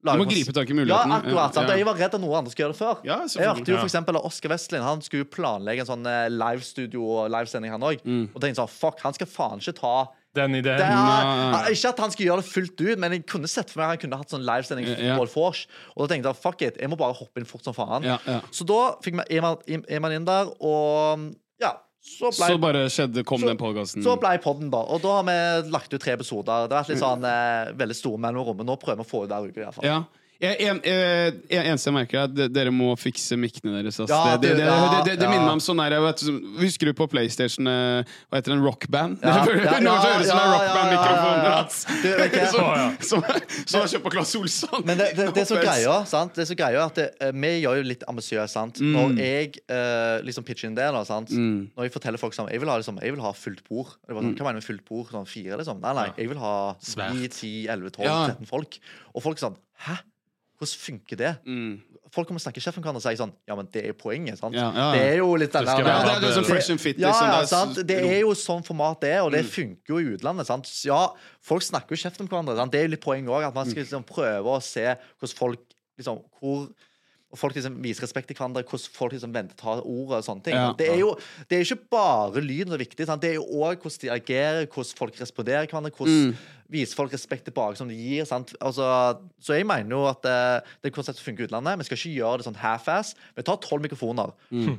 [0.01, 1.53] Du må gripe tak i Ja, akkurat.
[1.55, 1.75] Ja.
[1.77, 3.05] Jeg var redd at noen andre skulle gjøre det før.
[3.05, 6.57] Ja, jeg hørte jo for eksempel at Oskar Westlin Han skulle planlegge en sånn live
[6.61, 8.01] livestudio og livesending, han òg.
[8.05, 8.29] Mm.
[8.33, 10.77] Og tenkte sånn Fuck, han skal faen ikke ta Den ideen.
[10.79, 13.81] det er, Ikke at han skulle gjøre det fullt ut, men jeg kunne sett for
[13.81, 15.17] meg at han kunne hatt sånn livesending Ja.
[15.27, 15.65] Forge.
[15.97, 18.03] Og da tenkte jeg fuck it, jeg må bare hoppe inn fort som faen.
[18.07, 18.39] Ja, ja.
[18.51, 19.57] Så da fikk vi Eman
[19.89, 24.03] Eman inn der, og ja, så ble Så bare skjedde, kom Så- den podkasten.
[24.03, 24.77] så ble podden, da.
[24.87, 26.67] Og da har vi lagt ut tre episoder.
[26.67, 29.23] Det har vært litt sånn eh, veldig store mellomrom, men nå prøver vi å få
[29.25, 29.57] ut hver uke.
[29.57, 29.85] i hvert fall.
[29.85, 30.03] Ja.
[30.41, 31.35] Jeg, en, jeg,
[31.69, 33.99] eneste jeg merker, er at dere må fikse mikkene deres.
[34.01, 34.09] ass.
[34.09, 36.23] Ja, det, det, det, det, det, det minner meg om sånn jeg vet,
[36.61, 38.01] Husker du på PlayStation eh,
[38.31, 38.63] Hva heter den?
[38.65, 39.21] Rockband?
[39.21, 41.69] Ja, Det ja, ja, ja, rockband-mikrofon.
[42.51, 42.87] Som ja.
[43.01, 43.23] som-
[43.71, 44.81] som har kjøpt på Claes Olsson.
[44.87, 46.33] Men det, det, det er så greia, sant?
[46.35, 48.81] Det er så greia at det, eh, vi gjør jo litt ambisiøst, sant.
[48.81, 51.31] Når jeg eh, liksom pitcher inn det, da, sant.
[51.31, 51.69] Mm.
[51.77, 53.93] Når jeg forteller folk sånn Jeg vil ha, liksom, jeg vil ha fullt bord.
[54.07, 55.11] Det var sånn, Hva mener du med fullt bord?
[55.13, 55.81] Sånn fire, liksom?
[55.85, 56.07] Nei, nei.
[56.17, 57.17] Jeg vil ha Svært.
[57.19, 58.09] 9, 10, 11, 12,
[58.41, 58.79] 13 folk.
[59.13, 59.95] Og folk er sånn Hæ?
[60.61, 61.31] Hvordan funker det?
[61.47, 61.81] Mm.
[62.11, 64.37] Folk kommer og snakker kjeft kan og sier sånn Ja, men det er jo poenget,
[64.37, 64.53] sant?
[64.53, 64.87] Ja, ja.
[64.93, 66.97] Det er jo litt den der- Ja, det er, det fresh and fit.
[66.99, 67.31] liksom.
[67.31, 67.81] ja, sant?
[67.87, 70.45] Det jo sånn format det er, og det funker jo i utlandet.
[70.45, 70.69] sant?
[70.85, 71.07] Ja,
[71.41, 72.55] Folk snakker jo kjeft om hverandre.
[72.55, 72.71] sant?
[72.71, 74.85] Det er jo litt poeng òg, at man skal liksom prøve å se
[75.19, 75.59] hvordan folk
[75.97, 76.69] liksom, hvor
[77.31, 80.43] og folk liksom viser respekt til hverandre, hvordan folk liksom venter tar ordet og sånne
[80.43, 80.53] ting.
[80.57, 80.73] Ja.
[80.77, 81.13] det, er jo,
[81.47, 83.21] det er jo ikke bare lyden som er viktig, sant?
[83.23, 86.35] det er jo òg hvordan de agerer, hvordan folk responderer hverandre, hvordan
[86.71, 88.25] viser folk respekt tilbake som de gir.
[88.29, 88.53] sant?
[88.63, 88.87] Altså,
[89.43, 91.79] så jeg mener jo at eh, det konseptet funker i utlandet.
[91.81, 93.13] Vi skal ikke gjøre det sånn half-ass.
[93.37, 94.33] Vi tar tolv mikrofoner.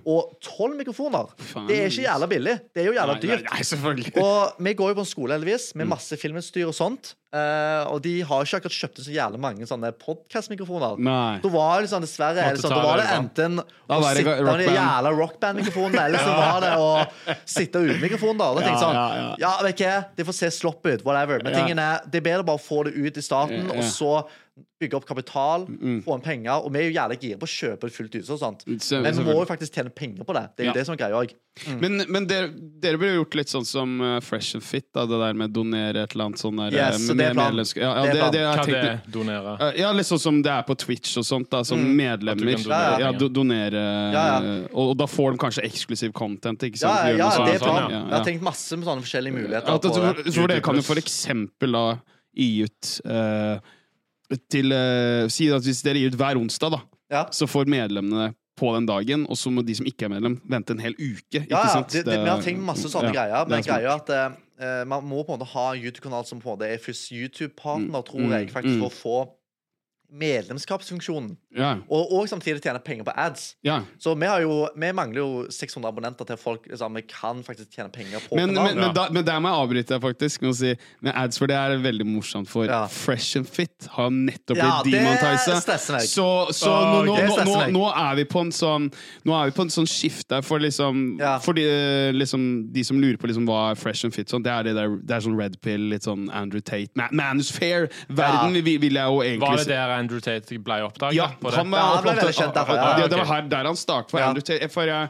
[0.08, 1.68] Og tolv mikrofoner, Faen.
[1.68, 2.56] det er ikke jævla billig.
[2.72, 3.44] Det er jo jævla dyrt.
[3.48, 6.76] Nei, nei, nei, Og vi går jo på en skole heldigvis med masse filmutstyr og
[6.76, 7.14] sånt.
[7.32, 10.98] Eh, og de har ikke akkurat kjøpt så jævlig mange sånne podkastmikrofoner.
[11.40, 14.34] Da var det liksom, dessverre er det sånn, Da var det enten å det sitte
[14.34, 14.76] med de rockband.
[14.76, 16.90] jævla rockband-mikrofonene, eller så var det å
[17.56, 18.36] sitte uten mikrofon.
[18.40, 21.40] da Da tenkte jeg sånn Ja, vet ikke, de det får se slopp ut, whatever.
[21.42, 23.76] Men tingen er, det er bedre bare å få det ut i starten, ja.
[23.76, 24.12] og så
[24.82, 26.02] bygge opp kapital, Mm.
[26.04, 26.64] få inn penger.
[26.64, 28.30] Og vi er jo jævlig gira på å kjøpe det fullt ut.
[28.30, 30.50] og sånt Men vi må jo faktisk tjene penger på det.
[30.56, 30.72] Det er jo Ja.
[30.74, 31.32] det som er greia òg.
[31.80, 32.48] Men, men dere,
[32.80, 36.02] dere jo gjort litt sånn som eh, Fresh and Fit, da, det der med donere
[36.02, 37.80] et eller annet sånn der Yes, eh, med- det er.
[37.80, 39.00] Ja, ja, Det er det, har Hva jeg det er?
[39.10, 39.60] Donere?
[39.60, 42.52] Eh, Ja, litt sånn som det er på Twitch og sånt, da, som medlemmer.
[42.54, 43.72] At donere ja, do, donere
[44.12, 44.58] Ja, ja.
[44.74, 47.18] Og, og da får de kanskje eksklusiv content, ikke Ja, sant?
[47.18, 47.90] Ja, ja, det er sånn, planen.
[47.90, 49.68] Ja, Jeg har tenkt masse med sånne forskjellige muligheter.
[49.68, 51.98] Ja, at- for, for det kan jo for eksempel da
[52.34, 53.58] gi ut eh,
[54.50, 56.80] til uh, Si at hvis dere gir ut hver onsdag, da,
[57.12, 57.26] Ja.
[57.34, 60.74] så får medlemmene på den dagen, og så må de som ikke er medlem, vente
[60.74, 61.42] en hel uke.
[61.50, 63.48] Ja, ja, det, det, vi har tenkt masse sånne greier.
[63.48, 66.50] Men greia er at uh, man må på en måte ha en YouTube-kanal som på
[66.50, 68.82] en måte er først YouTube-partner, tror mm, jeg, faktisk mm.
[68.84, 69.16] for å få
[70.12, 71.36] medlemskapsfunksjonen.
[71.56, 73.56] Ja, Og, og samtidig tjene penger på ads.
[73.64, 73.80] ja.
[74.00, 77.74] Så vi, har jo, vi mangler jo 600 abonnenter til folk liksom, vi kan faktisk
[77.76, 80.50] tjene penger på Men, men, men, da, men der må jeg avbryte deg faktisk med
[80.52, 80.72] å si
[81.04, 82.48] med ads, for det er veldig morsomt.
[82.48, 82.86] For Ja.
[82.92, 85.78] Fresh and Fit har nettopp blitt ja, demonetisa.
[86.06, 88.88] Så, så oh, nå, nå, det nå, nå, nå er vi på en sånn
[89.28, 91.36] Nå er vi på en sånn skifte for liksom Ja.
[91.42, 94.42] For de, eh, liksom, de som lurer på liksom hva er Fresh and Fit, sånn,
[94.44, 97.50] det er det der Det er sånn Red Pill, litt sånn Andrew Tate Man, Manus
[97.54, 98.62] Fair-verden, Ja.
[98.66, 99.70] vil, vil jeg jo egentlig Var det si.
[99.74, 101.16] der Andrew Tate ble oppdaget?
[101.18, 101.56] Ja, på det?
[101.62, 102.90] han, Ja, han ble veldig kjent derfor, ja.
[103.00, 104.10] Det, det var her, der han startet.
[104.12, 104.28] For, Ja.
[104.32, 105.08] Andrew Tate, for jeg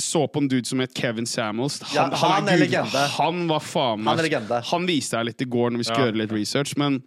[0.00, 1.82] så på en dude som het Kevin Samuels.
[1.92, 3.02] Ja, han er er legende.
[3.18, 4.60] Han var faen meg Han er legende.
[4.70, 6.12] Han viste deg litt i går når vi skulle Ja.
[6.12, 7.02] gjøre litt research, men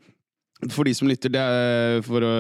[0.67, 2.31] for de som lytter, det er for å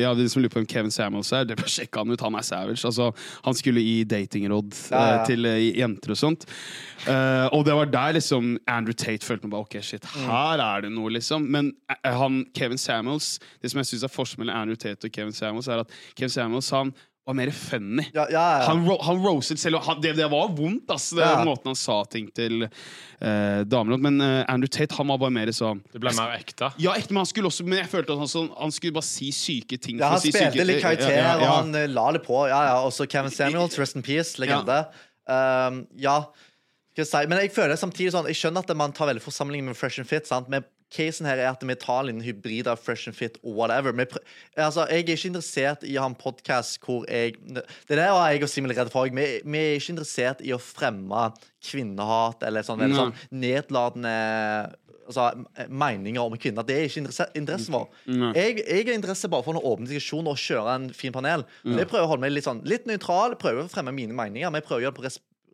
[0.00, 2.22] Ja, de som lurer på hvem Kevin Samuels er, det bør sjekke han ut.
[2.24, 2.80] Han er savage.
[2.88, 3.10] Altså,
[3.44, 5.18] han skulle gi datingråd Ja, ja.
[5.18, 6.46] eh, til eh, jenter og sånt.
[7.04, 10.26] Uh, og det var der liksom Andrew Tate følte meg bare OK, shit, Mm.
[10.28, 11.44] her er det noe, liksom.
[11.48, 11.72] Men
[12.04, 15.68] han, Kevin Samuels Det som jeg syns er forskjellen mellom Andrew Tate og Kevin Samuels,
[15.68, 16.92] er at Kevin Samuels han
[17.30, 18.04] var mer funny.
[18.14, 18.66] Ja, ja, ja.
[18.68, 21.44] Han, ro han roasted selv, han, det, det var vondt, ass, det, Ja.
[21.46, 23.96] måten han sa ting til uh, damer.
[24.02, 26.72] Men uh, Andrew Tate han var bare mer sånn Det ble mer ekte.
[26.82, 29.08] Ja, ekte, men han skulle også Men jeg følte at han, sånn, han skulle bare
[29.08, 29.98] si syke ting.
[30.02, 31.38] Ja, han si spilte syke- litt karakter, ja, ja, ja.
[31.46, 32.42] og han eh, la det på.
[32.50, 32.76] Ja, ja.
[32.86, 34.82] Også Kevin Samuels, rest in peace, legende.
[35.30, 36.18] Um, ja.
[37.00, 40.02] Men jeg føler samtidig sånn Jeg skjønner at man tar veldig for sammenligning med Fresh
[40.02, 40.26] and Fit.
[40.28, 40.50] sant?
[40.52, 43.94] Men casen her er at vi tar en hybrid av Fresh and Fit og whatever.
[44.56, 48.30] Altså, jeg er ikke interessert i å ha en podkast hvor jeg Det der var
[48.32, 49.08] jeg og Simen redd for.
[49.10, 51.30] Vi, vi er ikke interessert i å fremme
[51.64, 54.14] kvinnehat eller sånn, veldig sånn nedlatende
[55.10, 55.30] altså,
[55.68, 56.66] meninger om kvinner.
[56.66, 57.04] Det er ikke
[57.38, 57.88] interesse, vår.
[58.06, 58.30] for.
[58.36, 61.44] Jeg, jeg er interesse bare for en åpen diskusjon og kjøre en fin panel.
[61.64, 64.50] Så jeg prøver å holde meg litt sånn Litt nøytral, prøver å fremme mine meninger,
[64.50, 65.08] men jeg prøver å gjøre det på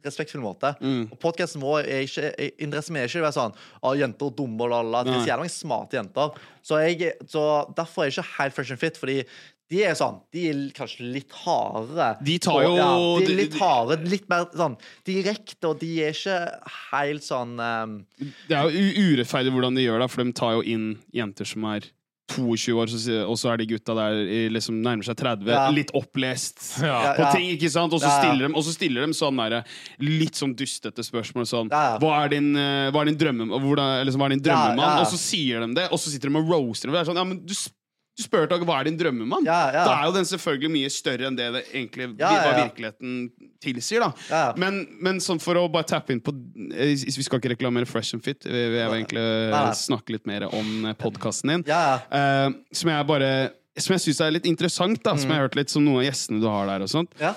[0.05, 0.75] respektfull måte.
[1.11, 4.27] Og podkasten vår er ikke er- Interessen min er ikke å være sånn Å, jenter
[4.31, 5.05] er dumme og lalla.
[5.05, 6.31] Det er jævla mange smarte jenter.
[6.63, 7.43] Så, jeg, så
[7.77, 9.25] derfor er jeg ikke helt fresh and fit, fordi
[9.69, 12.17] de er sånn De er kanskje litt hardere.
[12.23, 15.91] De tar jo- ja, De er litt hardere harde, litt mer sånn direkte, og de
[16.05, 16.61] er ikke
[16.93, 18.07] helt sånn um,
[18.49, 21.65] Det er jo urettferdig hvordan de gjør det, for de tar jo inn jenter som
[21.65, 21.81] er
[22.29, 22.91] 22 år,
[23.29, 25.69] og så er de gutta der i liksom nærmer seg 30, Ja.
[25.71, 27.15] litt opplest Ja.
[27.15, 27.93] på ting, ikke sant?
[27.93, 28.23] Og så Ja, ja.
[28.33, 29.65] stiller, de- og så stiller de sånn der,
[30.01, 31.99] litt sånn dustete spørsmål sånn Ja, ja.
[31.99, 33.47] Hva er din, eh, hva er din drømme...
[33.49, 34.77] Hvordan, eller sånn, hva er din drømmemann?
[34.79, 35.01] ja, ja.
[35.01, 36.95] Og så sier de det, og så sitter de og roaster dem.
[36.95, 37.71] Det er sånn, ja, men du, s-
[38.17, 39.45] du spør deg, hva er din drømmemann.
[39.45, 39.83] Ja, ja.
[39.85, 43.19] Da er jo den selvfølgelig mye større enn det det egentlig Ja, hva virkeligheten
[43.61, 44.55] tilsier, da.
[44.57, 46.33] Men, men sånn for å bare tappe inn på
[46.73, 48.47] eh, Vi skal ikke reklamere Fresh and Fit.
[48.49, 51.67] Vi vi vil egentlig eh, snakke litt mer om podkasten din.
[51.69, 52.21] Ja, ja.
[52.21, 53.31] Eh, som jeg bare
[53.77, 56.09] Som jeg syns er litt interessant, da som jeg har hørt litt som noen av
[56.09, 56.87] gjestene du har der.
[56.87, 57.35] og sånt ja.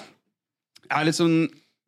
[0.88, 1.42] er sånn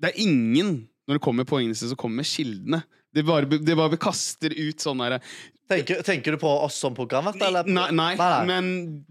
[0.04, 2.84] Det er ingen, når det kommer poengene sine, som kommer med kildene.
[3.12, 5.24] Det bare, det bare kaster ut sånn derre
[5.72, 7.68] Tenker, tenker du på oss som programvert, eller?
[7.70, 8.40] Nei, nei, nei.
[8.50, 8.66] men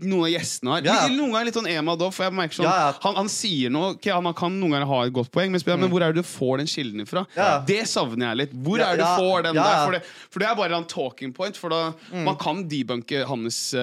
[0.05, 0.85] noen av gjestene har.
[0.85, 0.97] Ja.
[1.09, 2.19] Noen ganger litt sånn Ema Doff.
[2.19, 2.91] for jeg merker sånn Ja, ja.
[3.07, 5.93] Han, han sier noe okay, Han kan noen ganger ha et godt poeng, men, men
[5.93, 7.25] hvor er det du får den kilden ifra?
[7.39, 7.49] Ja.
[7.67, 8.53] Det savner jeg litt.
[8.67, 9.81] Hvor Ja, er det du ja, får den ja, der?
[9.87, 10.03] For det,
[10.35, 11.57] for det er bare en talking point.
[11.61, 11.81] For da
[12.29, 13.81] Man kan debunke hans uh,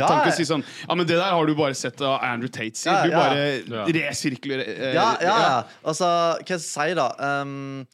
[0.00, 2.50] Ja, tanke og si sånn Ja, men det der har du bare sett av Andrew
[2.50, 2.98] Tate sier.
[2.98, 3.22] Ja, Du ja.
[3.22, 3.86] bare Ja.
[4.00, 5.56] resirkulerer Ja, ja, ja.
[5.86, 7.10] Altså, hva skal jeg si, da?
[7.22, 7.86] Um,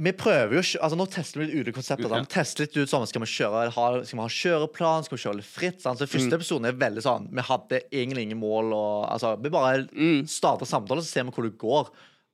[0.00, 2.08] vi prøver jo altså Nå tester vi litt ulike konsepter.
[2.08, 2.28] Sant?
[2.28, 5.04] Vi tester litt ut sånn, Skal vi kjøre ha, skal vi ha kjøreplan?
[5.04, 5.80] Skal vi kjøre litt fritt?
[5.84, 5.98] Sant?
[6.00, 6.14] Så Mm.
[6.14, 8.72] Første episoden er veldig sånn Vi hadde egentlig ingen mål.
[8.72, 10.26] Og, altså, vi bare Mm.
[10.26, 11.90] starter samtalen, så ser vi hvor det går.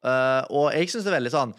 [0.06, 1.54] Uh, og jeg syns det er veldig sånn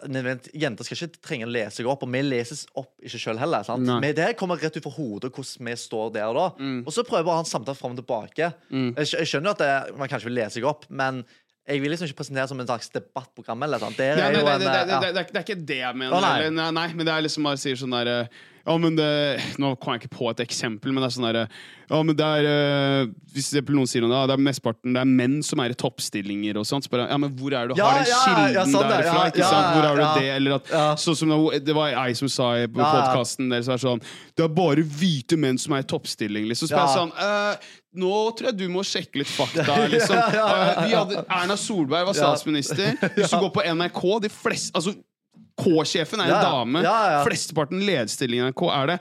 [0.00, 3.62] Jenter skal ikke trenge å lese seg opp, og vi leses opp ikke sjøl heller.
[3.66, 3.84] sant?
[3.84, 6.46] Men det kommer rett ut fra hodet hvordan vi står der og da.
[6.62, 6.78] Mm.
[6.86, 8.48] Og så prøver vi å ha en samtale fram og tilbake.
[8.70, 11.22] Jeg, jeg skjønner jo at det, man kanskje vil lese seg opp, men
[11.68, 13.62] jeg vil liksom ikke presentere som en slags debattprogram.
[13.62, 13.96] eller sant?
[13.96, 16.16] Det er nei, en, det, det, eh, det, det, er, ikke- det er jeg mener.
[16.16, 16.20] Å,
[16.50, 16.70] nei.
[16.72, 18.28] nei, men det er liksom bare sier sånn derre
[18.66, 21.44] Ja, men det Nå kom jeg ikke på et eksempel, men det er sånn derre
[21.90, 25.38] Ja, men det er eh, Hvis noen sier noe, det er mesteparten det er menn
[25.46, 27.88] som er i toppstillinger og sånt, så bare Ja, men hvor er det du Ja,
[27.88, 29.14] har den ja, kilden ja, sånn, derfra?
[29.14, 29.70] ja, ikke sant?
[29.76, 30.28] Hvor har du det?
[30.36, 30.84] Eller at Ja.
[31.00, 31.32] Sånn som
[31.70, 32.92] det, var ei som sa i på Ja, ja.
[33.06, 34.02] podkasten deres, så er sånn
[34.36, 36.68] Det er bare hvite menn som er i toppstilling, liksom.
[36.68, 36.96] Så jeg Ja.
[36.98, 37.56] sånn eh,
[37.98, 39.76] nå tror jeg du må sjekke litt fakta.
[39.94, 40.16] Liksom.
[40.16, 42.94] Eh, Vi hadde, Erna Solberg var statsminister.
[43.16, 44.94] Hvis du går på NRK, de fleste altså,
[45.60, 46.82] K-sjefen er en dame.
[47.26, 48.96] Flesteparten lederstillinger i NRK er det.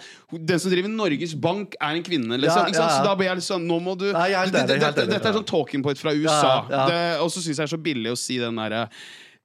[0.49, 2.39] Den som driver Norges Bank, er en kvinne.
[2.41, 2.73] Liksom.
[2.75, 4.09] Så da blir jeg litt sånn Nå må du.
[4.11, 6.65] Dette er sånn talking point fra USA.
[6.67, 8.87] Det, og så syns jeg det er så billig å si den derre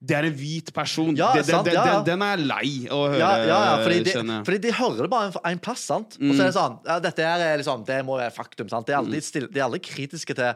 [0.05, 1.14] det er en hvit person.
[1.17, 1.85] Ja, det, det, sant, ja.
[1.88, 5.11] Den, den er lei å høre, Ja, ja, ja, fordi de, fordi de hører det
[5.12, 6.19] bare en, en plass, sant?
[6.21, 8.69] Og så er det sånn ja, Dette er liksom, det må være faktum.
[8.73, 8.88] sant?
[8.88, 10.53] De er aldri, stille, de er aldri kritiske til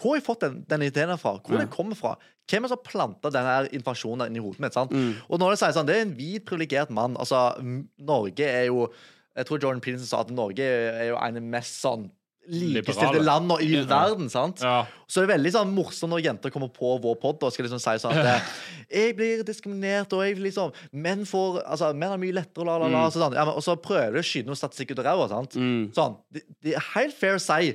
[0.00, 1.34] hvor har jeg fått den, den ideen fra?
[1.44, 2.14] Hvor den kommer fra?
[2.50, 4.74] Hvem er som planta denne informasjonen inn i hodet mitt?
[4.74, 4.94] sant?
[5.28, 7.14] Og når det sier sånn, det er en hvit, privilegert mann.
[7.20, 7.52] altså,
[8.00, 8.88] Norge er jo
[9.36, 12.10] Jeg tror Jordan Peterson sa at Norge er jo en mest sånn
[12.50, 14.30] likestilte land og i verden.
[14.32, 14.62] sant?
[14.64, 14.82] Ja.
[15.06, 17.82] Så det er veldig sånn morsomt når jenter kommer på vår pod og skal liksom
[17.82, 18.50] si sånn at
[18.92, 22.90] Jeg blir diskriminert, og jeg liksom Menn får Altså, menn er mye lettere, la, la,
[22.90, 23.04] la.
[23.12, 25.42] Så sånn, ja, men, og så prøver de å skyte noe statistikk ut av ræva.
[25.54, 25.92] Mm.
[25.96, 26.18] Sånn.
[26.34, 27.72] Det, det er helt fair å si.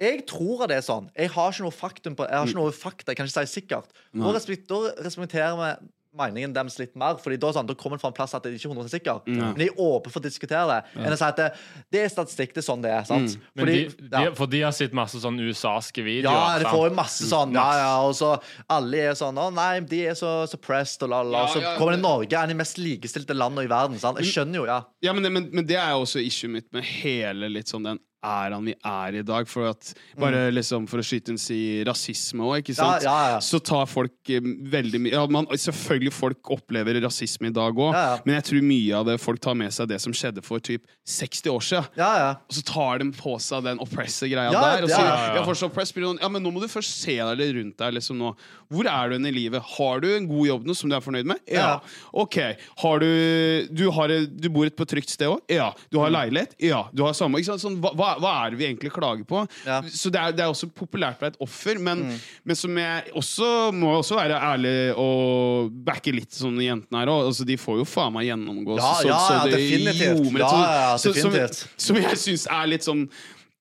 [0.00, 1.10] Jeg tror det er sånn.
[1.12, 3.12] Jeg har ikke noe faktum på Jeg har ikke noe fakta.
[3.12, 3.90] Jeg kan ikke si sikkert.
[4.16, 5.72] Nå respekt, da respekterer vi
[6.16, 7.18] meningen deres litt mer.
[7.22, 9.20] Fordi da, sånn, da kommer det fra en plass at det ikke er 100 sikker.
[9.26, 9.40] Mm.
[9.40, 10.78] Men de er åpne for å diskutere det.
[11.00, 11.48] Enn å si at det,
[11.94, 13.06] det er statistikk, det er sånn det er.
[13.08, 13.36] sant?
[13.36, 13.46] Mm.
[13.62, 14.34] Fordi, de, de, ja.
[14.38, 16.34] for de har sett masse sånn USA-ske videoer.
[16.34, 17.56] Ja, de får jo masse sånn.
[17.56, 18.34] Ja, ja, og så
[18.70, 21.46] alle er sånn Å nei, de er så suppressed, og la, la.
[21.46, 23.98] Ja, så ja, kommer det- Norge, er de mest likestilte landene i verden.
[24.02, 24.18] sant?
[24.20, 24.82] Jeg skjønner jo, ja.
[25.04, 27.86] Ja, men det, men, men det er jo også issue mitt med hele litt sånn
[27.86, 29.48] den æraen vi er i dag.
[29.48, 33.00] For at Bare liksom for å skyte inn si rasisme òg, ikke sant?
[33.00, 33.06] Mm.
[33.08, 33.40] Ja, ja, ja.
[33.44, 37.94] Så tar folk eh, veldig mye Selvfølgelig folk opplever rasisme i dag òg,
[38.26, 40.84] men jeg tror mye av det folk tar med seg det som skjedde for typ
[41.08, 41.88] 60 år siden.
[41.98, 42.30] Ja, ja.
[42.48, 44.84] Og så tar de på seg den oppressor-greia Ja, der.
[44.84, 47.76] Og sier ja, blir det sånn, ja, men nå må du først se deg rundt
[47.80, 47.94] deg.
[47.96, 48.34] liksom nå
[48.70, 49.62] Hvor er du hen i livet?
[49.76, 51.40] Har du en god jobb nå som du er fornøyd med?
[51.50, 51.80] Ja.
[52.12, 52.36] OK.
[52.82, 53.10] Har du
[53.70, 55.40] Du, har, du bor et på trygt sted òg?
[55.50, 55.72] Ja.
[55.90, 56.02] Du Mm.
[56.04, 56.54] har leilighet?
[56.58, 56.84] Ja.
[56.94, 57.60] Du har samme ikke sant?
[57.60, 59.44] Sånn, hva, hva- hva er det vi egentlig klager på?
[59.66, 59.80] Ja.
[59.82, 62.18] Så det er, det er også populært å være et offer, men, Mm.
[62.44, 67.26] men som jeg også må også være ærlig og backe litt sånne jentene her òg.
[67.30, 70.24] Altså, de får jo faen meg gjennomgå Ja, så, ja, så det definitivt.
[70.24, 73.08] ljomer Ja, ja, ja, så- som- som jeg syns er litt sånn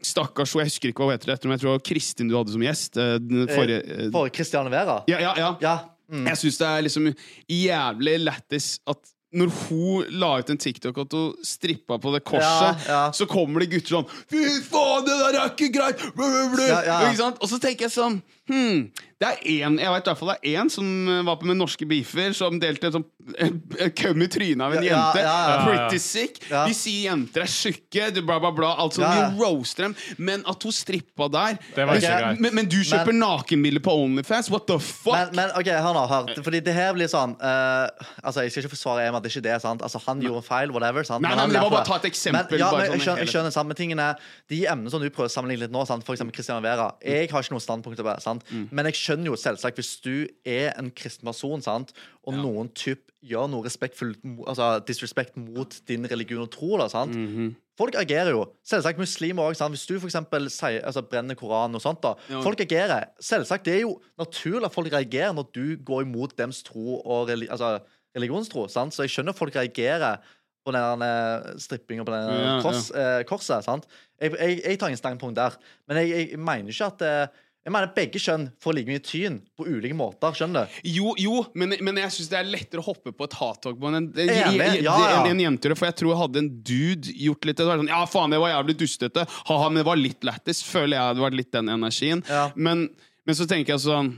[0.02, 2.36] Stakkars, jeg husker ikke hva hun heter, etter, men jeg tror det var Kristin du
[2.38, 2.95] hadde som gjest.
[2.97, 3.84] eh, Den forrige,
[4.16, 5.04] eh, Christiane Vera.
[5.08, 5.58] ja, ja, ja.
[5.60, 5.80] Ja.
[6.10, 6.26] Mm.
[6.26, 7.16] Jeg syns det er liksom
[7.50, 8.97] jævlig lættis at
[9.32, 13.01] når hun la ut en TikTok at hun strippa på det korset, Ja, ja.
[13.13, 16.01] så kommer det gutter sånn Fy faen, det der er ikke greit!
[16.17, 16.25] Blu,
[16.55, 16.65] blu.
[16.65, 17.03] Ja?
[17.38, 18.89] Og så tenker jeg sånn hmm,
[19.20, 21.45] Det er én Jeg vet i hvert fall det er en som eh, var på
[21.50, 23.06] med norske beefer, som delte en sånn
[23.38, 25.22] en- en køm i trynet av en Ja, ja, jente.
[25.22, 25.66] ja, ja.
[25.68, 26.39] Pretty sick.
[26.50, 26.64] Ja.
[26.66, 28.72] De sier jenter er tjukke, du bla, bla, bla.
[28.82, 29.30] Altså, Ja, ja.
[29.30, 29.95] De roaster dem.
[30.18, 32.39] Men at hun strippa der Det var ikke Ok, greit.
[32.41, 34.50] men, men du kjøper nakenbilder på Onlyfans?
[34.50, 35.14] What the fuck?
[35.14, 36.43] Men, men ok, hør nå, hør.
[36.43, 37.89] Fordi det her blir sånn uh,
[38.24, 39.62] Altså, Jeg skal ikke forsvare Emma, det er ikke det.
[39.62, 39.82] sant?
[39.86, 41.04] Altså, Han gjorde feil, whatever.
[41.04, 41.22] sant?
[41.22, 42.89] Nei, nei, han men det var bare å ta et eksempel, Men, ja, bare men
[42.89, 44.16] sånn jeg, skjønner, jeg skjønner samme tingene
[44.50, 46.04] De emnene som du prøver å sammenligne litt nå, sant?
[46.08, 48.18] for eksempel Christian Vera Jeg har ikke noe standpunkt til det.
[48.39, 48.49] Sant?
[48.55, 48.67] Mm.
[48.71, 50.13] Men jeg skjønner jo selvsagt hvis du
[50.47, 51.93] er en kristen person, sant?
[52.25, 57.15] og noen typ gjør noe respektfullt Altså disrespekt mot din religion og tro, da, sant?
[57.15, 57.55] Mhm.
[57.79, 58.41] Folk agerer jo.
[58.67, 59.55] Selvsagt muslimer òg.
[59.71, 62.15] Hvis du for eksempel sier, altså, brenner Koranen og sånt, da.
[62.27, 62.41] Ja.
[62.43, 63.05] Folk agerer.
[63.23, 63.63] Selvsagt.
[63.63, 67.47] Det er jo naturlig at folk reagerer når du går imot dems tro og reli
[67.47, 67.77] altså,
[68.17, 68.67] religionstro.
[68.67, 68.91] Sant?
[68.93, 70.19] Så jeg skjønner folk reagerer
[70.67, 72.73] på den der strippinga på den Ja, ja.
[72.99, 73.63] eh, korset.
[73.63, 73.87] Sant?
[74.19, 75.55] Jeg, jeg, jeg tar ingen standpunkt der.
[75.87, 79.36] Men jeg, jeg mener ikke at eh, Jeg mener begge kjønn får like mye tyn
[79.53, 80.34] på ulike måter.
[80.34, 80.78] Skjønner du?
[80.89, 83.91] Jo, jo, men, men jeg syns det er lettere å hoppe på et hattog på
[83.91, 85.20] en, en, en, Enig, ja, ja.
[85.20, 85.78] en, en jente gjør det.
[85.78, 88.39] For jeg tror jeg hadde en dude gjort litt det, var sånn, Ja, faen, det
[88.41, 89.28] var jævlig dustete.
[89.51, 90.63] Ha-ha, men det var litt lættis.
[90.65, 92.26] Føler jeg det var litt den energien.
[92.26, 92.47] Ja.
[92.57, 92.88] Men,
[93.30, 94.15] men så tenker jeg sånn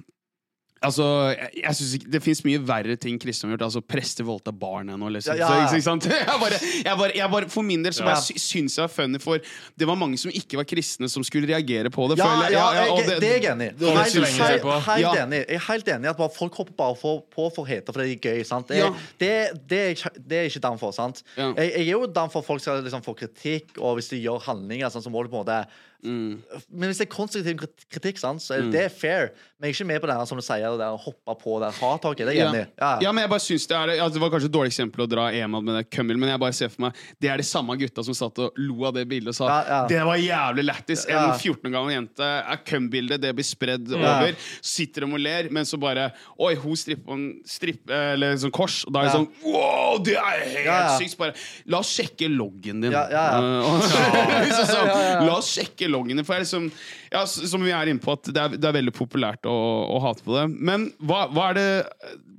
[0.82, 1.04] Altså,
[1.38, 3.66] jeg, jeg synes ikke, Det fins mye verre ting kristne har gjort.
[3.68, 5.12] Altså Prester voldta barn ennå.
[5.14, 5.38] Liksom.
[5.38, 5.68] Ja, ja.
[5.70, 5.94] Så.
[6.10, 8.10] Jeg bare, jeg bare, jeg bare, for min del så Ja.
[8.16, 9.38] bare sy syns jeg var funny, for
[9.78, 12.18] det var mange som ikke var kristne, som skulle reagere på det.
[12.18, 12.56] Ja, jeg.
[12.56, 13.76] ja, jeg, det er jeg enig i.
[13.78, 15.42] det Helt, helt, helt enig.
[15.46, 18.18] Jeg er helt enig i at folk hopper bare for, på for hete fordi det
[18.18, 18.44] er gøy.
[18.48, 18.68] Sant?
[18.74, 18.90] Det, Ja.
[19.22, 19.32] det,
[19.70, 20.92] det, er jeg, det ikke down for.
[20.98, 21.22] Sant?
[21.38, 24.42] Jeg er jo down for at folk skal liksom få kritikk, og hvis de gjør
[24.50, 25.62] handlinger, sånn, så må du på en måte
[26.04, 26.42] Mm.
[26.72, 27.60] Men hvis det er konstruktiv
[27.92, 29.30] kritikk, sant, så er det fair.
[29.60, 31.60] Men jeg er ikke med på det her, som du sier, det der hoppe på
[31.62, 32.26] der hattaket.
[32.26, 32.70] Det er jeg enig i.
[32.82, 32.92] Ja.
[33.06, 35.08] Ja, men jeg bare synes Det er altså, Det var kanskje et dårlig eksempel å
[35.12, 37.76] dra Emad med det kømmel, men jeg bare ser for meg Det er de samme
[37.78, 39.80] gutta som satt og lo av det bildet og sa Ja, ja.
[39.92, 41.04] det var jævlig lættis.
[41.06, 44.34] En 14 år gammel jente er køm-bildet, det blir spredd over.
[44.66, 46.10] Sitter de og ler, men så bare
[46.42, 50.02] Oi, hun stripper på en stripp, eller sånn kors, og da er det sånn Wow,
[50.06, 51.18] det er helt sykt!
[51.22, 51.38] Bare
[51.70, 52.92] La oss sjekke loggen din.
[52.96, 53.62] Ja, ja, ja.
[53.70, 56.24] Og- La oss sjekke loggen.
[56.26, 56.70] For jeg liksom
[57.12, 59.56] ja, som vi er inne på, at det er, det er veldig populært å,
[59.96, 60.48] å hate på det.
[60.58, 61.70] Men hva, hva er det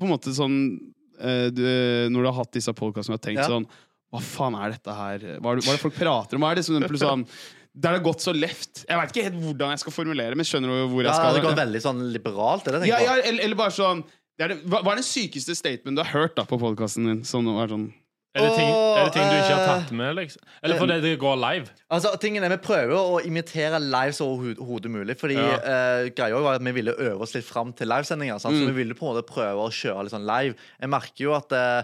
[0.01, 0.59] på en måte sånn
[1.21, 1.63] eh, du,
[2.11, 3.49] Når du har hatt disse podkastene og har tenkt Ja.
[3.53, 3.69] sånn
[4.13, 5.27] Hva faen er dette her?
[5.41, 6.45] Hva er det, hva er det folk prater om?
[6.45, 7.27] Hva er det som sånn
[7.73, 8.83] Der det har gått så left.
[8.85, 11.39] Jeg veit ikke helt hvordan jeg skal formulere men skjønner du hvor jeg Ja, skal?
[11.39, 14.03] det går veldig sånn liberalt, er det ja, ja, eller, eller bare sånn
[14.41, 17.05] det er det, hva, hva er den sykeste statement du har hørt da på podkasten
[17.09, 17.19] din?
[17.23, 17.87] Var sånn
[18.35, 20.15] Er det, ting, er det ting du ikke har tatt med?
[20.17, 20.41] liksom?
[20.65, 21.67] Eller fordi det går live?
[21.93, 25.17] Altså, tingen er, Vi prøver å imitere live så overhodet mulig.
[25.21, 25.57] Fordi Ja.
[25.61, 28.35] uh, greia var at Vi ville øve oss litt fram til livesendinger.
[28.41, 28.41] Mm.
[28.41, 30.55] Så vi ville på en måte prøve å kjøre litt sånn live.
[30.81, 31.83] Jeg merker jo at uh,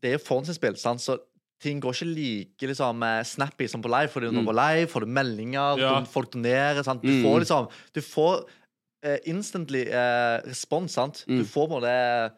[0.00, 1.00] det er forhåndsinnspill, sant?
[1.00, 1.18] så
[1.60, 4.08] ting går ikke like liksom, eh, snappy som på live.
[4.08, 5.98] Fordi når du går live, får du meldinger, Ja.
[6.00, 6.82] du- folk donerer.
[6.84, 7.02] Sant?
[7.02, 7.22] Du Mm.
[7.24, 8.44] får liksom Du får
[9.04, 10.92] uh, instantly uh, respons.
[10.92, 11.24] sant?
[11.26, 11.44] Du Mm.
[11.44, 12.32] får på en måte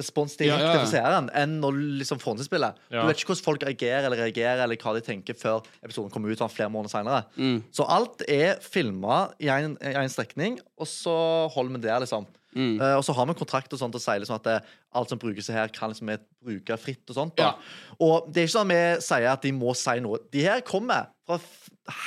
[0.00, 0.80] respons Ja, direkte ja, ja.
[0.80, 2.76] fra seeren enn når du liksom forhåndsspiller.
[2.88, 3.02] Ja.
[3.02, 6.32] Du vet ikke hvordan folk reagerer eller reagerer Eller hva de tenker før episoden kommer
[6.32, 7.24] ut sånn flere måneder senere.
[7.36, 9.76] mm, Så alt er filma i en,
[10.12, 11.16] strekning, og så
[11.52, 12.26] holder vi det, liksom.
[12.56, 12.80] mm.
[12.80, 14.56] Uh, og så har vi kontrakt og sånt og sier liksom at det,
[14.96, 17.38] alt som brukes her, kan liksom vi bruke fritt og sånt.
[17.40, 17.52] Ja.
[18.00, 20.18] Og det er ikke sånn at vi sier at de må si noe.
[20.32, 21.38] De her kommer fra,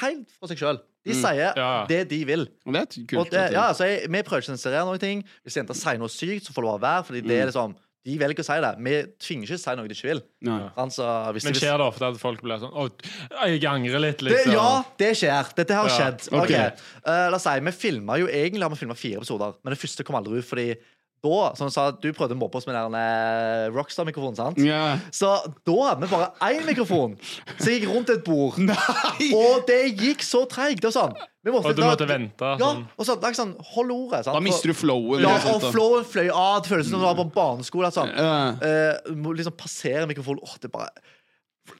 [0.01, 0.81] helt fra seg sjøl.
[1.05, 1.85] De sier Ja.
[1.89, 2.47] det de vil.
[2.65, 3.19] Og det er kult.
[3.21, 4.97] Og det, ja, så jeg, vi prøver ikke å sensurere noe.
[4.97, 5.23] ting.
[5.45, 7.03] Hvis jenter sier noe sykt, så får det bare være.
[7.09, 7.75] Fordi det er liksom
[8.05, 8.69] De velger å si det.
[8.85, 10.19] Vi tvinger ikke å si noe de ikke vil.
[10.45, 10.57] Ja.
[10.77, 12.83] Altså, hvis Men skjer det ofte at folk blir sånn Å,
[13.49, 14.53] jeg angrer litt, det, liksom.
[14.53, 15.49] ja, det skjer.
[15.57, 16.27] Dette har Ja, skjedd.
[16.29, 16.43] Okay.
[16.43, 16.69] Okay.
[17.01, 20.05] Uh, la oss si, Vi filma jo egentlig har vi fire episoder, men det første
[20.05, 20.67] kom aldri ut fordi
[21.25, 24.59] da, som sa, du prøvde å mobbe oss med den eh, Rockstar-mikrofonen, sant?
[24.61, 25.01] Yeah.
[25.13, 25.31] Så
[25.67, 27.15] da hadde vi bare én mikrofon
[27.57, 28.59] som gikk rundt et bord.
[28.69, 29.31] Nei!
[29.35, 30.85] Og det gikk så treigt.
[30.85, 31.15] Og sånn.
[31.45, 32.41] Vi måtte, Og du måtte vente.
[32.41, 32.85] Ja, Sånn.
[32.97, 34.23] og så, er sånn, Hold ordet.
[34.25, 34.33] Sant?
[34.33, 35.21] Da mister du flowen.
[35.21, 36.63] Ja, og og flowen fløy av.
[36.65, 37.91] Det føles som du var på barneskolen.
[37.91, 37.91] barneskole.
[37.93, 38.13] Sånn.
[38.17, 38.95] Ja.
[39.13, 40.41] Uh, liksom passere mikrofonen.
[40.45, 40.89] Åh, det bare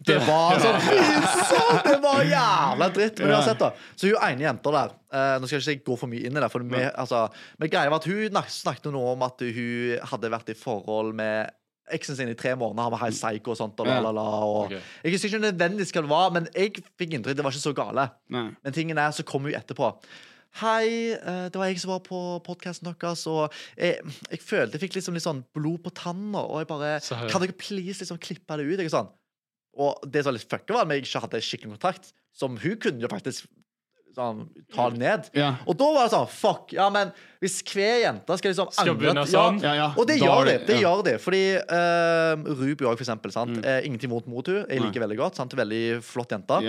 [0.06, 3.20] Det var sånn faen, det var jævla dritt!
[3.22, 3.70] Men uansett, da.
[3.98, 6.42] Så hun ene jenta der eh, Nå skal jeg ikke gå for mye inn i
[6.42, 7.26] det, vi, altså,
[7.62, 11.54] men greia var at hun snakket noe om at hun hadde vært i forhold med
[11.94, 12.88] eksen sin i tre måneder.
[12.88, 13.78] Han var helt psycho og sånt.
[13.80, 14.06] Og, la, Ja.
[14.08, 14.78] la, la, og, Ok.
[15.06, 17.76] Jeg husker ikke nødvendigvis hva det var, men jeg fikk inntrykk det var ikke så
[17.78, 18.08] gale.
[18.34, 18.48] Nei.
[18.64, 19.92] Men tingen er, så kom hun etterpå.
[20.62, 24.00] Hei, eh, det var jeg som var på podkasten deres, og jeg,
[24.32, 26.94] jeg følte jeg fikk liksom litt sånn blod på tanna, og jeg bare
[27.30, 28.80] Kan dere please liksom klippe det ut?
[28.80, 29.10] Ikke sånn?
[29.76, 32.80] Og det som var litt fucka, var at jeg ikke hadde skikkelig kontrakt, som hun
[32.82, 33.47] kunne jo faktisk
[34.15, 35.30] sånn, ta det ned.
[35.36, 35.49] Ja.
[35.67, 37.11] Og da var det sånn Fuck, ja, men
[37.43, 39.59] hvis hver jente skal liksom Skal begynne sånn?
[39.63, 39.88] Ja, ja.
[39.93, 40.55] og det Da gjør de.
[40.65, 40.84] Det ja.
[40.86, 41.15] gjør de.
[41.21, 43.34] Fordi uh, Ruby òg, for eksempel.
[43.36, 43.59] Sant?
[43.59, 43.67] Mm.
[43.69, 44.65] Eh, ingenting mot mot henne.
[44.71, 45.39] Jeg liker veldig godt.
[45.41, 45.53] Sant?
[45.59, 46.61] Veldig flott jente.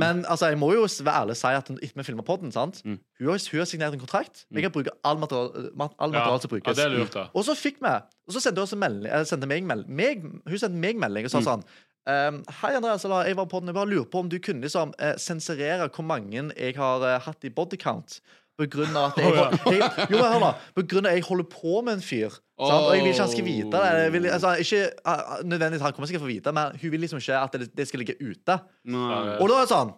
[0.00, 2.82] Men altså, jeg må jo være ærlig si at etter vi filma podden, sant?
[2.84, 3.00] Mm.
[3.20, 4.44] Hun, har, hun har signert en kontrakt.
[4.52, 6.78] Jeg kan bruke all materiale, material som ja, brukes.
[6.78, 7.26] det er lurt, da.
[7.34, 7.96] Og så fikk vi
[8.30, 11.32] Og så sendte hun, meg melding, sendte meg melding, meg, hun sendte meg melding og
[11.32, 11.48] sa Mm.
[11.48, 11.64] sånn
[12.08, 13.04] ehm, Hei, Andreas.
[13.04, 15.88] Eller, jeg var på den, jeg bare lurer på om du kunne liksom uh, sensurere
[15.88, 18.20] hvor mange jeg har uh, hatt i bodycount.
[18.60, 19.44] På grunn av at jeg, oh, ja.
[19.72, 20.42] jeg, jo, hør
[20.76, 22.34] på grunn av at jeg holder på med en fyr.
[22.60, 22.74] Sant?
[22.84, 24.08] Og jeg vil ikke han skal vite det.
[24.12, 27.38] Vil, altså, ikke uh, nødvendigvis Han kommer sikkert få vite men hun vil liksom ikke
[27.40, 28.58] at det, det skal ligge ute.
[28.92, 29.20] Nei.
[29.38, 29.94] Og da er det sånn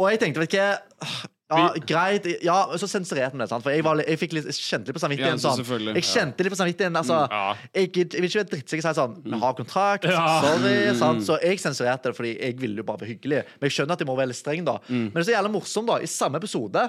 [0.00, 2.26] Og jeg tenkte, vet du hva Ja, greit.
[2.46, 3.48] Ja, så sensurerte vi det.
[3.50, 3.64] sant?
[3.64, 5.42] For jeg, var, jeg, litt, jeg kjente litt på samvittigheten.
[5.42, 5.90] sånn.
[5.98, 6.96] Jeg kjente litt på samvittigheten.
[7.00, 7.42] Altså, Ja.
[7.74, 10.06] jeg, jeg vil ikke være drittsekk og si sånn Vi har kontrakt.
[10.06, 10.74] Sorry.
[10.90, 10.98] Mm.
[11.02, 11.26] Sant?
[11.26, 13.44] Så jeg sensurerte det fordi jeg ville jo bare være hyggelig.
[13.58, 14.78] Men jeg skjønner at jeg må være litt streng, da.
[14.88, 15.10] Mm.
[15.10, 15.98] Men det er så jævlig morsomt, da.
[16.00, 16.88] I samme episode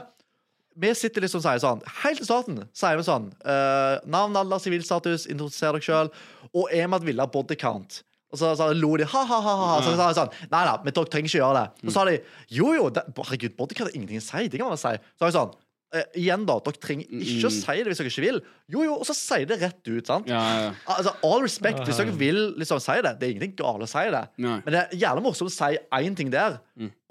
[0.81, 4.61] vi sitter liksom og sier sånn Helt til starten sier vi sånn uh, Navn, alder,
[4.63, 6.11] sivilstatus, introduser deg sjøl.
[6.55, 8.01] Og Emad ville ha body count.
[8.31, 9.81] Og så, så lo de ha-ha-ha.
[9.83, 11.89] Så sa de sånn Nei da, men dere trenger ikke gjøre det.
[11.89, 12.13] Så sa de
[12.55, 14.47] jo jo, det, herregud, body har ingenting å si.
[14.47, 14.93] Det kan man si.
[15.17, 15.51] Så sa de sånn
[15.99, 16.55] eh, Igjen, da.
[16.63, 18.39] Dere trenger ikke å si det hvis dere ikke vil.
[18.71, 20.07] Jo jo, og så sier det rett ut.
[20.07, 20.31] sant?
[20.31, 20.69] Ja, ja.
[20.95, 21.83] Altså, All respect.
[21.89, 24.23] Hvis dere vil liksom si det, det er ingenting galt å si det.
[24.47, 24.55] Nei.
[24.63, 26.61] Men det er jævlig morsomt å si én ting der,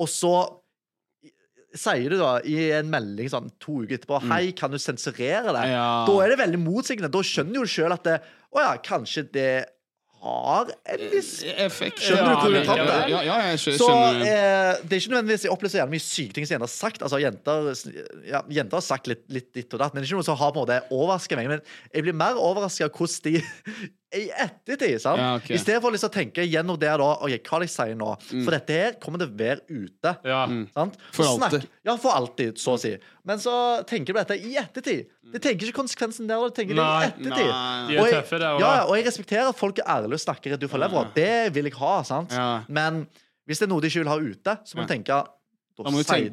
[0.00, 0.34] og så
[1.76, 5.66] sier du da i en melding sånn to uker etterpå Hei, kan du sensurere det?
[5.70, 5.84] Ja.
[6.08, 7.10] Da er det veldig motsigende.
[7.14, 8.16] Da skjønner jo du sjøl at det,
[8.50, 9.50] Å ja, kanskje det
[10.20, 11.30] har en viss
[11.64, 12.00] Effekt.
[12.04, 12.96] Skjønner du hvor du tar det?
[13.12, 14.24] Ja, ja, jeg skjø- så skjønner.
[14.26, 16.74] eh, det er ikke nødvendigvis Jeg opplever så gjerne mye syke ting som jenter har
[16.74, 17.02] sagt.
[17.06, 17.70] Altså, jenter,
[18.28, 20.36] ja, jenter har sagt litt, litt ditt og datt, men det er ikke noe som
[20.40, 21.48] har på en måte overraska meg.
[21.48, 21.62] Men
[21.94, 23.42] jeg blir mer overraska hvordan de
[24.12, 25.00] i ettertid.
[25.00, 25.18] sant?
[25.22, 25.54] Ja, okay.
[25.54, 28.08] I stedet for liksom å tenke gjennom det da OK, hva de sier nå.
[28.44, 30.14] For dette her kommer til å være ute.
[30.26, 30.40] Ja.
[30.74, 30.96] Sant?
[31.12, 31.66] For Så alltid.
[31.86, 32.96] ja, for alltid, så å si.
[33.24, 33.54] Men så
[33.86, 35.06] tenker du dette i ettertid.
[35.30, 37.50] De tenker ikke konsekvensen der, de tenker det i ettertid.
[37.54, 37.96] nei.
[38.00, 40.50] Og jeg- tøffe og- Ja, ja, og jeg respekterer at folk er ærlige og snakker
[40.56, 41.14] rett ut fra levra.
[41.14, 42.02] Det vil jeg ha.
[42.02, 42.32] sant?
[42.32, 42.64] Ja.
[42.68, 43.06] Men
[43.46, 45.24] hvis det er noe de ikke vil ha ute, så må du tenke
[45.78, 45.90] da, Da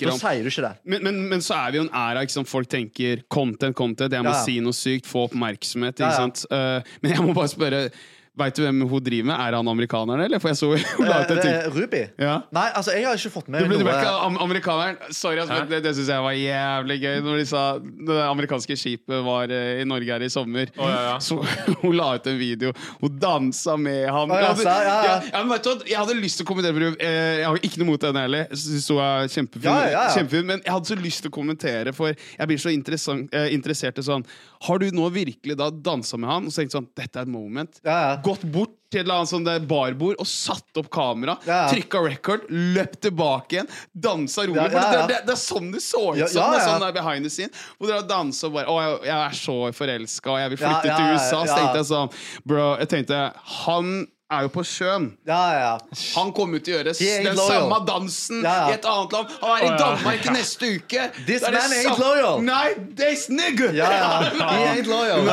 [0.10, 0.74] da om- du ikke det.
[0.86, 2.48] Men, men, men så er vi jo en æra ikke sant?
[2.50, 4.12] folk tenker content, content.
[4.14, 4.44] Jeg må Ja, ja.
[4.44, 5.96] si noe sykt, få oppmerksomhet.
[6.00, 6.18] Ikke ja.
[6.18, 6.46] sant?
[6.52, 7.90] Uh, men jeg må bare spørre
[8.38, 9.36] Veit du hvem hun driver med?
[9.42, 10.40] Er han amerikaneren, eller?
[10.40, 10.68] For jeg så
[10.98, 11.74] hun la ut en Eh, ting.
[11.74, 12.02] Ruby?
[12.22, 12.36] Ja.
[12.54, 13.78] Nei, altså, jeg har ikke fått Du med noe.
[13.80, 14.98] du ble ikke am amerikaneren?
[15.12, 17.16] Sorry, altså, det, det syns jeg var jævlig gøy.
[17.26, 20.70] Når de sa det amerikanske skipet var uh, i Norge her i sommer.
[20.78, 21.16] oh, ja, ja.
[21.20, 21.40] Så
[21.82, 22.74] hun la ut en video.
[23.02, 24.30] Hun dansa med ham.
[24.32, 25.16] Oh, ja, Jeg hadde- ja, ja.
[25.34, 25.88] ja, men vet du hva?
[25.90, 28.22] Jeg hadde lyst til å kommentere på hun- eh, Jeg har ikke noe mot henne
[28.28, 28.48] heller.
[28.54, 30.16] Syns hun er kjempefin, Ja, ja, ja.
[30.16, 30.46] kjempefin.
[30.54, 34.26] Men jeg hadde så lyst til å kommentere, for jeg blir så interessert i sånn
[34.68, 37.32] Har du nå virkelig da dansa med han og så tenkt sånn Dette er et
[37.34, 37.82] moment.
[37.86, 38.16] Ja, ja.
[38.28, 41.36] Gått bort til et eller annet sånn barbord og satt opp kamera.
[41.48, 41.66] Ja.
[41.72, 44.62] Trykka record, løpt tilbake igjen, dansa rolig.
[44.62, 46.56] Ja, ja, ja, det, det, det er sånn det så ut som.
[46.56, 46.62] ja.
[46.64, 47.52] sånn der behind the scene.
[47.78, 50.92] Hvor dere danser og bare Å, jeg, jeg er så forelska, og jeg vil flytte
[50.92, 51.42] ja, til ja, USA.
[51.42, 52.14] Så tenkte jeg sånn
[52.48, 53.24] Bro, jeg tenkte
[53.64, 53.92] Han
[54.28, 55.08] er jo på sjøen.
[55.28, 55.74] Ja, ja.
[56.18, 57.48] Han kommer til å gjøre den loyal.
[57.48, 58.74] samme dansen Ja, ja.
[58.74, 59.36] i et annet land.
[59.40, 59.72] Han er i.
[59.80, 61.08] Danmark neste uke.
[61.28, 62.42] This man ain't loyal.
[62.44, 63.72] Nei, this nigger!
[63.78, 64.10] Ja, ja.
[64.52, 65.24] He ain't loyal.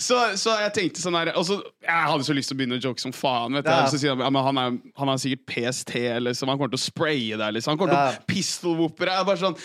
[0.00, 2.78] Så, så jeg tenkte sånn her og så, Jeg hadde så lyst til å begynne
[2.78, 3.58] å joke som faen.
[3.58, 3.68] Vet.
[3.68, 3.84] Ja.
[3.90, 5.92] Så sier han, ja, men han, er, han er sikkert PST,
[6.24, 6.48] liksom.
[6.52, 7.54] Han kommer til å spraye deg.
[7.58, 7.74] Liksom.
[7.74, 8.06] Han kommer Ja.
[8.14, 9.32] til å pistol-whoope deg.
[9.42, 9.58] Sånn,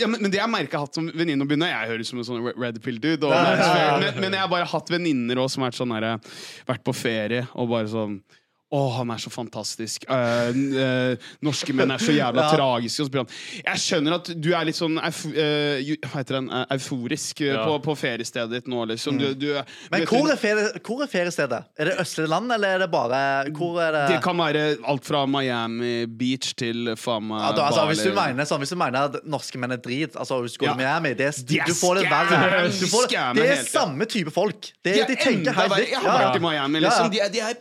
[0.00, 2.10] ja, men, men det jeg jeg har hatt som venninne å begynne Jeg høres ut
[2.14, 3.28] som en sånn red pill-dude.
[3.28, 3.98] Ja, ja, ja.
[4.00, 5.96] Men, men jeg har bare hatt venninner som har vært, sånn
[6.72, 8.22] vært på ferie og bare sånn
[8.68, 10.04] Å, han er så fantastisk.
[10.10, 12.50] Uh, uh, norske menn er så jævla Ja.
[12.52, 13.22] tragiske.
[13.64, 15.22] Jeg skjønner at du er litt sånn euf,
[16.12, 17.62] heter den, euforisk Ja.
[17.64, 19.16] på, på feriestedet ditt nå, liksom.
[19.20, 19.64] Du, du, Mm.
[19.90, 21.58] Men hvor er, ferie, hvor er feriestedet?
[21.80, 23.20] Er det østlige land, eller er det bare
[23.56, 28.02] Hvor er det, Det kan være alt fra Miami Beach til faen ja, altså, hvis,
[28.04, 30.74] du mener, sånn, hvis du mener at norske menn er drit altså, Hvis du går
[30.74, 32.60] til Miami det er, De er Du får det verre.
[32.68, 34.70] Du Scam det er samme type folk.
[34.84, 35.94] Det, De de, er tenker helt likt.
[35.96, 37.10] Jeg har vært i Miami, liksom.
[37.14, 37.56] De de er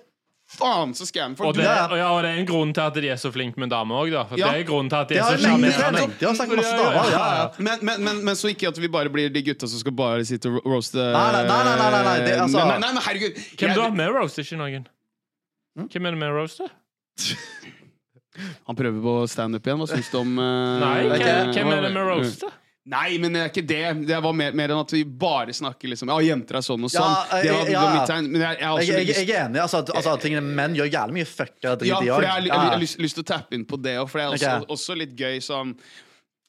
[0.48, 1.34] faen så scam.
[1.44, 1.88] Og det, Ja.
[1.92, 3.96] og ja, og det er en grunn til at de er så flinke med damer
[4.06, 4.24] òg, da.
[4.30, 4.52] For Ja.
[4.52, 6.20] det er grunnen til at de er har så sjarmerende.
[6.20, 7.12] De har sagt masse Ja, ja, damer.
[7.12, 7.18] ja.
[7.18, 7.50] Ja, ja.
[7.60, 10.24] men, men, men, men så ikke at vi bare blir de gutta som skal bare
[10.26, 13.02] sitte og roaste Nei, nei, nei, nei, nei, nei, det er altså- nei, nei, nei
[13.02, 14.88] herregud Hvem jeg- du har med roast, ikke noen?
[15.78, 15.88] Hm?
[15.90, 16.68] Hvem er det med roast, da?
[18.68, 19.80] Han prøver på standup igjen.
[19.82, 22.50] Hva syns du om uh, Nei, hvem, hvem er det med roast, da?
[22.88, 23.82] Nei, men det er ikke det.
[24.08, 26.92] Det var mer, mer enn at vi bare snakker liksom Ja, jenter er sånn og
[26.94, 27.04] sånn.
[27.04, 27.82] Ja, det var, eh, ja.
[27.84, 28.30] var mitt tegn.
[28.32, 29.62] Men jeg, jeg Jeg, lyst jeg er enig.
[29.66, 32.24] Altså, altså, tingene Menn gjør jævlig mye fucka dritt, Ja, de for òg.
[32.24, 34.28] jeg har, jeg har lyst, lyst til å tappe inn på det òg, for det
[34.28, 34.72] er også, okay.
[34.78, 35.76] også litt gøy sånn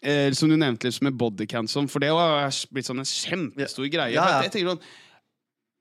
[0.05, 3.91] eh, Som du nevnte liksom med bodycount, sånn, for det har blitt sånn en kjempestor
[3.91, 4.15] greie.
[4.15, 4.41] Ja, ja.
[4.47, 4.85] jeg tenker sånn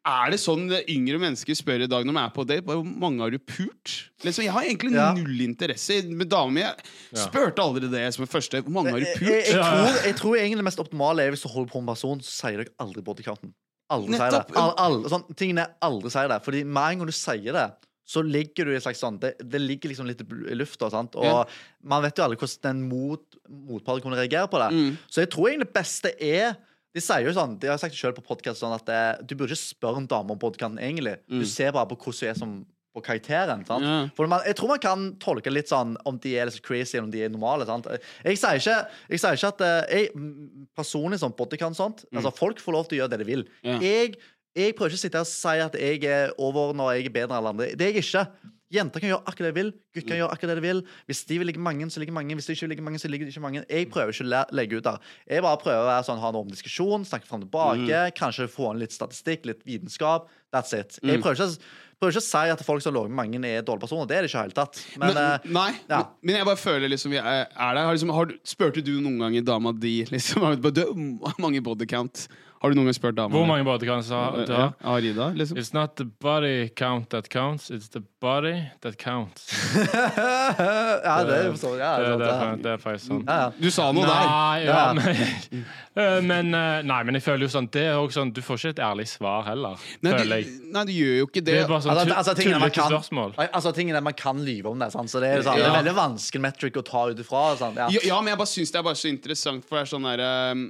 [0.08, 2.64] er det sånn yngre mennesker spør i dag når de er på date?
[2.68, 3.94] Hvor mange har du pult?
[4.24, 5.10] Liksom, jeg har egentlig Ja.
[5.18, 6.76] null interesse med damer.
[7.12, 8.62] Jeg spurte aldri det som det første.
[8.64, 9.30] Hvor mange har du Jeg, pult?
[9.30, 9.70] jeg, jeg, ja.
[9.70, 12.20] tror, jeg tror egentlig det mest optimale er hvis du holder på med en person,
[12.24, 13.54] så sier dere aldri bodycounten.
[13.90, 14.44] Aldri sier det.
[14.60, 16.40] Al, al, sånn, tingene aldri sier det.
[16.44, 17.68] Fordi med en gang du sier det,
[18.08, 20.90] så ligger du i et slags sånn Det, det ligger liksom litt i lufta.
[20.90, 21.16] Sant?
[21.20, 21.44] Og Ja.
[21.84, 24.72] man vet jo aldri hvordan den mot, motparten kunne reagere på det.
[24.76, 24.98] Mm.
[25.12, 26.56] Så jeg tror egentlig det beste er
[26.98, 29.36] de sier jo sånn, de har sagt det selv på podcast sånn at det, du
[29.38, 31.20] burde ikke spørre en dame om podcasten egentlig.
[31.30, 32.58] Du ser bare på hvordan hun er som
[32.98, 33.66] på karakteren.
[33.68, 33.86] sant?
[33.86, 33.90] Mm.
[33.90, 34.06] Ja.
[34.18, 37.08] For man, jeg tror man kan tolke litt sånn om de er litt crazy eller
[37.08, 37.68] om de er normale.
[37.70, 37.86] sant?
[38.26, 38.78] Jeg sier ikke,
[39.14, 42.90] jeg sier ikke at eh, jeg, mm, Personlig som bodycount sånt altså Folk får lov
[42.90, 43.46] til å gjøre det de vil.
[43.62, 43.70] Mm.
[43.70, 43.78] Ja.
[43.86, 44.18] Jeg,
[44.58, 47.16] jeg prøver ikke å sitte her og si at jeg er over når jeg er
[47.20, 47.72] bedre enn alle andre.
[47.78, 48.26] Det er jeg ikke.
[48.74, 49.70] Jenter kan gjøre akkurat det de vil.
[49.96, 50.82] Gutter kan gjøre akkurat det de vil.
[51.08, 52.36] Hvis de vil ligge mange, så ligger mange.
[52.36, 53.64] Hvis de ikke vil ligge mange, så ligger de ikke mange.
[53.72, 55.02] Jeg prøver ikke å legge ut der.
[55.30, 58.02] Jeg bare prøver å være sånn, ha en åpen diskusjon, snakke fram og tilbake.
[58.20, 60.28] Kanskje få inn litt statistikk, litt vitenskap.
[60.52, 60.98] That's it.
[61.04, 61.70] Jeg prøver ikke,
[62.02, 64.10] prøver ikke å si at folk som logger med mange, er dårlige personer.
[64.12, 64.82] Det er det ikke i det hele tatt.
[64.98, 66.02] Men, Men, eh, nei, ja.
[66.22, 67.84] men, jeg bare føler liksom vi er, er der.
[67.88, 70.44] Har liksom, har, du- spurte du noen gang dama di liksom,
[70.76, 70.84] du,
[71.24, 72.28] Hvor mange bodycount?
[72.62, 73.36] Har du noen gang spurt damer?
[73.38, 74.46] Hvor mange bodycounts har du?
[74.50, 74.96] Ja, har?
[74.98, 75.58] Arida, liksom?
[75.62, 79.46] It's not the body count that counts, it's the body that counts.
[79.78, 83.22] ja, det er så, ja, Det, det, det, det, er faktisk sånn.
[83.28, 83.52] ja, ja.
[83.62, 84.32] Du sa noe der.
[84.32, 84.94] Nei, ja, Ja.
[84.98, 85.66] men,
[85.98, 88.60] Eh, men, eh, nei, men jeg føler jo sånn Det er også sånn Du får
[88.60, 90.60] ikke et ærlig svar heller, Nei, føler du, jeg.
[90.76, 91.56] nei, du gjør jo ikke det.
[91.56, 93.32] Det er bare sånn Altså, altså, tullete kan- spørsmål.
[93.48, 95.10] Altså, tingene Man kan lyve om det, sant?
[95.10, 97.42] så det er, sånn, det er veldig vanskelig metric å ta ut ifra.
[97.58, 97.82] sant?
[97.82, 97.88] Ja.
[97.96, 100.06] ja, ja, men jeg bare syns det er bare så interessant, for det er sånn
[100.06, 100.62] der ehm,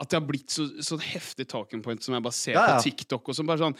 [0.00, 2.76] At det har blitt så, sånn heftig talking point som jeg bare ser Ja, ja.
[2.78, 3.28] på TikTok.
[3.28, 3.76] Og som bare sånn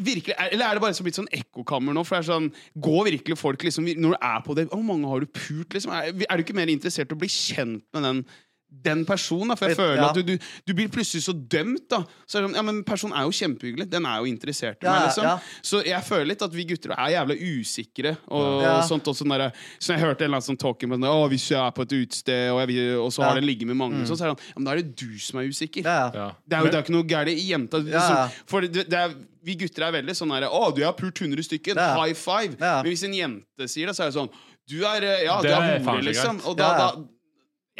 [0.00, 2.04] Virkelig, er- eller er det bare så blitt sånn ekkokammer nå?
[2.06, 5.08] For det er sånn, Går virkelig folk liksom Når du er på det Hvor mange
[5.08, 5.68] har du pult?
[5.74, 5.92] Liksom?
[5.92, 8.22] Er, er du ikke mer interessert i å bli kjent med den
[8.70, 10.08] den personen, for jeg føler ja.
[10.08, 11.88] at du, du, du blir plutselig så dømt.
[11.90, 13.88] da Så er det sånn, ja, men Personen er jo kjempehyggelig.
[13.90, 15.08] Den er jo interessert i Ja, meg.
[15.10, 15.34] liksom ja.
[15.62, 18.14] Så jeg føler litt at vi gutter er jævla usikre.
[18.30, 18.80] Og Ja.
[18.86, 21.48] sånt også sånn jeg, Så jeg hørte en eller annen sånn talking sånn, Å, Hvis
[21.50, 23.40] jeg er på et utested, og, vil- og så har Ja.
[23.40, 25.18] den ligget med mange, sånn, så er det sånn, ja, men da er det du
[25.18, 25.82] som er usikker.
[25.82, 27.78] Det er jo det er ikke noe gærent i jenta.
[27.84, 28.28] Liksom, ja.
[28.46, 29.14] For det, det er,
[29.44, 31.74] vi gutter er veldig sånn her Å, du har pult 100 stykker.
[31.76, 31.94] Ja.
[32.00, 32.56] High five.
[32.60, 32.82] Ja.
[32.82, 34.30] Men hvis en jente sier det, så er det sånn
[34.68, 36.40] Du er eh, Ja, Det du er er liksom.
[36.46, 37.04] Og da, da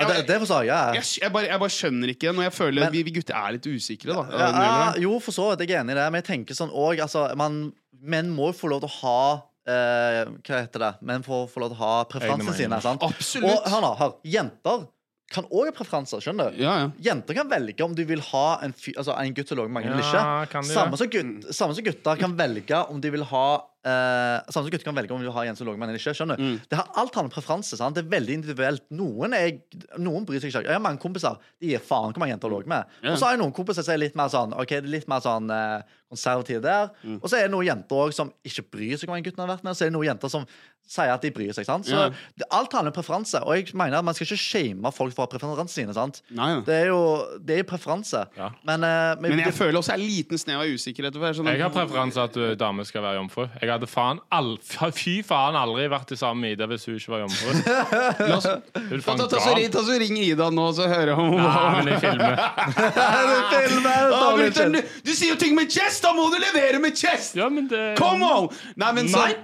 [0.01, 0.95] Ja, det, det forstår jeg.
[1.01, 3.57] Jeg, jeg, bare, jeg bare skjønner ikke når jeg føler Men- vi, vi gutter er
[3.59, 4.25] litt usikre, da.
[4.33, 5.67] Ja, ja, jo, for så vidt.
[5.69, 6.07] Jeg er enig i det.
[6.15, 7.29] Men jeg tenker sånn òg altså,
[8.01, 9.19] Menn må jo få lov til å ha
[9.69, 10.93] eh, Hva heter det?
[11.05, 12.79] Menn får få lov til å ha preferansene sine.
[12.85, 13.05] sant?
[13.05, 13.51] Absolutt.
[13.53, 14.15] Og hør nå, hør.
[14.25, 14.87] Jenter
[15.31, 16.19] kan òg ha preferanser.
[16.25, 16.63] skjønner du?
[16.65, 16.87] Ja, ja.
[17.11, 19.77] Jenter kan velge om de vil ha en, fy, altså en gutt som lå med
[19.77, 20.65] mange eller Ja, ikke.
[20.67, 23.45] Samme som, gutt, samme som gutter kan velge om de vil ha
[23.87, 25.95] eh, Samme som gutter kan velge om du har ha en som lå med mange
[25.95, 26.15] eller ikke.
[26.19, 26.41] skjønner?
[26.41, 26.59] Mm.
[26.69, 27.77] Det har Alt handler om preferanse.
[27.79, 27.97] sant?
[27.97, 28.85] Det er veldig individuelt.
[28.91, 29.61] Noen, er,
[29.99, 30.67] noen bryr seg ikke.
[30.69, 32.85] Jeg har mange kompiser de gir faen hvor mange jenter lå med.
[33.01, 33.15] Yeah.
[33.15, 35.51] Og så har jeg noen kompiser som er litt mer sånn Ok, litt mer sånn
[35.55, 36.91] eh, konservative der.
[37.03, 37.21] Mm.
[37.23, 39.53] Og så er det noen jenter også som ikke bryr seg hvor mange guttene har
[39.55, 39.71] vært med.
[39.73, 40.43] Og så er det noen jenter som
[40.91, 41.63] sier at de bryr seg.
[41.69, 41.87] sant?
[41.87, 42.11] Så yeah.
[42.39, 43.39] det, alt handler om preferanse.
[43.47, 45.95] Og jeg mener at man skal ikke shame folk for å ha preferansene sine.
[45.95, 46.19] sant?
[46.35, 46.61] Nei, ja.
[46.67, 47.01] Det er jo
[47.47, 48.25] det er preferanse.
[48.37, 48.49] Ja.
[48.67, 51.15] Men, uh, men, Men jeg det- føler også en liten snev av usikkerhet.
[51.15, 53.47] er Sånn, Jeg har preferanse at du, dame skal være jomfru.
[53.61, 54.59] Jeg hadde faen all,
[55.01, 57.51] fy faen aldri vært i samme ID hvis hun ikke var jomfru.
[58.31, 58.59] La oss, ta,
[59.15, 61.97] ta, ta, så, ring- ta så ring Ida nå, så hører hun Nei, men i
[62.03, 62.35] filmer.
[64.75, 65.71] du, du sier jo ting med
[66.01, 66.09] chest!
[66.09, 67.37] Da må du levere med kjest!
[67.39, 68.51] Ja, men det Come on!
[68.81, 69.35] Nei, men så Nei.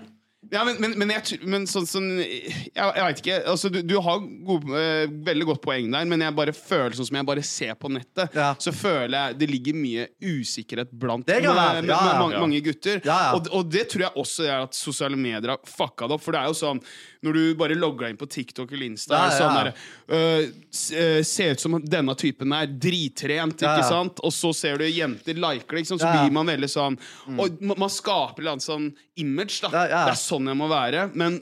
[0.53, 3.39] Ja, men, men, men, jeg, men sånn, sånn Jeg, jeg veit ikke.
[3.51, 7.09] Altså, du, du har gode, eh, veldig godt poeng der, men jeg bare føler sånn
[7.09, 8.53] som jeg bare ser på nettet, Ja.
[8.63, 11.99] så føler jeg det ligger mye usikkerhet blant med- med- ja, med ja.
[12.21, 13.03] mange, mange gutter.
[13.03, 13.33] Ja, ja.
[13.41, 16.23] Og, og det tror jeg også er at sosiale medier har fucka det opp.
[16.23, 16.83] For det er jo sånn
[17.27, 17.75] når du bare
[18.07, 19.73] deg inn på TikTok eller Insta, Ja, sånn der,
[20.09, 24.21] uh, Ser ut som denne typen er drittrent, ikke sant?
[24.25, 26.23] Og så ser du jenter liker det, så Mm.
[26.23, 26.99] blir man veldig sånn
[27.39, 29.69] Og ma- man skaper et sånn image, da.
[29.71, 31.11] Det er sånn jeg må være.
[31.15, 31.41] Men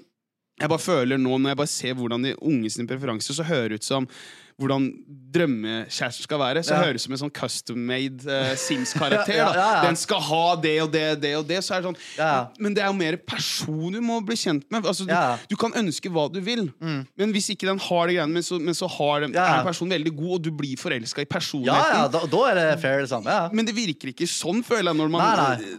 [0.61, 3.69] jeg bare føler nå, når jeg bare ser hvordan de unge sine preferanser, så hører
[3.71, 4.07] det ut som
[4.61, 4.85] hvordan
[5.35, 6.83] drømmekjæresten skal være, så Ja.
[6.85, 9.35] høres det ut som en sånn custom-made uh, Sims-karakter.
[9.41, 11.59] Ja, ja, Den skal ha det og det, det og det.
[11.65, 11.99] Så er det sånn.
[12.63, 14.87] Men det er jo mer person du må bli kjent med.
[14.87, 15.15] Altså, du,
[15.51, 18.61] du kan ønske hva du vil, men hvis ikke den har det greiene, men så,
[18.61, 21.99] men så har den, er personen veldig god, og du blir forelska i personligheten.
[21.99, 23.49] ja, da, da er det fair, det Ja.
[23.53, 25.01] Men det virker ikke sånn, føler jeg.
[25.03, 25.75] Når man, Nei, nei.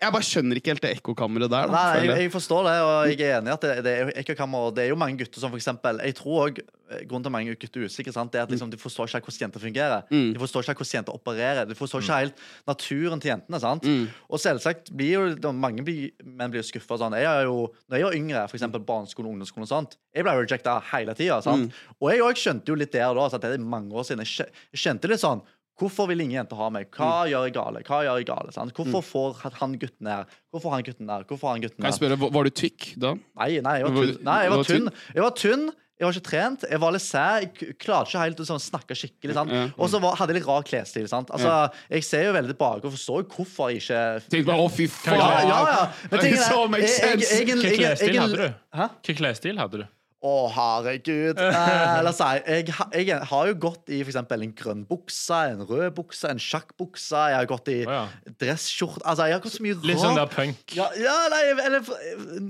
[0.00, 1.68] Jeg bare skjønner ikke helt det ekkokammeret der.
[1.68, 2.30] Da, Nei, jeg, jeg.
[2.32, 4.96] forstår det, og jeg er enig i at det, det, er, ekkokammer, det er jo
[4.96, 8.14] mange gutter som for eksempel Jeg tror også, eh, Grunnen til mange gutter er usikre,
[8.16, 10.08] sant, det er at liksom, de forstår ikke hvordan jenter fungerer.
[10.08, 10.32] Mm.
[10.32, 11.68] De forstår ikke hvordan jenter opererer.
[11.68, 12.42] De forstår ikke helt
[12.72, 13.60] naturen til jentene.
[13.60, 13.84] sant?
[13.84, 14.08] Mm.
[14.32, 16.96] Og selvsagt blir jo mange blir, menn blir skuffa.
[17.04, 17.20] Sånn.
[17.20, 20.38] Jeg er jo, når jeg var yngre, for eksempel barneskole og ungdomsskole, sånt, jeg ble
[20.40, 21.42] rejecta hele tida.
[21.44, 21.68] Mm.
[22.00, 24.24] Og jeg òg skjønte jo litt der og da, at det er mange år siden.
[24.24, 25.44] Jeg skjønte litt sånn
[25.80, 26.90] Hvorfor vil ingen jenter ha meg?
[26.92, 27.30] Hva Mm.
[27.32, 27.82] gjør jeg gale?
[27.88, 28.52] Hva gjør jeg gale?
[28.52, 28.74] Sant?
[28.76, 30.26] Hvorfor får han gutten her?
[30.52, 31.24] Hvorfor han gutten der?
[31.24, 33.14] Hvorfor han gutten Kan jeg spørre, var- Var du tykk da?
[33.14, 34.24] Nei, nei, jeg var Var- tynn.
[34.24, 34.84] Nei, jeg var var tynn?
[34.90, 35.14] tynn.
[35.14, 35.70] Jeg var tynn.
[36.00, 36.62] Jeg var ikke trent.
[36.70, 37.40] Jeg var litt sær.
[37.44, 39.34] Jeg klarte ikke helt å sånn, snakke skikkelig.
[39.36, 39.50] Sant?
[39.78, 41.06] Og så hadde jeg litt rar klesstil.
[41.06, 41.28] Sant?
[41.30, 44.70] Altså, Jeg ser jo veldig tilbake og forstår jo hvorfor jeg ikke Tenkte bare, å
[44.70, 45.18] fy faen!
[45.18, 45.92] Ja, ja, ja.
[46.10, 46.40] Men tingen er
[46.80, 48.54] jeg, jeg- jeg- jeg- jeg- jeg- klesstil jeg- hadde du?
[48.72, 48.88] Hæ?
[49.04, 49.84] Hvilken klesstil hadde du?
[50.20, 51.38] Å, herregud.
[51.50, 52.66] Eh, la oss si, jeg,
[53.06, 57.22] jeg har jo gått i for eksempel en grønn bukse, en rød bukse, en sjakkbukse.
[57.32, 58.32] Jeg har gått i oh, ja.
[58.42, 60.34] dresskjorte Altså, jeg har gått så mye Litt sånn der rart.
[60.36, 60.76] punk.
[60.76, 61.88] Ja, ja nei, eller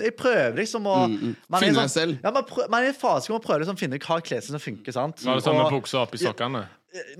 [0.02, 2.18] Jeg prøver liksom å man er Mm, Finne sånn- selv.
[2.24, 4.18] Ja, man, prøver, man er i en fase hvor man prøver liksom å finne hva
[4.24, 4.92] klesene som funker.
[4.96, 5.22] sant?
[5.24, 6.66] Var det sånn med buksa oppi sokkene?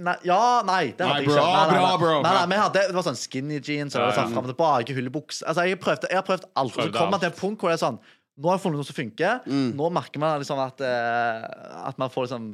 [0.03, 1.43] Nei, ja, nei, det hadde Nei, jeg ikke.
[1.47, 1.99] Nei, nei, bra, nei.
[2.03, 2.15] bro.
[2.25, 4.51] Nei, nei, hadde, det var sånn skinny jeans og det var Ja, sånn fram og
[4.51, 5.45] tilbake, hull i buks.
[5.47, 6.75] Altså, jeg, prøvde, jeg har prøvd alt.
[6.75, 8.01] Og så kom kommer man til et punkt hvor det er sånn
[8.39, 9.41] Nå har jeg funnet noe som funker.
[9.47, 9.73] Mm.
[9.79, 11.49] Nå merker man liksom at, eh,
[11.89, 12.47] at man får liksom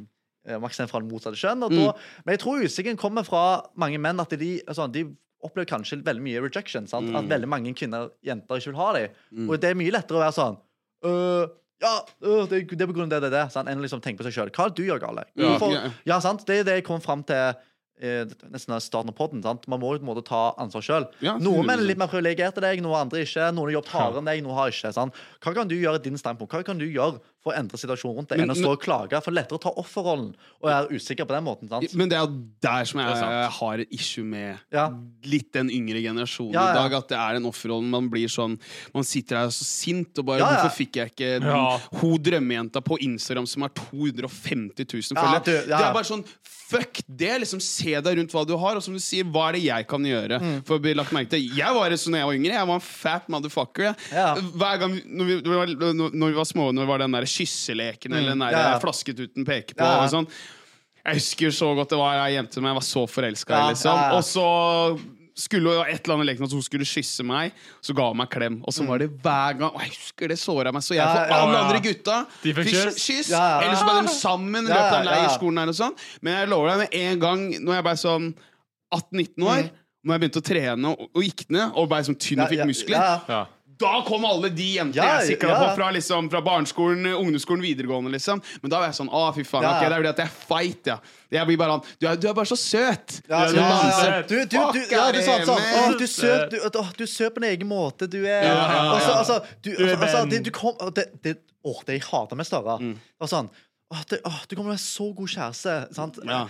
[0.49, 1.67] eh, maksimum fra det motsatte kjønn.
[1.67, 1.77] Mm.
[1.77, 1.93] da,
[2.25, 3.45] men jeg tror usikkerheten kommer fra
[3.79, 5.05] mange menn at de, altså, de
[5.45, 6.89] opplever kanskje veldig mye rejection.
[6.91, 7.11] Sant?
[7.11, 7.21] Mm.
[7.21, 9.47] At veldig mange kvinner, og jenter, ikke vil ha dem.
[9.47, 10.59] Og det er mye lettere å være sånn
[11.07, 11.93] øh, ja,
[12.25, 13.47] øh, det, det er på grunn av det, det, det.
[13.53, 13.69] Sant?
[13.69, 14.53] Enn å liksom tenke på seg sjøl.
[14.55, 15.33] Hva er det du gjør galt?
[15.37, 15.83] Ja.
[16.09, 16.21] Ja.
[16.25, 16.47] sant?
[16.49, 17.59] Det er det jeg kom fram til
[18.01, 19.43] nesten starten av podden.
[19.45, 19.65] Sant?
[19.71, 21.07] Man må jo på en måte ta ansvar sjøl.
[21.25, 23.49] Ja, noen menn er litt mer privilegerte deg, noen andre ikke.
[23.57, 24.93] Noen har jobbet hardere enn deg, noen har ikke.
[24.97, 25.23] Sant?
[25.45, 26.53] Hva kan du gjøre i din standpunkt?
[26.53, 28.83] Hva kan du gjøre for å endre situasjonen rundt deg, Men- enn å stå og
[28.83, 29.21] klage?
[29.23, 31.69] For er lettere å ta offerrollen og være usikker på den måten.
[31.71, 31.95] Sant?
[31.95, 32.27] Men det er
[32.67, 34.89] der som jeg Det har et issue med Ja.
[35.25, 36.71] litt den yngre generasjonen Ja, ja.
[36.73, 36.93] i dag.
[36.99, 37.89] At det er den offerrollen.
[37.89, 38.59] Man blir sånn
[38.95, 40.57] Man sitter her så sint og bare Ja, ja.
[40.69, 41.79] Hvorfor fikk jeg ikke den, Ja.
[42.01, 45.69] hun drømmejenta på Instagram som har 250 000 Ja, følgere?
[45.69, 45.79] ja.
[45.79, 46.25] Det er bare sånn
[46.67, 47.31] Fuck det!
[47.43, 49.87] liksom Se deg rundt hva du har, og som du sier, hva er det jeg
[49.87, 50.65] kan gjøre Mm.
[50.67, 51.49] for å bli lagt merke til?
[51.55, 52.59] Jeg var det sånn da jeg var yngre.
[52.59, 53.83] Jeg var en fat motherfucker.
[53.85, 53.97] jeg.
[54.11, 54.35] Ja.
[54.35, 55.67] Hver gang når vi, når vi var,
[56.11, 58.63] når vi var små, når vi var den der kysseleken eller den der Mm.
[58.73, 60.05] Ja, flasket uten peke på Ja, ja.
[60.07, 60.29] og sånn
[61.07, 63.69] jeg husker så godt det var ei jente som jeg var så forelska i.
[63.71, 63.93] Liksom.
[63.95, 64.17] ja, ja.
[64.19, 64.47] Og så
[65.39, 67.53] skulle jo et eller annet leken at hun skulle kysse meg,
[67.85, 68.57] så ga hun meg klem.
[68.67, 71.13] Og så var det hver gang Og jeg husker det såra meg så jeg Mm.
[71.13, 71.65] Ja, for ja, alle ja.
[71.67, 72.99] andre gutta De fikk kyss?
[73.05, 73.31] kyss.
[73.31, 73.61] Ja, ja.
[73.69, 75.21] Eller så ble de sammen i Ja, løpet av ja, ja.
[75.29, 75.95] leirskolen her og sånn.
[76.23, 78.31] Men jeg lover deg, med en gang når jeg ble sånn
[78.97, 79.71] 18-19 år Mm.
[80.07, 82.67] Når jeg begynte å trene og, og gikk ned og ble sånn tynn og fikk
[82.67, 83.47] muskler, Ja, Ja.
[83.81, 85.59] Da kom alle de jentene Ja, jeg sikla ja.
[85.61, 88.13] på fra, liksom, fra barneskolen, ungdomsskolen, videregående.
[88.15, 89.67] liksom Men da var jeg sånn Å, fy faen.
[89.67, 89.75] Ja.
[89.77, 90.99] Okay, Det er fordi at jeg er feit, ja.
[91.37, 93.19] Jeg blir bare han du, du er bare så søt!
[93.29, 95.61] Ja, Ja, ja, ja, Du, du, du, ja, du det, sa sånn?
[95.61, 98.09] Å, du er søt du, å, du er søt på din egen måte.
[98.09, 98.57] Du er ja,
[98.97, 101.37] Altså, du, Du altså, altså det, du kom, det, det,
[101.87, 102.79] det jeg hater med Støre.
[102.81, 102.97] Mm.
[103.21, 103.49] Var sånn
[103.95, 105.75] Åh, det, åh, du kommer til å være så god kjæreste.
[105.95, 106.17] Sant?
[106.27, 106.41] Ja.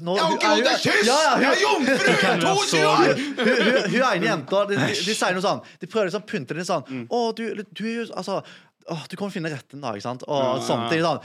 [0.00, 1.06] Nå, Jeg har ikke lov til å hun- kysse!
[1.06, 2.06] Ja, ja, Jeg er jomfru!
[2.08, 3.02] Jeg er 22 år!
[3.02, 6.30] hun, hun, hun ene jenta de, de, de sier noe sånn De prøver liksom å
[6.30, 7.02] pynte det sånn Mm.
[7.12, 7.42] Å, du,
[7.76, 7.84] du
[8.16, 8.38] Altså
[8.88, 10.22] Åh, du kommer finne retten da, ikke sant?
[10.30, 10.50] Og ja,
[10.88, 11.18] ting sånn.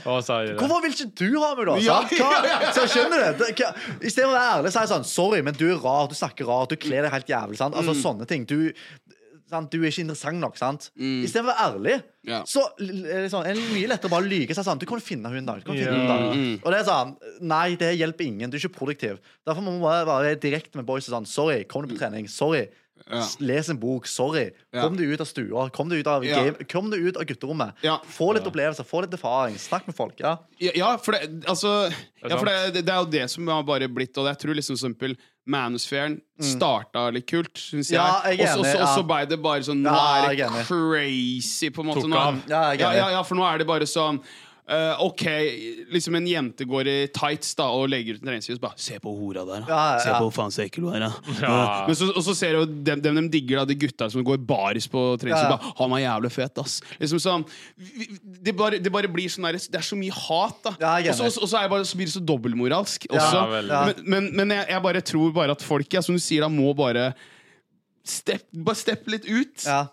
[0.58, 1.76] Hvorfor vil ikke du ha meg, da?
[1.78, 2.72] Ja, ja.
[2.74, 3.32] Så skjønner du det?
[3.38, 3.70] det hva-
[4.02, 6.08] I stedet for å være ærlig, så er jeg sånn Sorry, men du er rar,
[6.10, 7.60] du snakker rart, du kler deg helt jævlig.
[7.60, 7.76] Sant?
[7.78, 8.02] Altså Mm.
[8.02, 8.44] sånne ting.
[8.50, 8.72] Du,
[9.52, 9.70] sant?
[9.70, 10.88] du er ikke interessant nok, sant?
[10.98, 12.42] I stedet for å være ærlig, Ja.
[12.48, 14.78] så liksom, er det mye lettere å bare lyge seg sånn.
[14.82, 15.62] Du kan finne henne en dag.
[15.62, 16.18] Du kan finne en Ja.
[16.18, 16.60] dag.
[16.64, 18.50] Og det er sånn Nei, det hjelper ingen.
[18.50, 19.18] Du er ikke produktiv.
[19.46, 22.28] Derfor må man bare være direkte med boys og sånn Sorry, kom du på trening?
[22.28, 22.68] Sorry.
[23.10, 23.26] Ja.
[23.40, 24.06] Les en bok.
[24.06, 24.52] Sorry.
[24.72, 24.82] Ja.
[24.84, 25.64] Kom deg ut av stua.
[25.74, 26.52] Kom deg ut av, Ja.
[26.70, 27.74] kom deg ut av gutterommet.
[27.82, 27.98] Ja.
[28.06, 29.56] Få litt opplevelser, få litt erfaring.
[29.58, 30.14] Snakk med folk.
[30.20, 30.36] Ja.
[30.60, 31.90] Ja, ja, for det, altså,
[32.22, 34.78] ja, for det, det er jo det som har bare blitt Og jeg tror liksom
[34.96, 35.16] for
[35.46, 37.98] eksempel Manusfæren starta litt kult, syns jeg.
[37.98, 38.04] Mm.
[38.04, 39.02] Ja, jeg er Og så- enig, og så ja.
[39.02, 42.08] ble det bare sånn Nå Ja, er det crazy, på en måte.
[42.08, 42.48] Nå.
[42.48, 44.20] Ja, ja, ja, for nå er det bare sånn
[44.72, 45.22] eh, OK,
[45.92, 48.98] liksom en jente går i tights da og legger ut en treningsvideo og bare Se
[49.02, 49.68] på hora der, da.
[49.68, 51.36] Ja, ja, Se på hvor faen så ekkel hun er, da.
[51.42, 51.56] Ja.
[51.88, 54.40] Men så, og så ser du dem, dem de digger, da, de gutta som går
[54.48, 55.58] baris på treningsvideo.
[55.58, 55.72] Ja, ja.
[55.72, 56.78] bare, Han er jævlig fet, ass.
[57.02, 57.46] Liksom sånn
[58.42, 60.74] det bare, det bare blir sånn der, Det er så mye hat, da.
[60.80, 63.44] Ja, og, så, blir det så dobbeltmoralsk Ja, også.
[63.68, 63.84] Ja.
[63.90, 66.50] Men, men, men jeg, jeg bare tror bare at folk, ja, som du sier, da
[66.52, 67.12] må bare
[68.02, 69.62] Stepp, bare stepp litt ut.
[69.62, 69.84] Ja.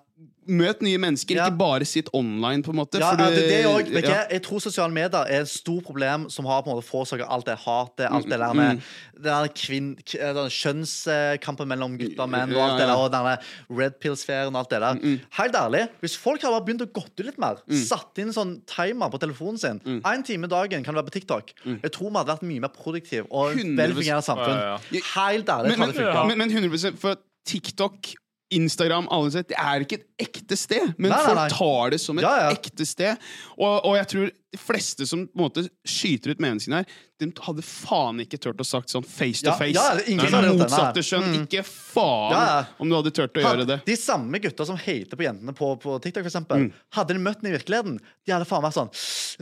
[0.50, 1.46] Møt nye mennesker, Ja.
[1.48, 2.98] ikke bare sitt online, på en måte.
[3.00, 4.24] Ja, det, det er også, vet du ja.
[4.34, 7.46] Jeg tror sosiale medier er et stort problem som har på en måte forårsaket alt
[7.46, 8.58] det hatet, alt det der Mm.
[8.58, 8.82] med
[9.20, 13.12] den der kvinn, den kjønnskampen mellom gutter og menn og alt Ja, det der, og
[13.14, 13.36] denne
[13.80, 15.20] red pill-sfæren og alt det der.
[15.40, 19.10] Helt ærlig, hvis folk hadde bare begynt å ut litt mer, satt inn sånn timer
[19.14, 22.34] på telefonen sin, én time dagen kan det være på TikTok, jeg tror vi hadde
[22.34, 23.76] vært mye mer produktive og 100%.
[23.78, 24.58] velfungerende samfunn.
[24.58, 25.04] Ja, ja.
[25.16, 28.14] Helt ærlig, men, men, men, men 100 For TikTok,
[28.56, 30.94] Instagram, alle sett, det er ikke et ekte sted.
[30.98, 32.50] Men Nei, nei, folk tar det som et Ja, ja.
[32.56, 33.18] ekte sted.
[33.58, 36.94] Og, og jeg tror de fleste som på en måte skyter ut meningene sine her,
[37.20, 39.76] de hadde faen ikke turt å sagt sånn face to face.
[39.76, 41.28] ja, er ingen det, motsatte skjønn.
[41.28, 41.44] Mm.
[41.44, 42.60] Ikke faen Ja, ja.
[42.82, 43.78] om du hadde turt å gjøre det.
[43.86, 46.66] De samme gutta som hater på jentene på, på TikTok, for eksempel,
[46.98, 48.94] hadde de møtt henne i virkeligheten, de hadde faen vært sånn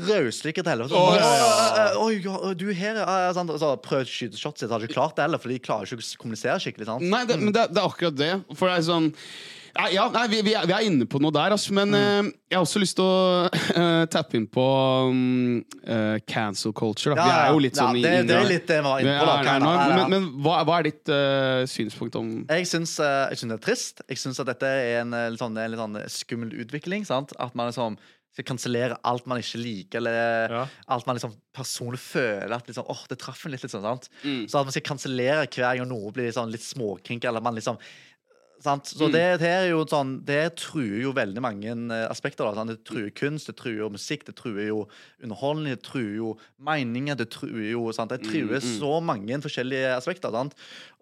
[0.09, 0.91] rauslykke til helvete.
[0.95, 4.41] Sånn, ja, «Å, å, Oi, ja, du er her, ja, ja», Så prøvd å skyte
[4.41, 6.89] shots hadde ikke klart det heller, for de klarer ikke å kommunisere skikkelig.
[6.89, 7.07] sant?
[7.07, 8.33] Nei, det, men det, det er akkurat det.
[8.57, 9.13] For det er sånn
[9.77, 12.29] Nei, ja, nei, vi, vi, er, vi er inne på noe der, altså, men eh,
[12.49, 14.65] jeg har også lyst til å uh, tappe inn på
[15.11, 17.13] um, uh, cancel culture.
[17.13, 17.21] Da.
[17.21, 17.63] Ja, vi er jo ja.
[17.67, 19.51] litt sånn Ja, det- inni det er litt det vi var inne på, da, er-
[19.51, 19.95] er Ja, ja.
[20.01, 21.13] Men, men hva, hva er ditt
[21.69, 24.01] synspunkt om Jeg syns, jeg syns det er trist.
[24.09, 27.05] Jeg syns at dette er en litt sånn, en litt sånn skummel utvikling.
[27.07, 27.35] sant?
[27.37, 27.99] At man liksom
[28.37, 30.65] skal kansellere alt man ikke liker, eller Ja.
[30.93, 33.65] alt man liksom personlig føler at liksom, åh, det traff en litt.
[33.65, 34.09] Sånn sant?
[34.23, 34.43] Mm.
[34.45, 37.77] Så at man skal kansellere hver gang noe blir liksom, litt småkink, eller man liksom
[38.63, 38.89] Sant?
[38.89, 38.97] Mm.
[38.99, 42.47] Så det, det er jo sånn Det truer jo veldig mange eh, aspekter.
[42.49, 42.65] Da?
[42.69, 44.79] Det truer kunst, det truer jo musikk, det truer jo
[45.23, 48.13] underholdning, det truer jo meninger, det truer jo sant?
[48.13, 48.65] Det Mm, mm.
[48.79, 50.33] så mange forskjellige aspekter.
[50.33, 50.57] Sant?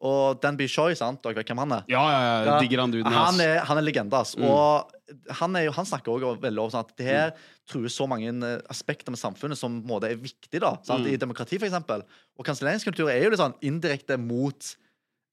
[0.06, 0.68] Og Dan B.
[0.70, 1.22] Choi, sant?
[1.24, 1.88] dere vet hvem han er?
[1.92, 3.12] Ja, ja, ja, digger han duden.
[3.12, 4.36] han er, han er legende, ass.
[4.36, 4.92] Og
[5.40, 7.36] han, er jo, han snakker også veldig om sånn at det her
[7.70, 11.08] truer så mange eh, aspekter med samfunnet som på en måte er viktig da, sant?
[11.10, 12.06] i demokrati, for eksempel.
[12.38, 14.76] Og kanselleringskultur er jo litt sånn indirekte mot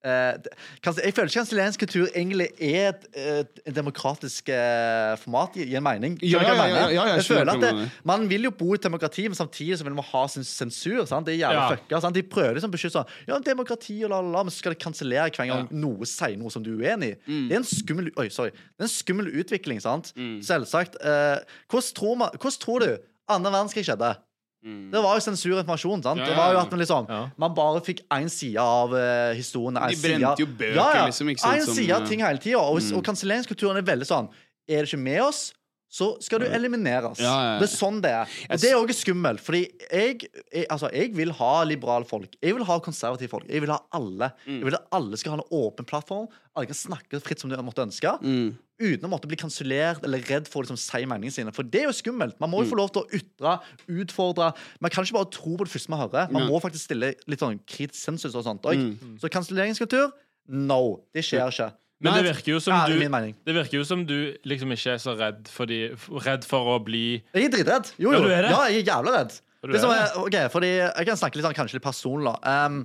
[0.02, 6.16] jeg føler ikke kanselleringskultur egentlig er et, et, demokratisk eh, format i, en mening.
[6.26, 7.90] Ja, ja, ja, jeg føler at det.
[8.04, 11.04] Man vil jo bo i et demokrati, men samtidig så vil man ha sin sensur.
[11.06, 11.26] Sant?
[11.26, 12.00] Det er jævla fucka.
[12.02, 12.18] Sant?
[12.18, 14.74] De prøver liksom å beskytte sånn Ja, demokrati og la, la, la, men så skal
[14.74, 17.20] de kansellere hver gang noe sier noe som du er uenig i.
[17.28, 17.46] Mm.
[17.46, 18.50] Det er en skummel Oi, sorry.
[18.52, 20.10] Det er en skummel utvikling, sant?
[20.42, 20.98] Selvsagt.
[20.98, 21.38] Eh,
[21.70, 22.90] hvordan, tror man, hvordan tror du
[23.30, 24.16] annen verdenskrig skjedde?
[24.62, 26.02] Det var jo sensur informasjon.
[26.02, 26.18] sant?
[26.20, 27.28] Ja, Ja, Det var jo at Man liksom Ja.
[27.36, 29.76] Man bare fikk én side av uh, historien.
[29.76, 31.06] en De side- brente jo bøker, ja, ja.
[31.06, 32.58] liksom, ikke sant, En side av ting hele tida.
[32.58, 34.28] Og, og kanselleringskulturen er veldig sånn
[34.68, 35.52] Er det ikke med oss,
[35.92, 37.20] så skal du elimineres.
[37.20, 37.56] Ja, ja, ja.
[37.60, 38.36] Det er sånn det er.
[38.48, 42.32] Og det er òg skummelt, fordi jeg, jeg, altså, jeg vil ha liberale folk.
[42.40, 43.44] Jeg vil ha konservative folk.
[43.52, 44.30] Jeg vil ha alle.
[44.46, 44.54] Mm.
[44.56, 46.30] Jeg vil at alle skal ha en åpen plattform.
[46.56, 48.14] Alle kan snakke fritt som de måtte ønske.
[48.24, 48.54] Mm.
[48.80, 51.52] Uten å måtte bli kansellert eller redd for å liksom, si meningene sine.
[51.52, 52.40] For det er jo skummelt.
[52.40, 53.58] Man må jo få lov til å ytre,
[54.00, 54.48] utfordre.
[54.80, 56.32] Man kan ikke bare tro på det første man hører.
[56.32, 58.64] Man må faktisk stille litt sånn kritisk sensus og sånt.
[58.64, 60.08] Og, Så kanselleringskultur
[60.48, 60.82] no.
[61.14, 61.68] Det skjer ikke.
[62.02, 63.36] Men det virker Ja, du.
[63.46, 65.80] Det virker jo som du liksom ikke er så redd, fordi,
[66.24, 67.94] redd for å bli Jeg er dritredd.
[68.02, 68.28] Jo, Ja, jo.
[68.28, 68.50] det?
[68.50, 69.38] Ja, jeg er jævla redd.
[69.70, 72.34] Det som er er, ok, fordi Jeg kan snakke litt sånn, kanskje litt personlig.
[72.42, 72.82] Um,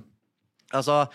[0.70, 1.08] altså,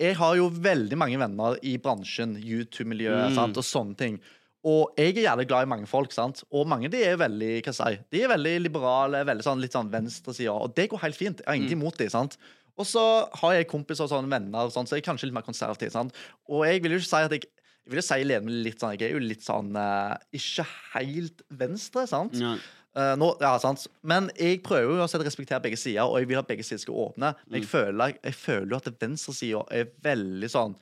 [0.00, 3.56] jeg har jo veldig mange venner i bransjen, YouTube-miljøet mm.
[3.60, 4.20] og sånne ting.
[4.64, 6.42] Og jeg er jævlig glad i mange folk, sant?
[6.52, 9.88] og mange de er veldig hva si, de er veldig liberale, veldig sånn, litt sånn
[9.92, 11.40] venstresida, og det går helt fint.
[11.40, 12.34] Jeg har ingenting imot dem.
[12.78, 13.04] Og så
[13.40, 15.90] har jeg kompiser og sånne venner, og sånn, så jeg er kanskje litt mer konservativ.
[15.92, 16.12] sant?
[16.48, 17.46] Og jeg vil jo ikke si at jeg
[17.80, 21.40] jeg vil jo si meg litt sånn, jeg er jo litt sånn uh, Ikke helt
[21.48, 22.34] venstre, sant?
[22.38, 22.52] Ja.
[22.94, 23.86] Uh, nå, ja, sant?
[24.02, 26.94] Men jeg prøver jo å respektere begge sider, og jeg vil at begge sider skal
[27.08, 27.32] åpne.
[27.48, 30.76] Men jeg, føler, jeg føler jo at venstresida er veldig sånn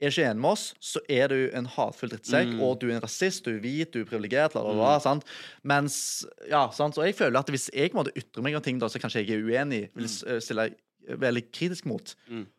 [0.00, 2.96] Er du ikke enig med oss, så er du en hatefull drittsekk, og du er
[2.96, 4.98] en rasist, du er hvit, du er privilegert, bla, bla, bla.
[5.04, 5.24] Sant?
[5.66, 6.96] Mens Ja, sant?
[6.98, 9.36] Og jeg føler at hvis jeg måtte ytre meg om ting da, så kanskje jeg
[9.36, 10.70] er uenig, vil s- eh, stille
[11.16, 12.14] veldig kritisk mot.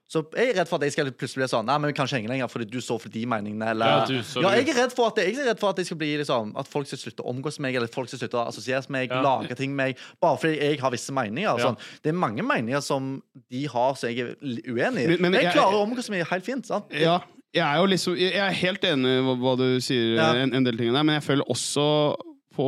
[0.09, 2.07] Så jeg er redd for at jeg skal plutselig bli sånn Nei, men vi kan
[2.07, 3.67] ikke henge lenger fordi du står for de meningene.
[3.75, 5.85] Eller, Ja, du ja jeg er redd for at jeg er redd for at jeg
[5.85, 8.47] skal bli liksom At folk skal slutte å omgås meg, eller folk skal slutte å
[8.49, 9.21] assosieres med meg, Ja.
[9.21, 11.59] lage ting med meg, bare fordi jeg har visse meninger.
[11.61, 11.77] Sånn.
[12.01, 13.21] Det er mange meninger som
[13.51, 15.07] de har som jeg er uenig i.
[15.13, 16.65] Men- men jeg jeg- klarer å omgås meg helt fint.
[16.65, 16.85] sant?
[16.91, 17.19] Ja,
[17.53, 20.63] jeg er jo liksom Jeg er helt enig i hva, hva du sier, en, en
[20.63, 22.15] del ting der, men jeg føler også
[22.55, 22.67] på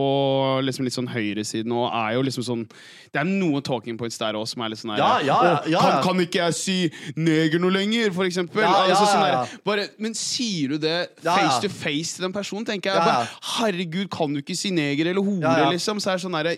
[0.61, 2.65] liksom litt sånn høyresiden og er jo liksom sånn
[3.11, 5.55] Det er noen talking points der òg som er litt sånn her Ja, ja, ja,
[5.57, 6.75] «Å, ja, kan, kan ikke jeg si
[7.17, 8.63] neger noe lenger, for eksempel?
[8.67, 9.55] Altså, sånn ja, her.
[9.67, 11.59] Bare, men sier du det face ja.
[11.65, 13.01] to face til den personen, tenker jeg.
[13.01, 13.25] Ja, ja.
[13.25, 15.71] Bare, Herregud, kan du ikke si neger eller hore, Ja, ja.
[15.73, 15.99] liksom?
[16.03, 16.55] Så er det sånn herre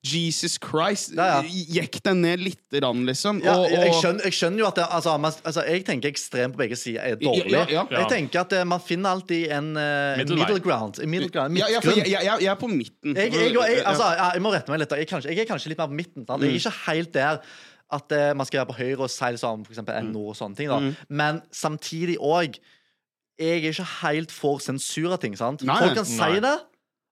[0.00, 1.64] Jesus Christ, Ja, ja.
[1.80, 3.42] jekk deg ned lite grann, liksom.
[3.44, 6.12] Ja, og, jeg, jeg, skjønner, jeg skjønner jo at det, altså, man, altså, Jeg tenker
[6.12, 7.50] ekstremt på begge sider er dårlig.
[7.52, 8.04] Ja, ja, ja.
[8.04, 11.02] Jeg tenker at eh, man finner alltid en uh, middle, middle ground.
[11.04, 11.68] Middle ground ja,
[12.40, 13.16] ja, er på midten.
[13.16, 14.94] Jeg, jeg, jeg, altså, jeg må rette meg litt.
[15.02, 16.26] Jeg, kanskje, jeg er kanskje litt mer på midten.
[16.28, 16.42] Sant?
[16.44, 17.40] Jeg er ikke helt der
[17.90, 20.70] at uh, man skal være på høyre og sånn for eksempel NO og sånne ting.
[20.70, 20.78] Da.
[21.10, 22.60] Men samtidig òg
[23.40, 25.32] Jeg er ikke helt for sensur av ting.
[25.38, 25.62] Sant?
[25.64, 26.34] Nei, Folk kan nei.
[26.34, 26.56] si det.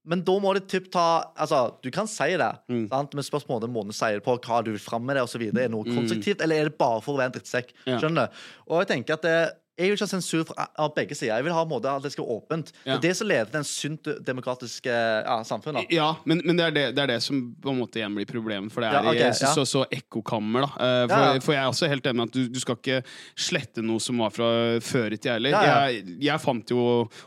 [0.09, 2.89] Men da må det typ ta Altså, du kan si det, Mm.
[2.89, 3.15] sant?
[3.15, 5.43] men spørsmålet er måten du sier det på, hva du vil fram med det, osv.
[5.49, 7.73] Er det noe konstruktivt, eller er det bare for å være en drittsekk?
[7.85, 7.89] Mm.
[7.93, 7.99] Ja.
[7.99, 8.45] Skjønner du?
[8.69, 9.39] Og jeg tenker at det,
[9.79, 11.37] jeg vil ikke ha sensur fra, av begge sider.
[11.39, 12.73] Jeg vil ha en måte at det skal være åpent.
[12.83, 12.97] Ja.
[12.97, 15.79] Det er det som leder til en sunt demokratisk ja, samfunn.
[15.79, 15.85] Da.
[15.95, 18.27] Ja, men, men det, er det, det er det som på en måte igjen blir
[18.27, 18.73] problemet.
[18.75, 20.89] For det er Ja, okay, i- så, så, så ekkokammer, da.
[20.89, 22.99] Eh, For, for jeg er også helt enig med at du, du skal ikke
[23.39, 24.51] slette noe som var fra
[24.83, 25.55] før i tida heller.
[25.71, 26.83] Jeg, jeg fant jo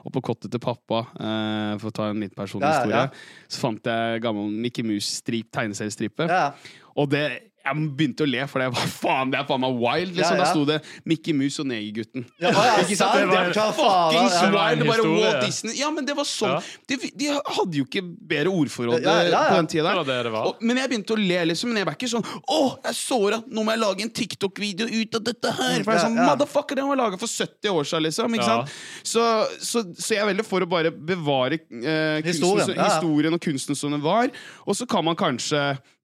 [0.06, 3.06] oppå kottet til pappa, uh, for å ta en litt personlig historie,
[3.48, 6.28] så fant jeg gammel Mickey Mouse-strip, tegneseriestripe.
[6.28, 6.52] Ja.
[7.00, 7.24] Og det
[7.66, 10.16] jeg begynte å le, for det var faen, det er faen meg wild.
[10.18, 10.36] Liksom.
[10.36, 10.46] Ja, ja.
[10.46, 12.26] Da sto det Mickey Mouse og Negergutten.
[12.42, 13.18] Ja, ja, Ikke sant?
[13.20, 14.38] Det var fuckings.
[14.56, 14.86] Wild!
[14.88, 15.06] Bare.
[15.12, 15.76] Walt Disney.
[15.80, 16.56] Ja, men det var sånn.
[16.58, 16.80] Ja.
[16.92, 18.02] De, de hadde jo ikke
[18.32, 19.44] bedre ordforråd Ja, ja, ja.
[19.52, 20.24] på den tida Det der.
[20.30, 20.44] det det.
[20.52, 21.72] Og, men jeg begynte å le, liksom.
[21.72, 22.60] Men jeg var ikke sånn Å,
[22.90, 23.42] jeg såra!
[23.48, 25.78] Nå må jeg lage en TikTok-video ut av dette her!
[25.86, 26.18] For jeg er sånn.
[26.22, 28.38] Motherfucker, den var laga for 70 år siden, liksom.
[28.40, 28.58] Ikke Ja.
[28.66, 28.76] sant?
[29.08, 29.24] Så,
[29.62, 33.78] så, så jeg er veldig for å bare bevare eh, kunsten, Historien, historien og kunsten
[33.78, 34.32] som den var.
[34.66, 35.62] Og så kan man kanskje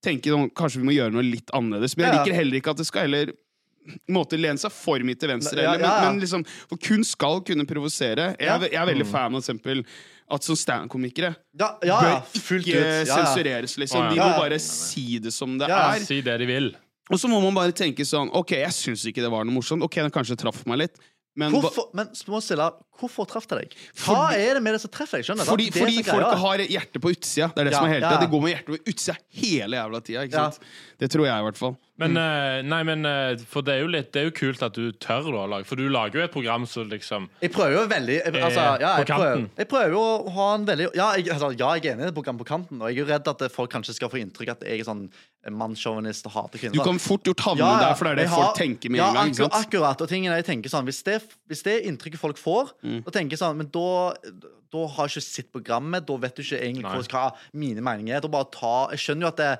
[0.08, 1.97] tenke sånn, Kanskje vi må gjøre noe litt annerledes.
[1.99, 3.36] Men jeg liker heller ikke at det skal heller
[4.12, 5.64] måte lene seg for mye til venstre.
[5.64, 5.91] Ja, ja, ja.
[6.03, 8.34] Men, men liksom, for kunst skal kunne provosere.
[8.36, 8.91] Jeg, er jeg er Mm.
[8.93, 9.84] veldig fan av eksempel
[10.30, 13.16] at som standup-komikere Ja, ja, ja, bør ikke Ja, ja.
[13.16, 14.10] sensureres, liksom.
[14.12, 15.99] De må bare si det som det er.
[16.03, 16.68] Si det de vil.
[17.10, 19.82] Og så må man bare tenke sånn OK, jeg syns ikke det var noe morsomt.
[19.88, 20.99] Ok, det kanskje traff meg litt.
[21.38, 22.66] Men Hvorfor, men må stille,
[22.98, 23.76] hvorfor traff det deg?
[24.02, 25.26] Hva Fordi- er det med det som treffer deg?
[25.28, 25.52] Skjønner du?
[25.52, 27.52] fordi, Det fordi folk har hjertet på utsida.
[27.54, 28.18] Det er det Ja, som er hele ja, tida.
[28.18, 28.26] ja.
[28.26, 30.24] Det går med hjertet på utsida hele jævla tida.
[30.26, 30.50] Ikke Ja.
[30.50, 30.60] sant?
[30.98, 31.78] Det tror jeg i hvert fall.
[32.00, 34.74] Men, eh, nei, men eh, For det er jo litt Det er jo kult at
[34.74, 37.74] du tør da, å lage For du lager jo et program som liksom Jeg prøver
[37.74, 41.14] jo veldig jeg, altså, ja, jeg, prøver, jeg prøver jo å ha en veldig Ja,
[41.16, 43.06] jeg, altså, ja, jeg er enig i et program på kanten, og jeg er jo
[43.14, 45.10] redd at folk kanskje skal få inntrykk at jeg er sånn
[45.54, 46.74] mannssjåvinist og hater kvinner.
[46.74, 47.80] Du kan fort gjort havne Ja, ja.
[47.88, 49.32] der, for det er det har- folk tenker med ja, en gang.
[49.32, 49.62] akkur- Ikke?
[49.66, 50.02] Akkurat.
[50.02, 53.04] Og tingene jeg tenker sånn Hvis det, hvis det er inntrykket folk får, Mm.
[53.06, 54.14] da tenker sånn Men da,
[54.72, 56.06] da har jeg ikke sett programmet.
[56.06, 57.02] Da vet du ikke egentlig Nei.
[57.02, 58.20] hva, mine meninger er.
[58.22, 59.60] Da bare ta Jeg skjønner jo at det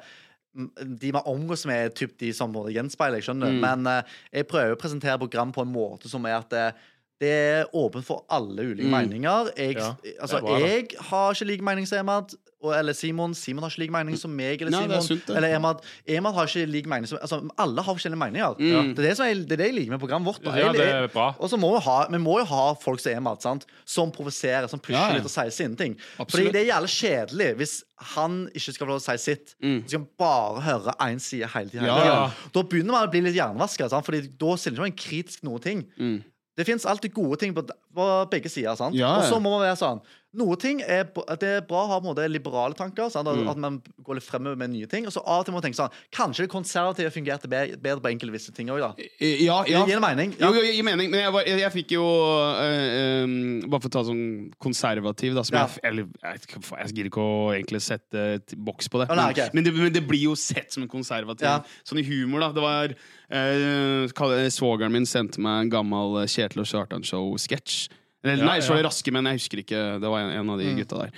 [1.00, 3.22] de man omgås med, er typ de som gjenspeiler.
[3.22, 3.60] Jeg skjønner Mm.
[3.62, 4.02] Men uh,
[4.34, 6.74] jeg prøver å presentere program på en måte som er at det,
[7.20, 8.90] det er åpent for alle ulike Mm.
[8.90, 9.52] meninger.
[9.56, 12.34] Jeg, Ja, altså, bra, jeg har ikke lik mening som Emad.
[12.64, 13.36] Og, eller Simon.
[13.38, 15.08] Simon har ikke lik mening som meg eller Nei, det er Simon.
[15.08, 15.36] sunt, det.
[15.38, 15.82] eller Emad.
[16.10, 18.56] Emad har ikke lik mening som Altså, alle har forskjellige meninger.
[18.58, 18.96] Mm.
[18.96, 20.48] Det, er det, som er, det er det jeg liker med programmet vårt.
[20.58, 21.28] Ja, det er bra.
[21.38, 23.68] og så må vi, ha, vi må jo ha folk som mat, sant?
[23.86, 25.20] som provoserer, som pusher Ja, ja.
[25.20, 25.94] litt og sier sine ting.
[26.18, 26.32] Absolutt.
[26.34, 27.76] Fordi det er jævlig kjedelig hvis
[28.16, 29.54] han ikke skal få lov til å si sitt.
[29.62, 29.78] Mm.
[29.84, 31.86] Så skal han bare høre én side hele tiden.
[31.92, 32.18] Ja, ja.
[32.58, 33.90] Da begynner man å bli litt hjernevaska?
[34.02, 35.86] Fordi da stiller man ikke kritisk noe ting.
[36.02, 36.18] Mm.
[36.58, 37.62] Det fins alltid gode ting på,
[37.94, 38.74] på begge sider.
[38.80, 38.96] Sant?
[38.98, 40.00] Ja, Og så må man være sånn
[40.38, 41.08] Noe ting er,
[41.42, 43.10] det er bra å ha på en måte, liberale tanker.
[43.10, 43.28] Sant?
[43.28, 43.48] At, Mm.
[43.50, 45.08] at man går litt fremover med nye ting.
[45.10, 48.12] Og så av og til må man tenke sånn Kanskje det konservative fungerte bedre på
[48.12, 48.92] enkelte visse ting òg, da.
[49.20, 49.82] Ja, ja.
[49.86, 50.36] Gir det mening?
[50.38, 50.62] Jo, Ja.
[50.62, 53.96] jo, gir mening, men jeg, var, jeg, jeg fikk jo øh, øh, Bare for å
[53.98, 55.66] ta sånn konservativ, da, som Ja.
[55.68, 59.10] jeg, eller, jeg, jeg gidder ikke å egentlig sette et boks på det.
[59.10, 59.54] Men, ok.
[59.54, 61.48] men, det men det blir jo sett som en konservativ.
[61.50, 61.62] Ja.
[61.84, 62.52] Sånn i humor, da.
[62.54, 62.94] Det var
[63.34, 67.88] øh, Svogeren min sendte meg en gammel Kjetil og Kjartan-show-sketsj.
[68.30, 68.86] Eller, Ja, nei, så var det.
[68.90, 69.84] Raske menn, jeg husker ikke.
[70.02, 70.78] Det var en, en av de Mm.
[70.82, 71.12] gutta der.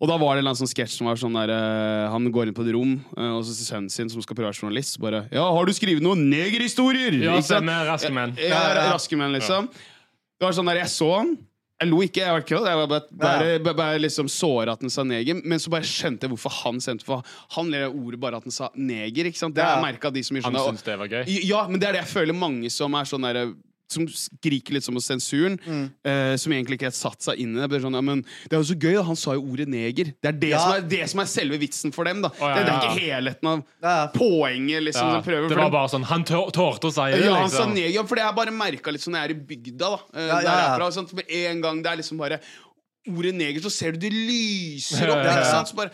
[0.00, 2.54] Og da var det en sånn sketsj som var sånn der eh, Han går inn
[2.56, 5.28] på et rom, eh, og så sønnen sin, som skal prøve å være journalist, bare
[5.30, 7.20] Ja, har du skrevet noen negerhistorier?
[7.22, 7.84] Ja, stemmer.
[7.86, 8.32] Raske menn.
[8.40, 9.68] Ja, raske menn, liksom.
[9.70, 11.36] Det var sånn der, Jeg så han.
[11.80, 12.66] Jeg lo ikke, jeg var kødd.
[12.68, 15.80] Jeg var bare, bare, bare, bare liksom såra at han sa neger, men så bare
[15.88, 17.22] skjønte jeg hvorfor han sendte For
[17.56, 19.24] han ler av ordet bare at han sa neger.
[19.30, 19.54] ikke sant?
[19.56, 20.56] Det har jeg merka av de som gjør sånn.
[20.60, 21.24] Han syntes det var gøy.
[21.48, 23.46] Ja, men det er det jeg føler mange som er sånn derre
[23.92, 25.90] som skriker litt som om sensuren, Mm.
[26.04, 27.80] eh, som egentlig ikke har satt seg inn i det.
[27.82, 29.02] Sånn, ja, men det er jo så gøy, da.
[29.02, 30.14] Han sa jo ordet neger.
[30.22, 30.58] Det er det, Ja.
[30.58, 32.22] som, er, det som er selve vitsen for dem.
[32.22, 34.06] da ja, det, det er ikke helheten av Ja.
[34.14, 34.82] poenget.
[34.84, 35.72] liksom Ja, de prøver, det var dem.
[35.72, 37.24] bare sånn Han tålte å si det.
[37.24, 37.74] ja, han sa liksom.
[37.74, 39.78] neger, for det har jeg bare merka litt sånn når jeg er i bygda.
[39.78, 40.90] da eh, Ja, ja, ja.
[40.90, 42.40] sånn, Med en gang det er liksom bare
[43.08, 45.16] ordet neger, så ser du det lyser opp.
[45.18, 45.36] Ja, ja, ja.
[45.40, 45.68] ikke sant?
[45.68, 45.90] Så bare,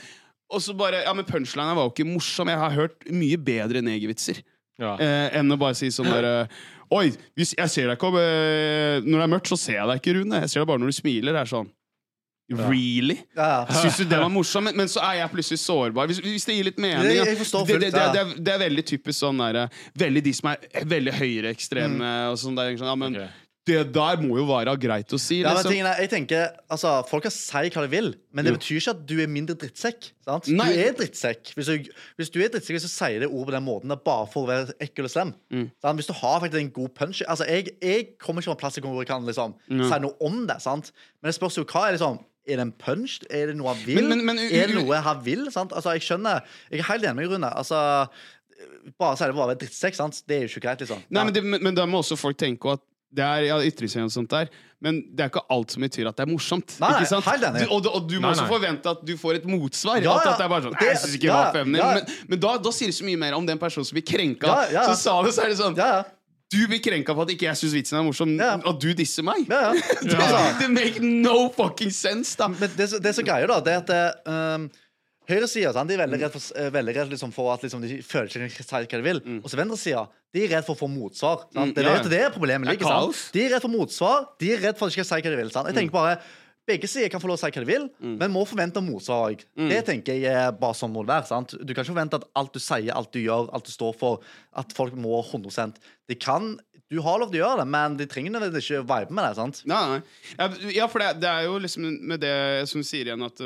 [0.51, 2.49] og så bare, ja, men Punchlinen var jo ikke morsom.
[2.49, 4.43] Jeg har hørt mye bedre negervitser
[4.79, 4.97] Ja.
[5.01, 6.49] eh, enn å bare si sånn derre
[6.95, 9.89] Oi, hvis jeg ser deg ikke om eh, Når det er mørkt, så ser jeg
[9.91, 10.41] deg ikke, Rune.
[10.45, 11.33] Jeg ser deg bare når du smiler.
[11.33, 11.73] Det er sånn
[12.55, 13.17] Really?
[13.35, 13.65] Ja.
[13.75, 14.69] Syns du det var morsomt?
[14.69, 16.07] Men, men så er jeg plutselig sårbar.
[16.07, 17.09] Hvis, hvis det gir litt mening.
[17.11, 19.67] Jeg- jeg fullt, det, det, det, er, det er veldig typisk sånn der,
[19.99, 22.31] Veldig de som er veldig høyreekstreme Mm.
[22.31, 22.55] og sånn.
[22.55, 23.27] Der, ja, men Ok.
[23.67, 25.73] Det der må jo være greit å si, Ja, liksom.
[25.73, 28.59] tingen er, jeg tenker, altså, Folk kan si hva de vil, men det Jo.
[28.59, 30.13] betyr ikke at du er mindre drittsekk.
[30.25, 30.47] Sant?
[30.49, 30.69] Nei.
[30.73, 31.51] Du er drittsekk.
[31.57, 33.89] Hvis du, hvis du er drittsekk, så sier det ordet på den måten.
[33.91, 35.35] Det er bare for å være ekkel og slem.
[35.51, 35.71] Mm.
[35.83, 38.79] Hvis du har faktisk en god punch Altså, Jeg, jeg kommer ikke fra en plass
[38.79, 39.89] hvor jeg kan liksom, Ja.
[39.91, 40.63] si noe om det.
[40.63, 40.93] sant?
[41.23, 43.19] Men det spørs jo hva er liksom Er det en punch?
[43.29, 43.97] Er det noe han vil?
[43.97, 45.51] Men- men- men- er det noe han vil?
[45.51, 45.73] sant?
[45.73, 47.51] Altså, Jeg skjønner Jeg er helt enig med Rune.
[47.57, 48.09] Altså,
[48.99, 49.95] bare si det bare være drittsekk.
[49.95, 50.23] sant?
[50.29, 51.03] Det er jo ikke greit, liksom.
[51.11, 51.25] Nei, Ja.
[51.25, 52.81] men, det, men, men da må også folk tenke at
[53.17, 54.51] det er ja, og sånt der,
[54.85, 56.75] men det er ikke alt som betyr at det er morsomt.
[56.83, 57.29] Nei, ikke sant?
[57.57, 58.51] Du, og, du- og du må Nei, også nei.
[58.53, 60.03] forvente at du får et motsvar.
[60.05, 60.33] Ja, at, ja.
[60.35, 61.65] at det er bare sånn Det- Jeg synes ikke det ja, var ja.
[61.97, 64.47] Men, men da, da sier det så mye mer om den personen som blir krenka.
[64.47, 64.85] Ja, ja.
[64.93, 66.05] Så sa det, så er det sånn Ja, ja.
[66.53, 68.53] Du blir krenka for at ikke jeg syns vitsen er morsom, Ja.
[68.63, 69.49] og du disser meg.
[69.51, 69.73] Ja, ja.
[70.07, 72.47] Det, det make no fucking sense, da.
[72.53, 74.29] Men det, det som greier, da, det er at
[74.61, 74.69] um,
[75.27, 78.43] Høyresida er veldig redd for, eh, veldig redd liksom for at liksom, de føler ikke
[78.45, 79.21] de kan si hva de vil.
[79.43, 81.47] Og så venstresida de er redd for å få motsvar.
[81.49, 81.75] Mm, Sant?
[81.75, 83.13] Det er det, det er problemet Det er ligger.
[83.13, 83.31] sant?
[83.33, 84.27] De er redd for motsvar.
[84.39, 85.51] De er redd for at de ikke sier si hva de vil.
[85.55, 85.67] Sant?
[85.73, 86.19] Jeg tenker bare
[86.67, 89.45] begge sider kan få lov å si hva de vil, men må forvente motsvar òg.
[89.71, 91.27] Det tenker jeg er bare sånn må det være.
[91.31, 91.55] sant?
[91.59, 94.21] Du kan ikke forvente at alt du sier, alt du gjør, alt du står for,
[94.55, 95.75] at folk må 100
[96.11, 96.57] De kan
[96.91, 99.35] Du har lov til å gjøre det, men de trenger nødvendigvis ikke vibe med det.
[99.35, 99.63] sant?
[99.67, 99.99] Nei,
[100.39, 100.71] nei.
[100.71, 103.41] Ja, for det, det er jo liksom med det som sier igjen at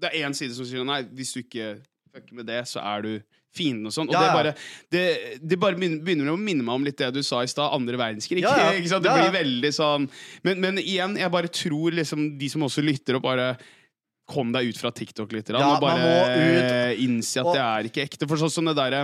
[0.00, 1.74] det er én side som sier nei, hvis du ikke
[2.14, 3.12] fucker med det, så er du
[3.54, 4.08] fienden og sånn.
[4.10, 4.52] Og Ja, det, bare,
[4.94, 5.02] det,
[5.42, 7.98] det bare begynner begynner å minne meg om litt det du sa i stad, andre
[7.98, 8.44] verdenskrig.
[8.44, 8.70] Ja, ja.
[8.78, 9.16] Det Ja, ja.
[9.26, 10.06] blir veldig sånn
[10.46, 13.52] men, men igjen, jeg bare tror liksom de som også lytter, og bare
[14.30, 15.48] Kom deg ut fra TikTok litt.
[15.50, 18.28] Ja, og bare innse at Og- det er ikke ekte.
[18.30, 19.00] For sånn som det derre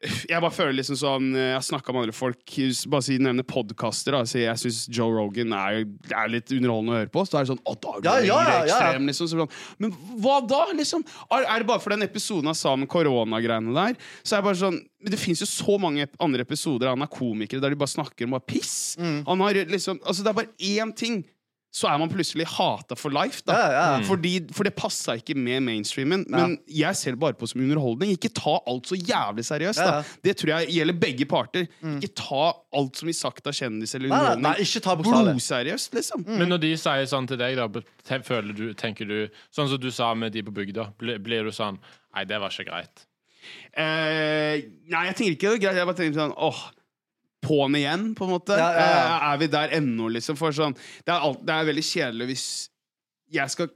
[0.00, 2.54] jeg bare føler liksom sånn Jeg har snakka med andre folk
[2.92, 4.16] Bare si nevne podkaster.
[4.16, 4.22] da.
[4.24, 7.24] Jeg syns Joe Rogan er, er litt underholdende å høre på.
[7.28, 9.28] Så er det sånn Å, da er det Ja, ja, ja, høyreekstrem, liksom.
[9.28, 9.92] Så sånn, Men
[10.24, 11.04] hva da, liksom?
[11.28, 13.98] Er, er det bare for den episoden han sa med koronagreiene der?
[14.22, 17.12] Så er det bare sånn Men det fins jo så mange andre episoder han er
[17.12, 18.96] komikere der de bare snakker om bare piss.
[19.00, 19.20] Mm.
[19.28, 21.20] Han har liksom Altså, det er bare én ting.
[21.70, 23.54] Så er man plutselig hata for life, da.
[23.54, 23.98] Ja, ja, ja.
[24.08, 26.24] Fordi, for det passa ikke med mainstreamen.
[26.30, 28.10] Men jeg ser det bare på som underholdning.
[28.16, 29.78] Ikke ta alt så jævlig seriøst.
[29.78, 30.16] Ja, da.
[30.26, 31.68] Det tror jeg gjelder begge parter.
[31.92, 32.40] Ikke ta
[32.74, 34.96] alt som blir sagt av kjendis eller underholdning, nei, nei, ikke ta.
[35.00, 36.26] Blodseriøst, liksom.
[36.26, 39.16] Men når de sier sånn til deg, da, føler du, tenker du
[39.54, 41.78] Sånn som du sa med de på bygda, blir, blir du sånn
[42.10, 43.06] Nei, det var ikke greit.
[43.78, 45.78] Eh, nei, jeg tenker ikke det er greit.
[45.78, 46.62] Jeg bare tenker sånn åh,
[47.44, 48.56] på'n igjen, på en måte.
[48.58, 49.04] Ja, ja, ja.
[49.04, 50.38] Eh, er vi der ennå, liksom?
[50.40, 50.76] For sånn,
[51.06, 52.46] det er, alt, det er veldig kjedelig hvis
[53.30, 53.70] jeg skal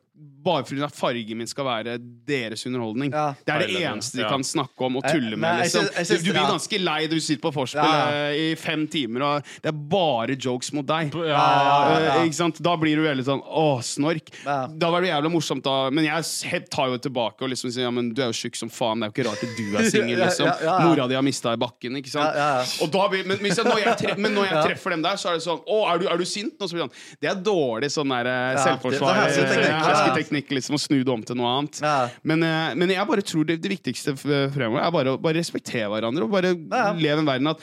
[0.45, 1.95] bare fordi fargen min skal være
[2.29, 3.11] deres underholdning.
[3.11, 3.33] Ja.
[3.43, 5.63] Det er det eneste de kan snakke om og Eh, tulle med.
[5.65, 5.87] Liksom.
[5.91, 8.11] du, blir ganske lei du sitter på vorspiel Ja.
[8.31, 11.15] eh, i fem timer, og det er bare jokes mot deg.
[11.17, 12.13] Ja, ja, ja.
[12.21, 12.61] Eh, ikke sant?
[12.63, 14.29] Da blir du veldig sånn åh, snork.
[14.45, 14.67] Ja.
[14.69, 15.89] Da var det jævla morsomt, da.
[15.91, 18.71] Men jeg tar jo tilbake og liksom sier ja, men du er jo tjukk som
[18.71, 19.01] faen.
[19.01, 20.53] Det er jo ikke rart at du er singel, liksom.
[20.85, 22.31] Mora di har mista i bakken, ikke sant.
[22.37, 22.69] Ja, ja, ja.
[22.85, 25.17] Og da blir, men, hvis jeg, når jeg treffer, men når jeg treffer dem der,
[25.19, 26.55] så er det sånn Å, er du, er du sint?
[26.61, 30.04] nå?» så blir det sånn, det er dårlig sånn der Ja, selvforsvar.
[30.07, 30.57] Det- det er hersketeknikk, eh, ja.
[30.57, 30.75] Liksom.
[30.75, 31.81] Å snu det om til noe annet.
[31.83, 32.09] Ja.
[32.23, 35.35] Men, eh, men jeg bare tror det, det viktigste f- fremover er bare å bare
[35.41, 36.93] respektere hverandre og bare Ja.
[36.93, 37.61] leve en verden at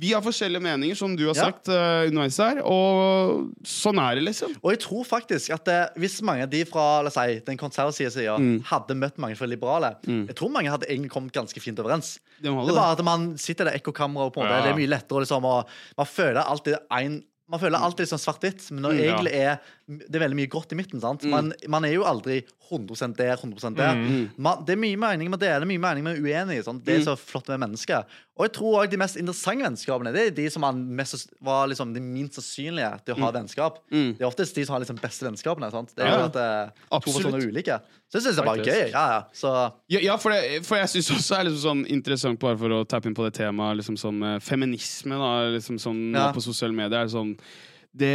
[0.00, 1.42] vi har forskjellige meninger, som du har Ja.
[1.50, 4.54] sagt uh, underveis her, og sånn er det, liksom.
[4.62, 7.58] Og jeg tror faktisk at eh, hvis mange av de fra la oss si, den
[7.58, 8.62] konservative sida Mm.
[8.62, 12.20] hadde møtt mange fra liberale, jeg tror mange hadde egentlig kommet ganske fint overens.
[12.40, 14.58] Det må Det er bare at man sitter der det ekkokammeret, og på en måte,
[14.58, 14.62] Ja.
[14.62, 15.66] det er mye lettere liksom, og
[15.96, 19.16] Man føler alltid en man føler alltid liksom svart-hvitt, men når Mm, ja.
[19.16, 21.00] egentlig er det er veldig mye godt i midten.
[21.00, 21.22] sant?
[21.24, 23.94] Man, man er jo aldri 100% der, 100 der.
[23.96, 24.26] Mm.
[24.36, 26.58] Man, det er mye mening med det, det er mye mening med uenig.
[26.66, 26.82] Sant?
[26.84, 28.04] Det er så flott med mennesker.
[28.36, 31.94] Og jeg tror også de mest interessante vennskapene Det er de som mest, var liksom
[31.96, 33.80] de minst sannsynlige til å ha vennskap.
[33.90, 34.10] Mm.
[34.18, 35.70] Det er oftest de som har liksom beste vennskapene.
[35.72, 35.94] sant?
[35.96, 37.16] Det er jo at eh, to Absolutt.
[37.24, 37.78] personer er ulike.
[38.12, 38.76] Så jeg syns det er bare Faktisk.
[38.76, 38.92] gøy.
[38.92, 39.22] Ja, ja.
[39.40, 39.54] Så
[39.96, 42.76] Ja, ja for, det, for jeg syns også det er liksom sånn interessant, bare for
[42.76, 46.28] å tappe inn på det temaet, liksom sånn eh, feminisme da, liksom sånn nå Ja.
[46.36, 47.00] på sosiale medier.
[47.08, 47.32] Er sånn
[47.96, 48.14] det,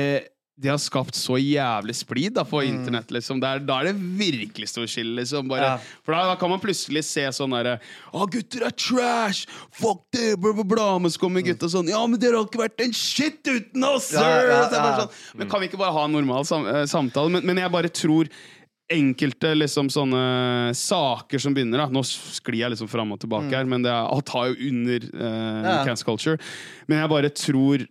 [0.56, 3.10] det har skapt så jævlig splid da, på internett.
[3.12, 3.39] Liksom.
[3.41, 5.16] Der, da er det virkelig stor skille.
[5.18, 5.47] Liksom.
[5.49, 5.78] Bare, Ja.
[6.06, 7.80] For da, da kan man plutselig se sånn derre
[8.14, 9.47] Å, gutter er trash!
[9.74, 10.36] Fuck det!
[10.38, 10.88] Bla, bla, bla.
[11.01, 14.12] Men så kommer gutta sånn Ja, men dere har ikke vært en shit uten oss!
[14.14, 17.34] Ja, ja, er sånn, men kan vi ikke bare ha en normal sam eh, samtale?
[17.34, 18.30] Men, men jeg bare tror
[18.93, 21.88] enkelte liksom sånne saker som begynner da.
[21.89, 25.08] Nå sklir jeg liksom fram og tilbake her, men det er, alt har jo under
[25.14, 25.66] Mm.
[25.88, 25.95] Ja.
[26.06, 26.38] culture.
[26.88, 27.88] Men jeg bare tror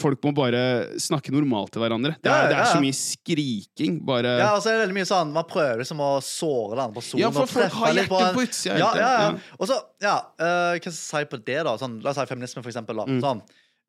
[0.00, 0.60] folk må bare
[1.00, 2.14] snakke normalt til hverandre.
[2.18, 3.98] Det er, Ja, det er så mye skriking.
[4.04, 6.84] Bare Ja, og så er det veldig mye sånn Man prøver liksom å såre den
[6.86, 7.22] andre personen.
[7.22, 9.28] Ja, for folk har hjertet hjertet en- på utsida Ja, ja, ja.
[9.30, 9.58] Ja.
[9.58, 11.76] Og så, ja, eh, hva skal jeg si på det, da?
[11.76, 12.96] Sånn, la oss si feminisme, for eksempel.
[12.96, 13.06] Da.
[13.06, 13.20] Mm.
[13.22, 13.42] Sånn,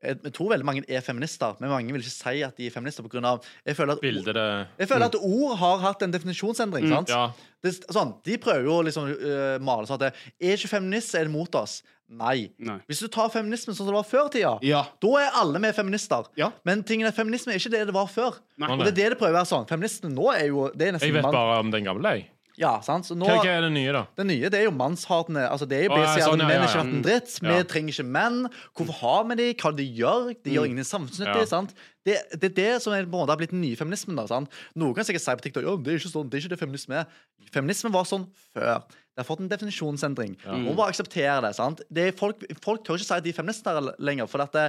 [0.06, 3.06] jeg, tror veldig mange er feminister, men mange vil ikke si at de er feminister
[3.06, 6.12] på grunn av Jeg føler at, Bildet det jeg føler at ord har hatt en
[6.14, 6.88] definisjonsendring.
[6.92, 7.10] sant?
[7.10, 7.32] Ja.
[7.64, 10.12] Det, sånn, de prøver jo å liksom uh, male sånn at det,
[10.42, 11.82] er ikke feminist, er det mot oss.
[12.10, 12.52] Nei.
[12.61, 12.77] Nei.
[12.88, 14.84] Hvis du tar feminismen sånn som det var før tida, Ja.
[15.02, 16.27] da er alle med feminister.
[16.38, 16.52] Ja.
[16.64, 18.38] Men tingen er, feminisme er ikke det det var før.
[18.61, 18.69] Nei.
[18.72, 19.68] Og det er det det prøver å være sånn.
[19.68, 22.03] Feminisme nå er jo det er nesten Jeg vet mann- bare om den gamle.
[22.14, 22.30] jeg.
[22.57, 23.03] Ja, sant?
[23.03, 24.06] Så nå, Hva, hva er det nye, da?
[24.15, 25.44] det nye det er jo mannshatene.
[25.52, 27.32] Altså, det er jo basically sånn, at ja, menn ja, er ikke verdt en dritt.
[27.41, 28.38] Vi trenger ikke menn.
[28.77, 29.48] Hvorfor har vi de?
[29.60, 30.36] Hva de gjør?
[30.41, 31.36] De gjør ingen samfunnsnyttig.
[31.36, 31.45] Ja.
[31.52, 31.73] sant?
[32.06, 34.15] Det, det er det som er, på en måte har blitt den nye feminismen.
[34.15, 34.48] da, sant?
[34.73, 36.60] Noen kan sikkert si på TikTok ja, det er ikke sånn, det er ikke det
[36.64, 37.06] feminisme er.
[37.52, 38.23] Feminismen var sånn
[38.56, 38.84] før.
[39.16, 40.34] Det har fått en definisjonsendring.
[40.66, 41.54] Må bare akseptere det.
[41.56, 41.82] sant?
[41.90, 44.66] Det er folk, folk tør ikke si at de er feminister lenger, for at det,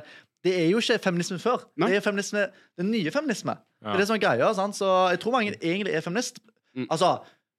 [0.47, 1.65] det er jo ikke feminisme før.
[1.77, 1.89] Nei.
[1.91, 2.45] Det er feminisme,
[2.79, 3.57] den nye feminisme.
[3.83, 4.53] Det er det som er greia.
[4.55, 4.79] sant?
[4.79, 6.39] Så jeg tror mange egentlig er feminist.
[6.91, 7.17] Altså,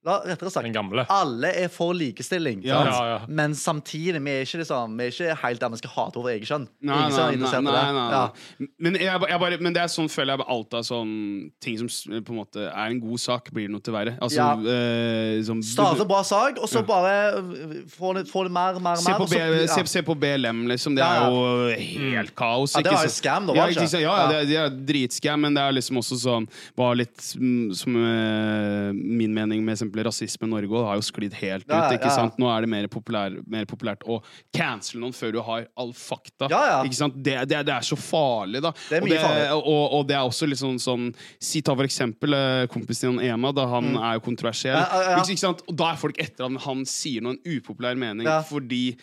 [0.07, 1.05] la, rettere sagt Den gamle.
[1.13, 2.79] alle er for likestilling, Ja.
[2.84, 2.95] sant?
[2.95, 3.19] Ja, ja.
[3.27, 6.31] men samtidig vi er ikke liksom, vi er ikke helt der vi skal hate over
[6.31, 6.67] eget kjønn.
[6.81, 7.93] Nei, Ingen som nei, er interessert nei, i det.
[7.93, 8.11] nei, nei.
[8.17, 8.67] Ja.
[8.88, 11.77] Men, jeg, jeg bare, men det er sånn føler jeg bare alt av sånn ting
[11.77, 14.17] som s- på en måte er en god sak, blir det noe til verre.
[14.21, 14.53] Altså, Ja.
[14.57, 18.95] eh, som, Starte bra sak, og så bare øh, få det, få det mer, mer,
[18.95, 19.17] Se mer.
[19.19, 19.67] på, og så- B, ja.
[19.67, 20.95] se, se på BLM, liksom.
[20.95, 21.29] Det Ja, er ja.
[21.29, 22.73] jo helt kaos.
[22.75, 23.19] Ja, det var jo sant?
[23.19, 23.81] scam, da, var ja, det ikke?
[23.84, 24.01] ikke sant?
[24.03, 24.27] Ja, Ja.
[24.31, 26.47] det, det er dritscam, men det er liksom også sånn
[26.77, 30.98] Var litt mm, som eh, min mening med eksempel rasisme i Norge, og det har
[30.99, 31.95] jo sklidd helt Ja, ut.
[31.98, 32.15] ikke ja.
[32.15, 32.38] sant?
[32.38, 34.22] Nå er det mer, populær, mer populært å
[34.53, 36.48] cancele noen før du har all fakta.
[36.49, 36.84] Ja.
[36.84, 37.15] Ikke sant?
[37.18, 38.72] Det, det, det er så farlig, da.
[38.90, 39.48] Det er og, mye farlig.
[39.57, 43.32] Og, og det er også litt sånn, sånn Si ta for eksempel eh, kompisen din
[43.32, 44.78] Ema, da han er jo kontroversiell.
[44.78, 45.22] Mm.
[45.24, 45.64] Ikke, sant?
[45.68, 48.98] Og da er folk etter at han sier noen upopulær mening fordi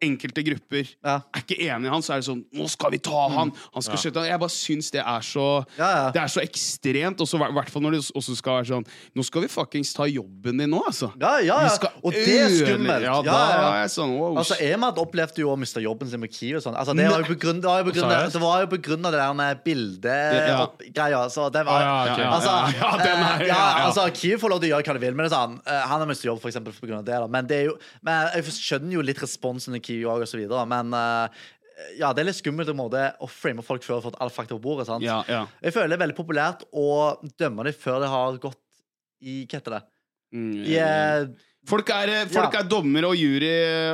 [0.00, 1.16] enkelte grupper Ja.
[1.34, 3.50] er ikke enig i han, så er det sånn Nå skal vi ta han!
[3.74, 4.28] Han skal skjøtte han.
[4.30, 5.46] Jeg bare syns det er så
[5.78, 6.10] Ja, ja.
[6.14, 7.20] Det er så ekstremt.
[7.20, 8.86] Og i hvert fall når det også skal være sånn
[9.18, 11.10] Nå skal vi fuckings ta jobben din nå, altså.
[11.20, 11.68] Ja, ja, ja.
[11.74, 13.02] skal Og det er skummelt.
[13.02, 13.68] Ja, Ja, da ja, ja.
[13.74, 14.36] er jeg sånn wow.
[14.38, 16.56] Altså, Emad opplevde jo å miste jobben sin med Kiwi.
[16.58, 16.76] og Sånn.
[16.78, 18.80] Altså, det, var jo på grunn, det, var jo på grunn, det var jo på
[18.86, 19.62] grunn av det der med Ja.
[19.66, 21.22] bildegreia.
[21.32, 22.20] Så det var Å, ja, ok.
[22.28, 23.86] Altså, Ja, ja, den er- eh, ja, ja.
[23.88, 25.80] altså, Kiwi får lov til å gjøre hva de vil, men det er sånn, eh,
[25.88, 27.18] han har mistet jobb for eksempel, på grunn av det.
[27.18, 27.26] Da.
[27.26, 30.44] Men, det er jo, men jeg skjønner jo litt responsen i Kiwi òg, osv.
[30.70, 31.42] Men uh,
[31.98, 34.56] ja, det er litt skummelt måte, å frame folk før de har fått all fakta
[34.56, 34.88] på bordet.
[34.90, 35.04] Sant?
[35.06, 35.44] ja, ja.
[35.64, 36.88] Jeg føler det er veldig populært å
[37.38, 38.60] dømme dem før det har gått
[39.18, 39.84] i Hva heter det?
[40.34, 42.60] Mm, I, uh, Folk er, eh, folk Ja.
[42.62, 43.48] er dommer og jury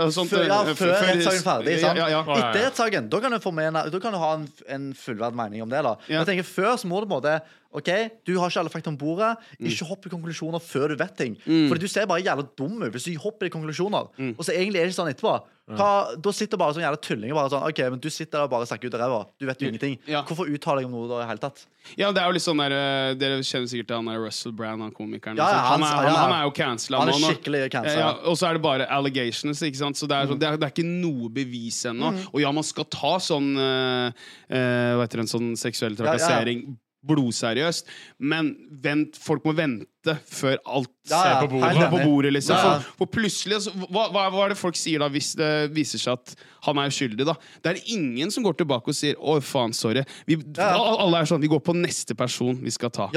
[0.05, 0.31] og sånt.
[0.31, 1.81] Før, ja, før rettssaken er ferdig.
[1.81, 1.99] Sant?
[1.99, 2.21] ja, ja.
[2.23, 4.85] Ja, Etter rettssaken da kan du, få med en, da kan du ha en, en
[4.95, 5.83] fullverdig mening om det.
[5.83, 6.21] da Ja.
[6.23, 7.41] Jeg tenker Før så må du på en måte
[7.75, 7.91] OK,
[8.23, 9.33] du har ikke alle fakta om bordet.
[9.59, 9.67] Mm.
[9.73, 11.35] Ikke hopp i konklusjoner før du vet ting.
[11.43, 14.13] Fordi du ser bare jævla dum ut hvis du hopper i konklusjoner.
[14.15, 14.37] Mm.
[14.39, 15.35] Og så egentlig er det ikke sånn etterpå.
[15.65, 18.51] Hva, da sitter bare sånn jævla tullinger bare sånn OK, men du sitter der og
[18.53, 19.21] bare snakker ut av ræva.
[19.41, 19.95] Du vet jo ingenting.
[20.11, 20.21] Ja.
[20.29, 21.63] Hvorfor uttaler jeg om noe da i det hele tatt?
[21.97, 24.53] Ja, det er jo litt sånn der eh, Dere kjenner sikkert til han der Russell
[24.57, 25.41] Brand, han komikeren.
[25.41, 25.73] Ja, ja, liksom.
[25.73, 26.21] han, han- han, ja.
[26.21, 28.13] han er jo cancela Han er skikkelig cancela.
[28.29, 29.97] Og så er det bare allegations, ikke sant.
[30.01, 32.13] Så det er, sånn, det er, det er ikke noe bevis ennå.
[32.13, 32.23] Mm.
[32.29, 36.03] Og ja, man skal ta sånn uh, uh, Hva heter det, en sånn seksuell ja,
[36.05, 36.11] ja.
[36.13, 36.67] trakassering
[37.07, 37.87] blodseriøst,
[38.25, 38.55] men
[38.85, 41.71] vent, folk må vente før alt Ja, ja, på bordet.
[41.81, 42.57] er på bordet, liksom.
[42.57, 42.79] Ja, ja.
[42.85, 46.01] For, for plutselig altså, hva, hva, hva er det folk sier da hvis det viser
[46.01, 46.35] seg at
[46.67, 47.25] han er uskyldig?
[47.29, 47.35] da?
[47.65, 50.05] Det er ingen som går tilbake og sier 'å, faen, sorry'.
[50.27, 50.71] Vi, Ja.
[50.77, 53.09] Alle er sånn, vi går på neste person vi skal ta.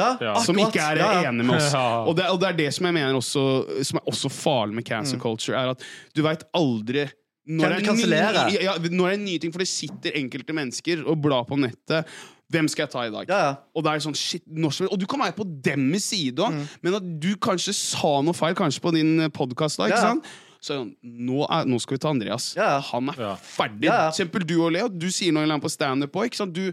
[0.43, 1.29] Som ikke er Ja, ja.
[1.31, 1.71] enig med oss.
[1.77, 2.03] Ja.
[2.07, 4.83] Og, det, og det er det som jeg mener også Som er også farlig med
[4.87, 5.19] Mm.
[5.19, 5.83] culture, er at
[6.15, 7.09] du veit aldri
[7.47, 10.51] når det, du er ny, ja, når det er nye ting, for det sitter enkelte
[10.53, 12.05] mennesker og blar på nettet.
[12.49, 13.27] Hvem skal jeg ta i dag?
[13.27, 13.55] Ja, ja.
[13.75, 16.67] Og det er sånn, shit, norsk, Og du kan være på deres side òg, Mm.
[16.81, 19.79] men at du kanskje sa noe feil kanskje på din podkast.
[19.79, 20.13] Ja, ja.
[20.61, 22.55] Så sånn, nå, er, nå skal vi ta Andreas.
[22.55, 22.79] Ja.
[22.79, 23.35] Han er Ja.
[23.35, 23.83] ferdig.
[23.83, 24.87] Ja, eksempel du og Leo.
[24.87, 26.31] Du sier noe eller annet på standup òg.
[26.53, 26.71] Du,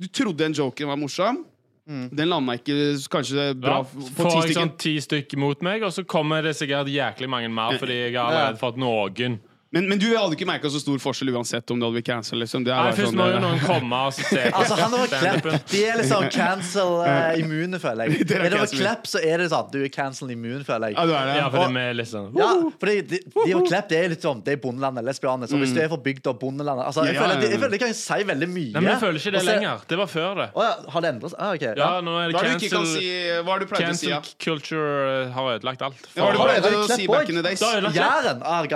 [0.00, 1.44] du trodde den joken var morsom.
[1.88, 2.08] Mm.
[2.14, 4.54] Den landa ikke kanskje bra Ja, på ti stykker.
[4.54, 8.14] sånn ti stykker mot meg, og så kommer det sikkert jæklig mange mer fordi jeg
[8.14, 9.40] har allerede fått noen.
[9.70, 12.42] Men, men du hadde ikke merka så stor forskjell uansett om du hadde blitt cancelled.
[12.42, 12.64] Liksom.
[12.66, 15.46] Det Nei, Først sånn, må jo noen komme og se Altså, han var Klepp.
[15.70, 18.24] De er liksom cancel-immune, føler jeg.
[18.34, 20.96] Er Er det over Klepp, så er det sånn du er cancel-immune, føler jeg.
[20.98, 21.36] Ja, du er det.
[21.38, 22.48] Ja, for det er sånn Ja,
[22.82, 25.06] fordi de, de og Klepp det er litt sånn Det er bondelandet.
[25.06, 25.50] Lesbianer.
[25.50, 27.54] Så hvis du er fra bygda og bondelandet altså, jeg, føler, jeg, det- ja.
[27.54, 28.72] jeg føler det kan si veldig mye.
[28.74, 29.86] Nei, men jeg føler ikke det lenger.
[29.94, 30.48] Det var før det.
[30.50, 31.38] Å ja, har det endret seg?
[31.46, 31.64] Ah, ok.
[31.78, 33.06] Ja, nå er det er det cancel, si
[33.46, 34.10] Hva er det du pleide å si?
[34.10, 36.10] cancel culture eh, har ødelagt alt.
[36.18, 37.62] Hva det du Har det å si back in the days?
[37.62, 37.86] Det har.
[37.94, 38.42] Jæren!
[38.42, 38.66] Ah,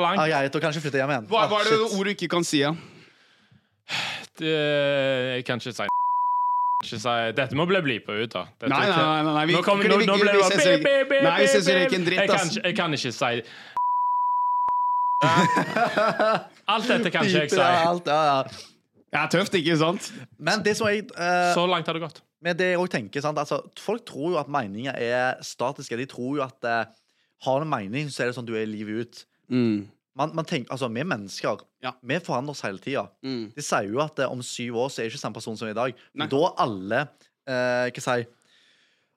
[0.00, 0.18] langt.
[0.20, 1.26] Ah, greit, og kanskje flytte hjem igjen.
[1.30, 1.98] Hva, Ah, hva er det shit.
[1.98, 2.58] ord du ikke kan si?
[2.64, 2.72] Ja?
[4.40, 4.54] Det,
[5.36, 5.88] jeg kan ikke si
[6.80, 8.46] ikke si Dette må bli blipa ut, da.
[8.58, 10.38] Dette, Nei, nei, nei, nei, nei, vi- nå, kommer, vi- nå, nå vi- ble det
[10.38, 13.12] vi bare beep, beep, Nei, vi sensurerer ikke en dritt, jeg kan, jeg kan ikke
[13.12, 13.42] si
[16.70, 17.60] Alt dette kan ikke jeg si.
[17.60, 18.42] alt, ja, ja.
[19.10, 20.12] Det er tøft, ikke sant?
[20.38, 22.20] Men det som jeg eh, Så langt har det gått.
[22.40, 23.36] Men det jeg tenker, sant?
[23.42, 25.96] Altså, folk tror jo at meninger er statiske.
[25.98, 26.84] De tror jo at eh,
[27.44, 29.24] har du en mening, så er det sånn du er livet ut.
[29.50, 29.88] Mm.
[30.16, 31.92] man, man tenker, altså, Vi mennesker Ja.
[32.02, 33.08] vi forandrer oss hele tida.
[33.24, 33.52] Mm.
[33.54, 35.68] De sier jo at eh, om syv år så er det ikke samme person som
[35.68, 35.92] i dag.
[36.14, 36.26] Nei.
[36.26, 37.00] Men da alle
[37.46, 38.26] eh, Hva sier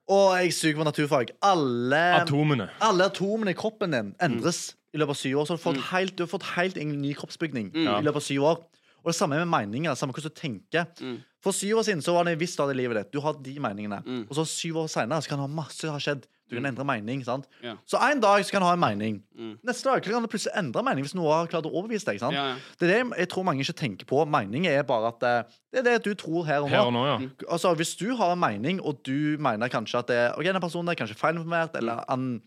[0.09, 1.29] Å, jeg suger på naturfag.
[1.41, 2.69] Alle Atomene.
[2.83, 4.15] alle atomene i kroppen din Mm.
[4.19, 5.45] endres i løpet av syv år.
[5.47, 7.87] Så du har fått helt, du har fått helt en ny kroppsbygning Mm.
[7.87, 8.57] i løpet av syv år.
[9.03, 9.95] Og det samme med meninger.
[9.95, 10.85] samme hvordan du tenker.
[11.01, 11.23] Mm.
[11.41, 13.11] For syv år siden så var det en viss stad i livet ditt.
[13.13, 14.03] Du har de meningene.
[14.05, 14.27] Mm.
[14.29, 16.25] Og så syv år senere så kan det ha masse har skjedd.
[16.53, 17.23] Du kan endre mening.
[17.25, 17.47] sant?
[17.63, 17.73] Ja.
[17.89, 19.19] Så en dag så kan du ha en mening.
[19.35, 19.55] Mm.
[19.65, 22.21] Neste dag kan du plutselig endre mening hvis noe har klart å overbevise deg.
[22.21, 22.37] sant?
[22.37, 22.55] Ja, ja.
[22.79, 24.21] Det er det jeg tror mange ikke tenker på.
[24.29, 26.75] Mening er bare at eh, det er det du tror her og nå.
[26.77, 27.17] Her og nå, ja.
[27.49, 30.93] Altså, Hvis du har en mening, og du mener kanskje at det, ok, den personen
[30.93, 32.39] er kanskje feilinformert, eller han,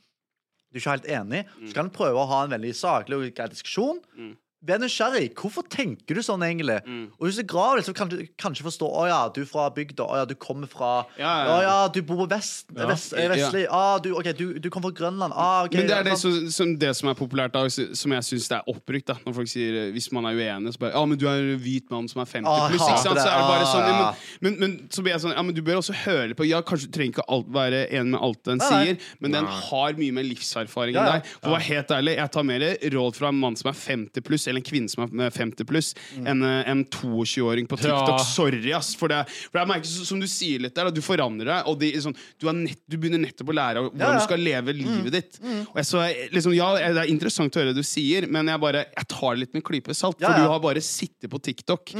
[0.70, 3.30] du er ikke helt enig, så kan du prøve å ha en veldig saklig og
[3.36, 3.98] grei diskusjon.
[4.16, 4.34] Mm.
[4.64, 5.34] Vær nysgjerrig.
[5.36, 6.78] Hvorfor tenker du sånn, egentlig?
[6.88, 7.02] Mm.
[7.20, 9.66] Og hvis du graver litt, så kan du kanskje forstå Å ja, du er fra
[9.70, 10.06] bygda.
[10.08, 11.74] Å ja, du kommer fra Ja, ja, Å ja.
[11.92, 12.86] du bor på vest, Ja.
[12.88, 13.66] vest, eh, vestlig.
[13.70, 15.34] Ah, du, OK, du, du kommer fra Grønland.
[15.36, 18.26] Ah, okay, Men det er det som, som, det som er populært, da, som jeg
[18.30, 19.06] syns det er oppbrukt.
[19.12, 21.36] da Når folk sier eh, Hvis man er uenig, så bare Ja, men du er
[21.52, 22.80] en hvit mann som er 50 Ah, pluss.
[22.80, 23.20] Ikke sant?
[23.20, 25.54] Så er det bare sånn Ah, men, men, men så blir jeg sånn Ja, men
[25.54, 28.42] du bør også høre på Ja, kanskje du trenger ikke alt, være enig med alt
[28.48, 31.30] den sier, men den har mye mer livserfaring enn deg.
[31.42, 32.64] For å være helt ærlig, jeg tar mer
[32.96, 35.94] råd fra en mann som er 50 pluss, eller en kvinne som er 50 pluss,
[36.16, 36.26] Mm.
[36.30, 38.08] enn eh, en 22-åring på TikTok.
[38.18, 38.24] Ja.
[38.24, 38.94] Sorry, ass.
[38.94, 41.92] For det, for jeg merker, som du sier litt der, du forandrer deg, og det,
[42.02, 44.18] sånn, du, er nett, du begynner nettopp å lære hvordan Ja, ja.
[44.20, 45.38] du skal leve livet ditt.
[45.42, 48.60] Og jeg, så, liksom, ja, det er interessant å høre det du sier, men jeg
[48.60, 50.18] bare Jeg tar det litt med en klype salt.
[50.20, 50.36] For ja.
[50.44, 51.94] du har bare sittet på TikTok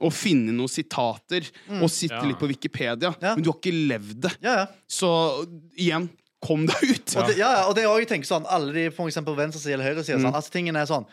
[0.00, 1.46] og funnet noen sitater
[1.80, 2.28] og sitter Ja.
[2.32, 3.34] litt på Wikipedia, Ja.
[3.34, 4.36] men du har ikke levd det.
[4.42, 4.66] Ja, ja.
[4.88, 5.08] Så
[5.78, 6.08] igjen,
[6.42, 7.12] kom deg ut!
[7.16, 9.36] Og det, ja, ja, og det er også, jeg tenker sånn Alle de for eksempel
[9.38, 10.26] venstreside eller høyresiden Mm.
[10.26, 11.06] sånn, altså, tingen er sånn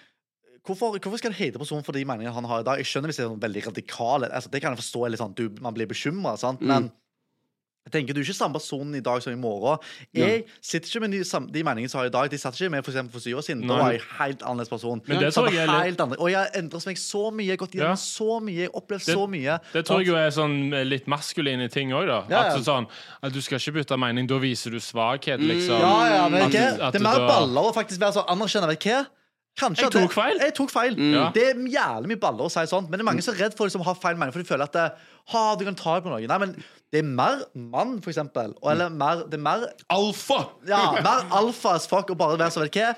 [0.70, 2.78] Hvorfor, hvorfor skal det hete personen for de meningene han har i dag?
[2.78, 5.04] Jeg skjønner hvis det er sånn veldig radikale altså, Det kan jeg forstå.
[5.10, 6.66] Litt sånn, du, man blir bekymra, Mm.
[6.70, 6.92] men
[7.88, 9.80] jeg tenker du er ikke samme person i dag som i morgen.
[10.14, 11.22] Jeg sitter ikke med de,
[11.56, 12.30] de meningene som jeg har i dag.
[12.30, 13.64] De satt ikke med for, eksempel, for syv år siden.
[13.66, 15.02] Da var jeg helt annerledes person.
[15.08, 16.04] Men det tror jeg er litt-.
[16.20, 18.04] Og jeg har endret meg så mye, gått gjennom Ja.
[18.04, 19.58] så mye, jeg har opplevd Det- så mye.
[19.74, 22.20] Det tror jeg jo er sånn eh, litt maskuline ting òg, da.
[22.30, 22.52] Ja, ja.
[22.54, 22.86] At, du sånn,
[23.24, 25.80] at du skal ikke bytte mening, da viser du svakhet, liksom.
[25.80, 28.68] Ja, ja, men At- at Det er mer baller å faktisk være så anerkjenne.
[28.68, 29.08] Vet du hva?
[29.60, 30.40] Kanskje Jeg tok feil.
[30.40, 30.96] Jeg tok feil.
[30.98, 31.18] Mm.
[31.36, 33.58] Det er jævlig mye baller å si sånn, men det er mange som er redd
[33.60, 34.88] for liksom, å ha feil mening, for de føler at det,
[35.34, 36.24] ha, du kan ta på noe.
[36.32, 36.56] Nei, men
[36.94, 38.56] det er mer mann, for eksempel.
[38.62, 40.42] Og, eller mer, det er mer, Alfa!
[40.70, 42.94] ja, mer alfa as fuck og bare være så, vet du hva?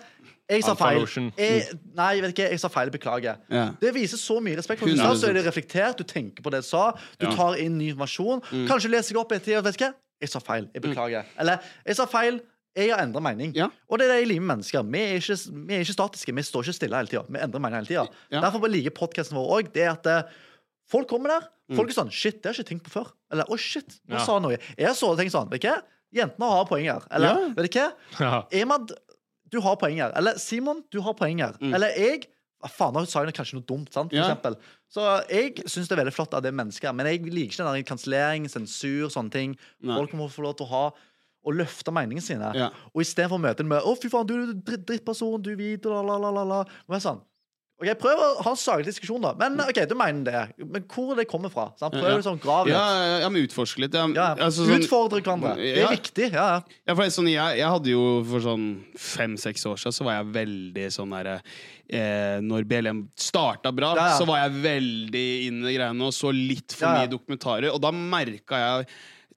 [0.51, 1.05] Jeg sa feil.
[1.39, 2.47] Jeg, nei, vet ikke.
[2.51, 2.89] Jeg sa feil.
[2.91, 3.37] Beklager.
[3.47, 3.69] Ja.
[3.79, 4.81] Det viser så mye respekt.
[4.81, 4.99] For 100%.
[4.99, 6.89] du sa, så er det reflektert, du tenker på det du sa,
[7.21, 7.31] du Ja.
[7.37, 8.43] tar inn ny informasjon.
[8.67, 9.85] Kanskje leser jeg opp etter og vet?
[10.21, 10.67] Jeg sa feil.
[10.75, 11.23] Jeg beklager.
[11.39, 12.41] Eller jeg sa feil.
[12.77, 13.51] Jeg har endra mening.
[13.57, 13.67] Ja.
[13.89, 14.85] Og det er det jeg liker med mennesker.
[14.87, 15.35] Vi er, ikke,
[15.67, 16.35] vi er ikke statiske.
[16.37, 17.23] Vi står ikke stille hele tida.
[17.27, 18.05] Vi endrer mening hele tida.
[18.31, 18.41] Ja.
[18.45, 19.71] Derfor liker podkasten vår òg.
[19.75, 20.29] Det at eh,
[20.91, 21.49] folk kommer der.
[21.75, 23.11] Folk er sånn Shit, det har jeg ikke tenkt på før.
[23.31, 24.23] Eller å, shit, nå Ja.
[24.25, 24.57] sa han noe.
[24.77, 25.49] Jeg så og sånn.
[25.51, 25.77] Vet du hva?
[26.11, 27.05] Jentene har poeng her.
[27.11, 27.89] Eller vet du hva?
[28.19, 28.41] Ja.
[28.51, 28.91] Emad,
[29.51, 30.11] du har poeng her.
[30.19, 31.55] Eller Simon, du har poeng her.
[31.61, 32.25] Eller jeg
[32.71, 34.11] faen, nå sa jeg kanskje noe dumt, sant?
[34.11, 34.27] For Ja.
[34.27, 34.55] eksempel.
[34.91, 36.93] Så jeg syns det er veldig flott at det er mennesker.
[36.93, 39.55] Men jeg liker ikke den kansellering, sensur, sånne ting.
[39.81, 39.95] Nei.
[39.95, 40.83] Folk må få lov til å ha
[41.43, 42.51] og løfte meningene sine.
[42.55, 42.69] Ja.
[42.93, 45.55] Og istedenfor å møte den med 'Å, fy faen, du er dritt, drittperson, du er
[45.57, 46.63] hvit', la, la, la, la, la.
[46.91, 47.21] Er sånn
[47.81, 49.33] OK, prøv å ha en saklig diskusjon, da.
[49.33, 50.67] Men OK, du mener det.
[50.69, 51.71] Men hvor det kommer fra?
[51.79, 51.91] Sant?
[51.95, 52.17] Prøv Ja.
[52.19, 52.75] liksom sånn grave litt.
[52.75, 53.91] Ja, ja, men utforske litt.
[53.97, 55.55] Ja, Ja, altså, sånn- Utfordre hverandre.
[55.55, 55.87] Det er Ja.
[55.89, 56.31] viktig.
[56.31, 56.61] Ja, ja.
[56.87, 60.31] Ja, for sånn, jeg, jeg hadde jo for sånn fem-seks år siden Så var jeg
[60.31, 61.41] veldig sånn derre
[61.89, 64.17] eh, Når BLM starta bra, Ja, ja.
[64.19, 67.07] så var jeg veldig inne i greiene og så litt for Ja, ja.
[67.07, 67.73] mye dokumentarer.
[67.73, 68.87] Og da merka jeg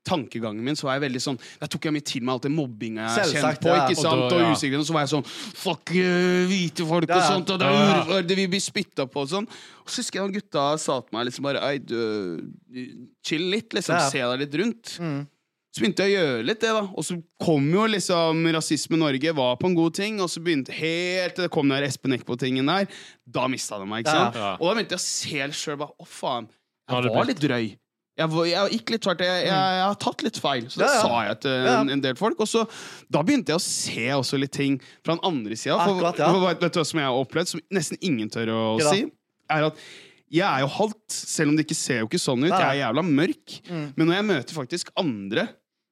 [0.05, 2.53] tankegangen min, så var jeg veldig sånn Der tok jeg mye til meg alt det
[2.53, 3.69] mobbinga jeg har kjent på.
[3.73, 3.85] ja.
[3.89, 4.25] ikke Og sant?
[4.31, 4.53] da- Og ja.
[4.55, 4.81] usikkerhet.
[4.85, 5.27] Og så var jeg sånn
[5.65, 7.51] Fuck uh, hvite folk Ja, og sånt.
[7.55, 9.49] Og det, er Ja, vi blir spytta på og sånn.
[9.85, 12.53] Og så husker jeg at gutta sa til meg liksom bare Ei, du
[13.25, 13.97] Chill litt, liksom.
[13.97, 14.11] Ja, ja.
[14.11, 14.99] Se deg litt rundt.
[15.01, 15.23] Mm.
[15.75, 16.83] Så begynte jeg å gjøre litt det, da.
[16.95, 20.71] Og så kom jo liksom Rasisme Norge var på en god ting, og så begynte
[20.77, 22.87] helt til det kom den der Espen Eckbo-tingen der.
[23.27, 24.39] Da mista de meg, ikke sant?
[24.39, 24.53] Ja.
[24.61, 26.47] Og da begynte jeg å se helt sjøl bare Å, faen.
[26.93, 27.73] Jeg var litt drøy.
[28.15, 29.23] Jeg, jeg gikk litt tvert.
[29.27, 30.67] Jeg, jeg, jeg har tatt litt feil.
[30.71, 31.03] Så det Ja, ja.
[31.03, 32.39] sa jeg til en, en del folk.
[32.45, 32.63] Og så
[33.11, 35.81] Da begynte jeg å se også litt ting fra den andre sida.
[35.83, 36.29] Akkurat, ja.
[36.31, 39.09] for, vet du hva som jeg har opplevd, som nesten ingen tør å Ikke si,
[39.51, 39.83] er at
[40.35, 42.51] jeg er jo halvt, selv om det ikke ser jo ikke sånn ut.
[42.51, 43.59] Jeg er jævla mørk.
[43.69, 43.85] Mm.
[43.95, 45.45] Men når jeg møter faktisk andre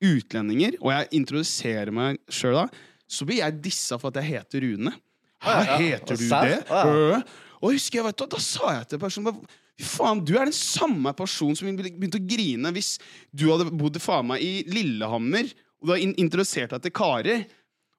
[0.03, 2.65] utlendinger, og jeg introduserer meg sjøl da,
[3.13, 4.95] så blir jeg dissa for at jeg heter Rune.
[5.43, 7.21] Hæ, heter du det?
[7.63, 9.43] Og husker jeg, vet du, Da sa jeg til personen
[9.85, 12.95] faen, du er den samme personen som begynte å grine hvis
[13.35, 15.51] du hadde bodd faen meg i Lillehammer,
[15.83, 17.41] og du har in introdusert deg til Kari,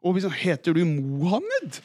[0.04, 1.82] og liksom Heter du Mohammed?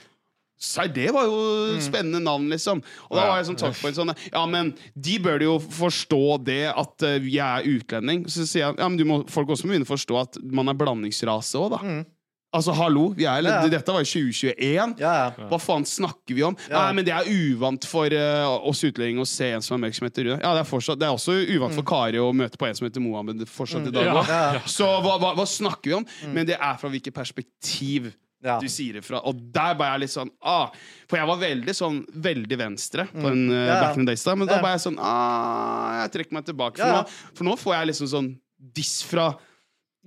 [0.59, 1.37] Serr, det var jo
[1.77, 1.81] Mm.
[1.85, 2.81] spennende navn, liksom.
[3.11, 6.43] Og da var jeg sånn takk for en sånn Ja, men de bør jo forstå
[6.43, 8.25] det at eh, jeg er utlending.
[8.27, 10.67] Så sier jeg ja, men du må, folk også må begynne å forstå at man
[10.69, 11.79] er blandingsrase òg, da.
[11.79, 12.01] Mm.
[12.49, 14.95] Altså, hallo, vi er, Ja, dette var i 2021.
[15.03, 15.49] Ja, ja.
[15.51, 16.55] Hva faen snakker vi om?
[16.73, 19.99] Nei, men Det er uvant for uh, oss utlendinger å se en som er mørk
[19.99, 20.39] som heter Rune.
[20.41, 22.89] Ja, Det er, fortsatt, det er også uvant for Kari å møte på en som
[22.89, 24.09] heter Mohammed fortsatt i dag.
[24.09, 24.23] Ja.
[24.57, 24.63] Ja.
[24.65, 26.09] Så hva, hva, hva snakker vi om?
[26.33, 28.09] Men det er fra hvilket perspektiv
[28.39, 29.19] du sier det fra.
[29.27, 30.69] Og der ble jeg litt sånn ah,
[31.11, 33.81] For jeg var veldig sånn veldig venstre på en uh, Ja.
[33.83, 36.79] back in the days da, men da ble jeg sånn ah, Jeg trekker meg tilbake.
[36.79, 38.31] For, nå, for nå får jeg liksom sånn
[38.79, 39.33] diss fra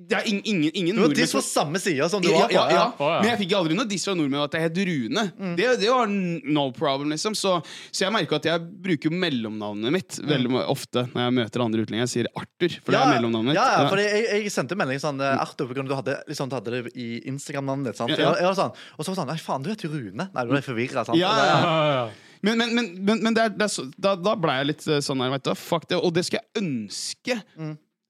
[0.09, 2.55] Det er ingen, ingen, ingen nordmenn diss på samme side som du var på.
[2.55, 2.85] ja, ja.
[2.97, 3.09] Ja.
[3.21, 5.25] Men jeg fikk aldri noe diss fra nordmenn at jeg het Rune.
[5.37, 5.53] Mm.
[5.59, 7.35] Det, det var no problem, liksom.
[7.37, 7.57] Så,
[7.91, 12.07] så jeg merker at jeg bruker mellomnavnet mitt veldig ofte når jeg møter andre utlendinger.
[12.09, 13.61] Jeg sier Arthur, for det er mellomnavnet mitt.
[13.61, 13.77] Mm.
[13.77, 16.75] Ja, fordi jeg, jeg sendte melding sånn eh, Arthur, grunn du hadde, liksom, du hadde
[16.77, 18.01] det i Instagram-navnet ditt.
[18.01, 20.27] sånn, og så var det sånn Nei, faen, du heter Rune.
[20.33, 21.05] Nei, du ble forvirra.
[21.15, 21.55] Ja, ja.
[21.61, 22.03] Ja, ja.
[22.41, 22.73] Men, men,
[23.05, 25.29] men, men, det er, det er så, da, da ble jeg litt eh, sånn her,
[25.35, 25.53] veit du.
[25.57, 25.99] Fuck det.
[26.01, 27.37] Og det skulle jeg ønske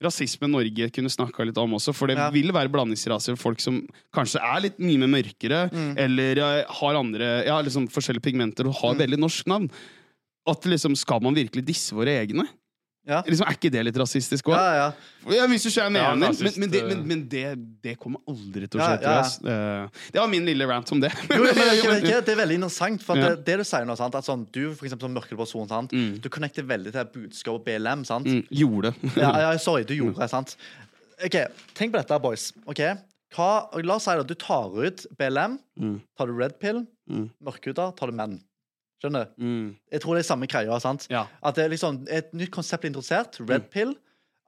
[0.02, 2.30] rasisme Norge kunne snakka litt om også, for det Ja.
[2.34, 3.38] vil være blandingsraser.
[3.38, 8.24] Folk som kanskje er litt mye mer mørkere, eller eh, har andre Ja, liksom forskjellige
[8.32, 9.70] pigmenter og har veldig norsk navn.
[10.48, 12.48] At liksom, Skal man virkelig disse våre egne?
[13.12, 13.18] Ja.
[13.28, 14.56] Liksom, er ikke det litt rasistisk òg?
[14.56, 15.34] Ja, ja.
[15.36, 16.88] Ja, hvis du skjønner Ja, men, men, det, eh.
[16.88, 17.44] men, men det,
[17.84, 19.02] det kommer aldri til å skje.
[19.04, 19.52] tror ja, jeg.
[19.52, 21.12] Eh, Det var min lille rant om det.
[21.28, 21.54] Jo, men,
[22.08, 23.30] det, er veldig interessant, for at Ja.
[23.36, 24.16] det, det du sier nå, sant?
[24.16, 25.92] at sånn, du for eksempel som mørkete person, sant?
[25.92, 28.06] du connecter veldig til budskapet BLM.
[28.08, 28.26] sant?
[28.32, 28.94] Mm, gjorde.
[29.20, 30.56] Ja, ja, sorry, du gjorde det, sant?
[31.22, 31.36] Ok,
[31.78, 32.48] Tenk på dette, boys.
[32.66, 32.80] ok?
[33.36, 33.50] Hva,
[33.86, 36.00] la oss si at du tar ut BLM, Mm.
[36.18, 36.82] tar du red pill,
[37.12, 37.28] Mm.
[37.44, 38.40] mørkhuda, tar du menn.
[39.02, 39.42] Skjønner du?
[39.42, 39.64] Mm.
[39.92, 40.80] Jeg tror det er samme greia.
[40.80, 41.08] sant?
[41.10, 41.26] Ja.
[41.44, 43.96] At det er liksom et nytt konsept blir introdusert, red pill.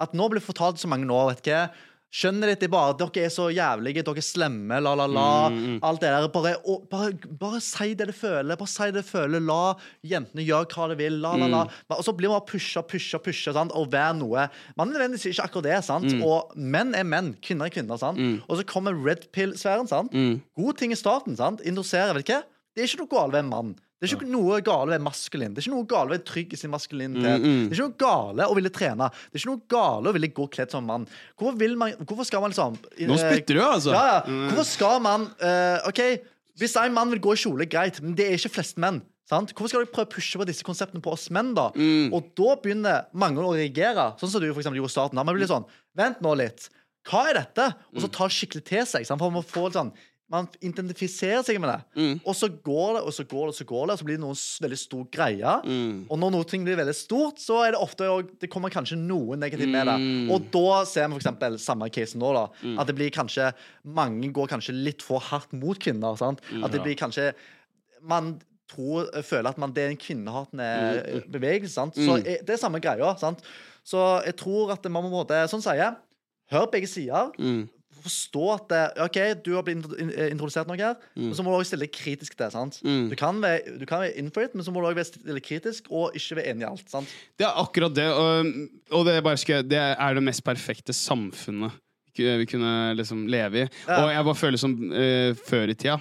[0.02, 1.66] At nå blir fortalt så mange nå, vet hva
[2.14, 5.24] Skjønner litt, bare at Dere er så jævlige, dere er slemme, la, la, la.
[5.82, 6.28] Alt det der.
[6.30, 8.54] Bare, og, bare, bare si det du føler.
[8.60, 9.42] Bare si det du føler.
[9.42, 9.74] La
[10.06, 11.18] jentene gjøre hva de vil.
[11.24, 11.64] La, la, la.
[11.98, 13.74] Og så blir man pusha, pusha, pusha sant?
[13.74, 14.46] og være noe.
[14.78, 15.80] Man er nødvendigvis ikke akkurat det.
[15.90, 16.14] sant?
[16.22, 17.98] Og menn er menn, kvinner er kvinner.
[17.98, 18.22] sant?
[18.46, 19.90] Og så kommer red pill-sfæren.
[19.90, 20.14] sant?
[20.54, 21.34] God ting i starten.
[21.42, 21.66] sant?
[21.66, 22.44] Introduserer, vet du hva?
[22.78, 23.74] Det er ikke noe galt ved en mann.
[24.04, 25.54] Det er ikke noe gale ved maskulin.
[25.56, 27.46] Det er ikke noe gale ved trygg i sin maskulinitet.
[27.46, 29.08] Det er ikke noe gale å ville trene.
[29.32, 31.06] Det er ikke noe gale å ville gå kledd som mann.
[31.40, 32.76] Hvorfor, man, hvorfor skal man liksom
[33.08, 33.96] Nå spytter du, altså.
[33.96, 34.20] Ja, ja.
[34.50, 36.04] Hvorfor skal man uh, OK,
[36.60, 39.00] hvis en mann vil gå i kjole, greit, men det er ikke flest menn.
[39.32, 39.56] Sant?
[39.56, 41.70] Hvorfor skal du prøve å pushe på disse konseptene på oss menn, da?
[42.14, 45.22] Og da begynner mange å reagere, sånn som du for eksempel gjorde i starten.
[45.24, 46.68] Man blir sånn Vent nå litt.
[47.08, 47.70] Hva er dette?
[47.96, 49.08] Og så ta skikkelig til seg.
[49.08, 49.22] Sant?
[49.24, 49.94] For man får litt sånn
[50.32, 52.06] man identifiserer seg med det.
[52.26, 54.18] Og så går det, og så går det, og så går det, og så blir
[54.18, 55.56] det noen veldig stor greie.
[56.08, 58.08] Og når noe ting blir veldig stort, så er det ofte
[58.42, 59.98] Det kommer kanskje noe negativt med det.
[60.34, 62.48] Og da ser vi eksempel samme case nå, da.
[62.82, 63.52] At det blir kanskje
[63.84, 66.18] Mange går kanskje litt for hardt mot kvinner.
[66.20, 66.42] Sant?
[66.64, 67.32] At det blir kanskje
[68.02, 68.38] Man
[68.74, 71.30] tror, føler at man, det er en kvinnehatende mm.
[71.32, 71.76] bevegelse.
[71.76, 72.00] Sant?
[72.00, 73.14] Så eh, det er samme greia.
[73.22, 73.44] Sant?
[73.86, 76.02] Så jeg tror at man må på en måte Sånn sier jeg.
[76.54, 77.68] Hør begge sider Mm.
[78.04, 81.60] Forstå at det, OK, du har blitt eh, introdusert noe her, men så må du
[81.60, 82.52] også stille deg kritisk til det.
[82.56, 82.80] sant?
[82.86, 83.08] Mm.
[83.12, 85.34] Du kan være, du kan være in for it, men så må du også stille
[85.34, 86.86] stille kritisk og ikke være enig i alt.
[86.92, 87.14] sant?
[87.40, 88.52] Det er akkurat det, og,
[88.92, 91.80] og det, er bare skal, det er det mest perfekte samfunnet
[92.14, 93.68] vi vi kunne liksom leve i.
[93.88, 94.04] Ja.
[94.04, 95.96] Og jeg bare føler som uh, før i tida,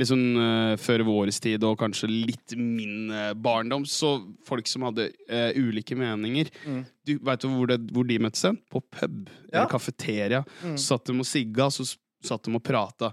[0.00, 4.14] liksom uh, før vår tid og kanskje litt min uh, barndom, så
[4.48, 6.48] folk som hadde uh, ulike meninger
[7.04, 8.58] Du Vet du hvor, det, hvor de møttes hen?
[8.70, 9.28] På pub.
[9.50, 9.62] Ja.
[9.62, 10.42] Eller kafeteria.
[10.62, 11.86] Så satt de og sigga, så
[12.22, 13.10] satt de og prata.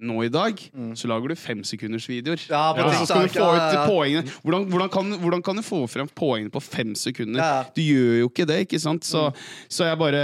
[0.00, 0.60] Nå i dag
[0.96, 2.46] så lager du femsekundersvideoer.
[2.48, 2.84] Ja, ja.
[2.86, 3.82] Og så skal du få ut ja, ja.
[3.84, 4.36] poengene.
[4.44, 7.40] Hvordan, hvordan, kan, hvordan kan du få frem poengene på fem sekunder?
[7.42, 7.66] Ja, ja.
[7.76, 9.04] Du gjør jo ikke det, ikke sant?
[9.04, 9.26] Så,
[9.68, 10.22] så jeg bare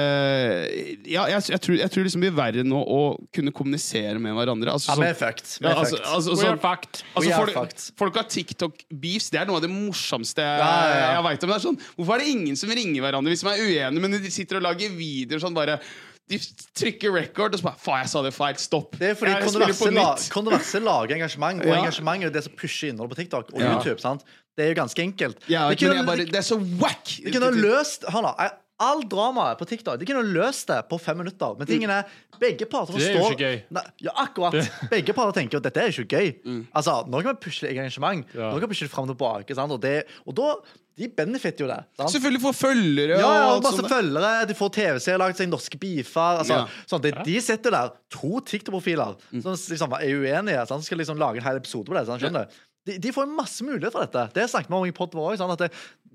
[1.04, 3.02] Ja, jeg, jeg, tror, jeg tror liksom det blir verre nå å
[3.36, 4.72] kunne kommunisere med hverandre.
[4.72, 5.58] Altså, Ja, fucked.
[5.60, 7.04] Ja, er altså, altså, We are fucked.
[7.12, 9.30] Altså, We are folk, folk har TikTok-beefs.
[9.34, 11.14] Det er noe av det morsomste jeg, Ja, ja, ja.
[11.18, 11.52] jeg veit om.
[11.52, 14.20] Det er sånn, hvorfor er det ingen som ringer hverandre hvis de er uenige, men
[14.24, 15.80] de sitter og lager videoer sånn bare
[16.28, 16.38] De
[16.74, 18.56] trykker record, og så bare Faen, jeg sa det feil.
[18.58, 18.96] Stopp.
[18.98, 21.76] Det er fordi kontroverser la, kontroverser lager engasjement, og Ja.
[21.84, 23.76] engasjement er jo det som pusher innholdet på TikTok og Ja.
[23.76, 24.00] YouTube.
[24.00, 24.24] sant?
[24.56, 25.36] Det er jo ganske enkelt.
[25.48, 27.04] Ja, det, kunne, bare, det er så wack!
[27.22, 30.82] de kunne ha løst hold da, All dramaet på TikTok De kunne ha løst det
[30.90, 31.54] på fem minutter.
[31.56, 32.02] Men tingen er
[32.38, 33.62] begge parter forstår Det er jo ikke gøy.
[33.72, 34.52] Nei, ja, akkurat.
[34.90, 36.66] Begge parter tenker at dette er ikke gøy.
[36.74, 38.26] Altså, Nå kan vi pushe engasjement.
[38.34, 38.50] Ja.
[38.52, 39.54] Nå kan vi pushe det fram og tilbake.
[39.56, 39.72] Sant?
[39.72, 40.50] Og, det, og da
[40.96, 41.78] De benefitter jo det.
[41.98, 42.10] Sant?
[42.14, 43.90] Selvfølgelig får følgere Ja, ja, og masse sånne.
[43.92, 44.46] følgere.
[44.48, 46.38] De får TV-serier, laget seg norske beefer.
[46.40, 46.66] Altså, Ja.
[46.88, 49.42] sånn, de, de sitter der, to TikTok-profiler, Mm.
[49.42, 50.66] som liksom er uenige.
[50.66, 50.84] Sant?
[50.84, 52.06] Skal liksom lage en hel episode på det.
[52.06, 52.22] Sant?
[52.22, 52.62] Skjønner du?
[52.86, 54.32] De, de får masse mulighet for dette.
[54.32, 55.36] Det snakket vi om i podden vår?
[55.52, 55.70] At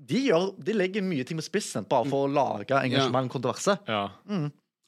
[0.08, 3.78] de, gjør, de legger mye ting på spissen bare for å lage engasjement og kontroverse.
[3.86, 4.08] Ja.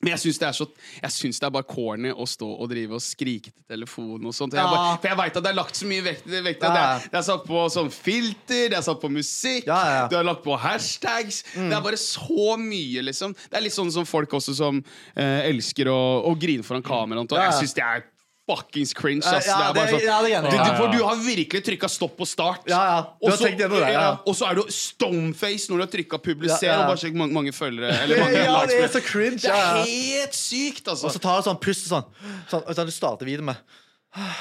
[0.03, 3.65] Men jeg syns det, det er bare corny å stå og drive og skrike til
[3.73, 4.53] telefonen og sånt.
[4.53, 6.73] Jeg bare, for jeg veit at det er lagt så mye vekt, vekt Ja.
[6.75, 10.03] det, er, det er satt på sånn filter, det er satt på musikk, Ja, ja.
[10.13, 11.43] du har lagt på hashtags.
[11.55, 13.33] Det er bare så mye, liksom.
[13.49, 14.83] Det er litt sånn som folk også som
[15.17, 17.33] eh, elsker å, å grine foran kameraet.
[17.41, 18.05] Jeg syns det er
[18.49, 19.25] fuckings cringe.
[19.25, 19.47] Ass.
[19.47, 22.61] ja, det det- sånn ja, det du, For du har virkelig trykka stopp og start.
[22.69, 22.99] Ja, ja.
[23.23, 24.19] Du har så- tenkt gjennom det, ja.
[24.27, 27.53] Og så er du stoneface når du har trykka publiser og bare sjekk mange, mange
[27.53, 27.93] følgere.
[28.03, 29.41] Eller mange Ja, det er så cringe.
[29.41, 31.05] Det er helt sykt, altså.
[31.09, 32.05] Og så tar du sånn pust sånn,
[32.51, 33.57] sånn, sånn Du starter videoen med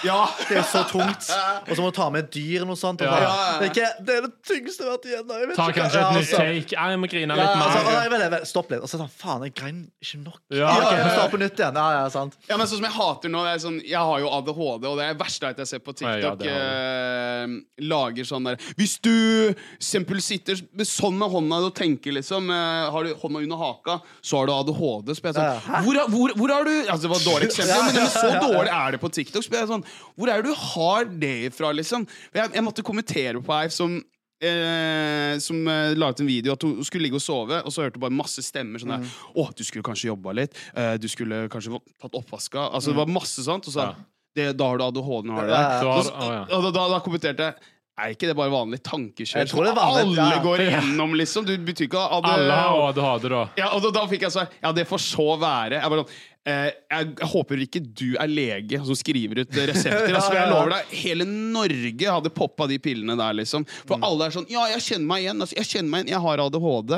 [0.06, 0.20] ja.
[0.50, 1.28] Det er så tungt.
[1.68, 3.02] Og så må du ta med et dyr eller noe sånt.
[3.02, 3.14] Og Ja.
[3.16, 3.60] så, Ja, ja.
[3.60, 5.56] Det, er ikke, det er det tyngste jeg har vært igjennom.
[5.58, 6.38] Ta kanskje Ja, et nytt altså.
[6.38, 6.76] take.
[6.78, 7.90] Jeg må grine Ja, litt altså, mer.
[7.90, 8.82] å, nei, vent, vent, stopp litt.
[8.86, 10.40] Og så sånn, faen, jeg grein ikke nok.
[10.54, 11.76] Ja, Ja, ja, Start på nytt igjen.
[11.82, 12.38] Ja, ja, sant.
[12.50, 15.14] Ja, men sånn som Jeg hater nå sånn, Jeg har jo ADHD, og det er
[15.14, 16.48] det verste at jeg ser på Ja, ja, TikTok.
[16.48, 17.48] eh,
[17.84, 20.56] lager sånn der Hvis du eksempel sitter
[20.86, 24.54] sånn med hånda og tenker liksom eh, Har du hånda under haka, så har du
[24.54, 25.14] ADHD.
[25.18, 25.60] Spør jeg Ja, ja.
[25.60, 28.26] sånn, hvor, hvor, hvor har du Altså Det var et dårlig eksempel, Ja, men, så
[28.28, 28.42] ja, ja.
[28.48, 29.44] dårlig er det på TikTok.
[29.44, 29.86] Så jeg sånn
[30.16, 32.08] Hvor er det du har det ifra, liksom?
[32.36, 34.02] Jeg, jeg måtte kommentere på ei som
[34.44, 37.86] Eh, som eh, la ut en video at hun skulle ligge og sove, og så
[37.86, 38.82] hørte hun bare masse stemmer.
[38.82, 40.58] Sånn der, Å, du skulle kanskje jobba litt.
[40.76, 42.66] Eh, du skulle kanskje tatt oppvaska.
[42.74, 43.70] Altså, det var masse sånt.
[43.70, 43.94] Og så Ja.
[44.36, 45.30] det, Da har du ADHD.
[45.30, 45.62] Nå har du det.
[45.62, 46.42] ja.
[46.58, 47.56] Og da, da, da kommenterte jeg
[47.96, 49.44] Er ikke det bare vanlig tankekjør?
[49.44, 50.42] Jeg tror det er som alle ja.
[50.42, 51.46] går igjennom, liksom.
[51.46, 53.44] Du betyr ikke at Alle har ADHD, da.
[53.56, 55.78] ja, og da, da fikk jeg svar Ja, det får så være.
[55.78, 60.12] Jeg, bare, sånn, jeg, jeg håper ikke du er lege som skriver ut eh, resepter.
[60.18, 63.64] Altså, jeg lover deg, Hele Norge hadde poppa de pillene der, liksom.
[63.88, 64.04] For Mm.
[64.10, 65.40] alle er sånn Ja, jeg kjenner meg igjen.
[65.46, 66.98] Altså, jeg kjenner meg igjen, jeg har ADHD.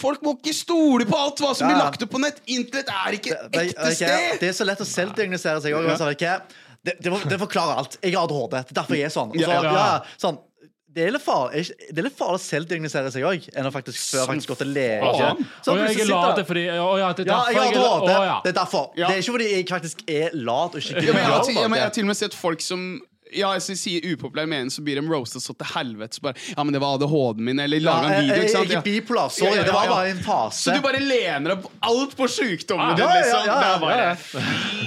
[0.00, 2.36] Folk må ikke stole på alt hva som blir lagt ut på nett!
[2.46, 4.36] Internett er ikke et Det, ekte sted!
[4.40, 5.88] det er så lett å selvdiagnosere seg òg.
[6.80, 7.98] Det, det, det forklarer alt.
[8.00, 8.54] Jeg har ADHD.
[8.54, 9.34] Det er derfor jeg er sånn.
[9.34, 9.88] Så, ja.
[10.22, 10.38] sånn
[10.94, 11.60] det er litt farlig
[11.94, 14.72] det er litt farlig å selvdiagnosere seg òg, enn å faktisk før faktisk gå til
[14.74, 15.12] lege.
[15.20, 15.44] faen.
[15.62, 17.78] Så Og jeg er lat fordi Å ja, det er Ja, derfor jeg har jeg
[17.78, 18.40] er Å, ja.
[18.44, 18.90] Det er derfor.
[18.98, 19.06] Ja.
[19.06, 21.44] Det er ikke fordi jeg faktisk er lat og ikke Ja, men jeg, har, gjør
[21.46, 21.94] til- ja, men jeg har noe.
[21.94, 23.00] til og med sett folk som
[23.36, 26.18] ja, jeg sier upopulær mening, så blir de roastet så til helvete.
[26.18, 28.36] Så bare, ja, men det var ADHD-en min, eller laga en video.
[28.42, 28.70] ikke sant?
[28.70, 29.44] jeg er Ja.
[29.46, 30.62] Ja, ja, det var bare en fase.
[30.64, 33.46] Så du bare lener deg alt på sykdommen Ah, din, liksom?
[33.46, 34.16] ja, Det ja, ja.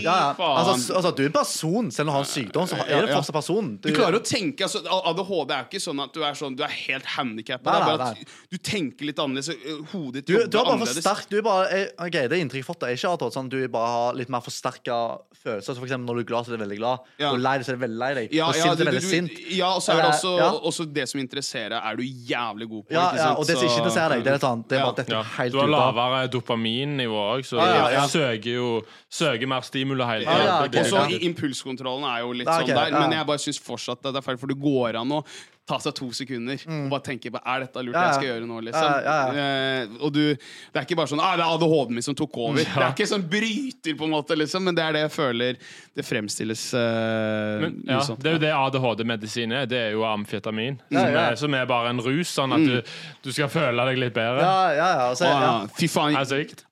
[0.04, 0.18] Ja.
[0.40, 3.14] Altså, altså, du er en person, selv om du har en sykdom, så er du
[3.14, 3.70] fortsatt person.
[3.84, 6.64] Du klarer å tenke altså, ADHD er jo ikke sånn at du er, sånn, du
[6.64, 8.14] er helt handikappa.
[8.52, 9.52] Du tenker litt annerledes.
[9.94, 11.30] Hodet ditt Du, du er bare for sterk.
[11.30, 13.58] Du er bare, jeg, okay, Det inntrykket jeg har fått, er ikke at sånn, du
[13.72, 14.98] bare har litt mer forsterka
[15.44, 15.74] følelser.
[15.74, 16.98] Så for eksempel, når du er glad, så er du veldig glad.
[17.20, 17.30] Ja.
[17.30, 18.34] Når du er lei deg, så er du veldig lei deg.
[18.38, 19.40] Ja, og ja, sint, du, du veldig sint.
[19.58, 20.50] ja, og så er det også, ja.
[20.72, 22.94] også det som interesserer, er du jævlig god på.
[22.96, 23.40] Ja, ikke ja, sant?
[23.40, 25.24] og det som ikke interesserer deg, det er, et sånn, det er bare dette Ja.
[25.38, 28.06] helt Du har lavere dopaminnivå òg, så Ja, ja, du ja.
[28.08, 28.70] søker jo
[29.14, 30.70] søker mer stimuli hele Ja, ja, okay.
[30.70, 31.20] ok, Og så ja.
[31.30, 33.00] impulskontrollen er jo litt Ja, sånn der, ja.
[33.04, 35.24] men jeg bare syns fortsatt at det er feil, for det går an å
[35.66, 38.00] ta seg to sekunder og bare tenke på er dette lurt Mm.
[38.00, 38.08] Ja, ja.
[38.10, 38.84] jeg skal gjøre nå, liksom.
[38.84, 42.04] Ja, ja, Eh, og du, det er ikke bare sånn ah, det er ADHD-en min
[42.06, 42.60] som tok over.
[42.60, 45.58] Det er ikke sånn bryter, på en måte, liksom, men det er det jeg føler
[45.96, 49.66] det fremstilles uh, Men, ja, det er jo det ADHD-medisin er.
[49.70, 50.80] Det er jo amfetamin.
[50.90, 51.24] Ja, Som, ja.
[51.30, 54.44] er, som er bare en rus, sånn at du, du skal føle deg litt bedre.
[54.44, 55.10] Ja, ja, ja.
[55.14, 55.56] og Ah, ja.
[55.80, 56.18] Fy faen.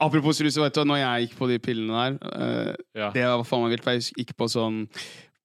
[0.04, 3.12] Apropos rus, vet du, når jeg gikk på de pillene der uh, Ja.
[3.16, 3.86] Det var faen meg vilt.
[3.88, 4.84] for Jeg gikk på sånn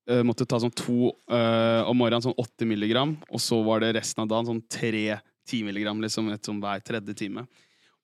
[0.08, 3.16] eh, Måtte ta sånn to uh, om morgenen, sånn 80 milligram.
[3.30, 6.82] Og så var det resten av dagen sånn tre 10 milligram liksom, et sånn hver
[6.86, 7.46] tredje time.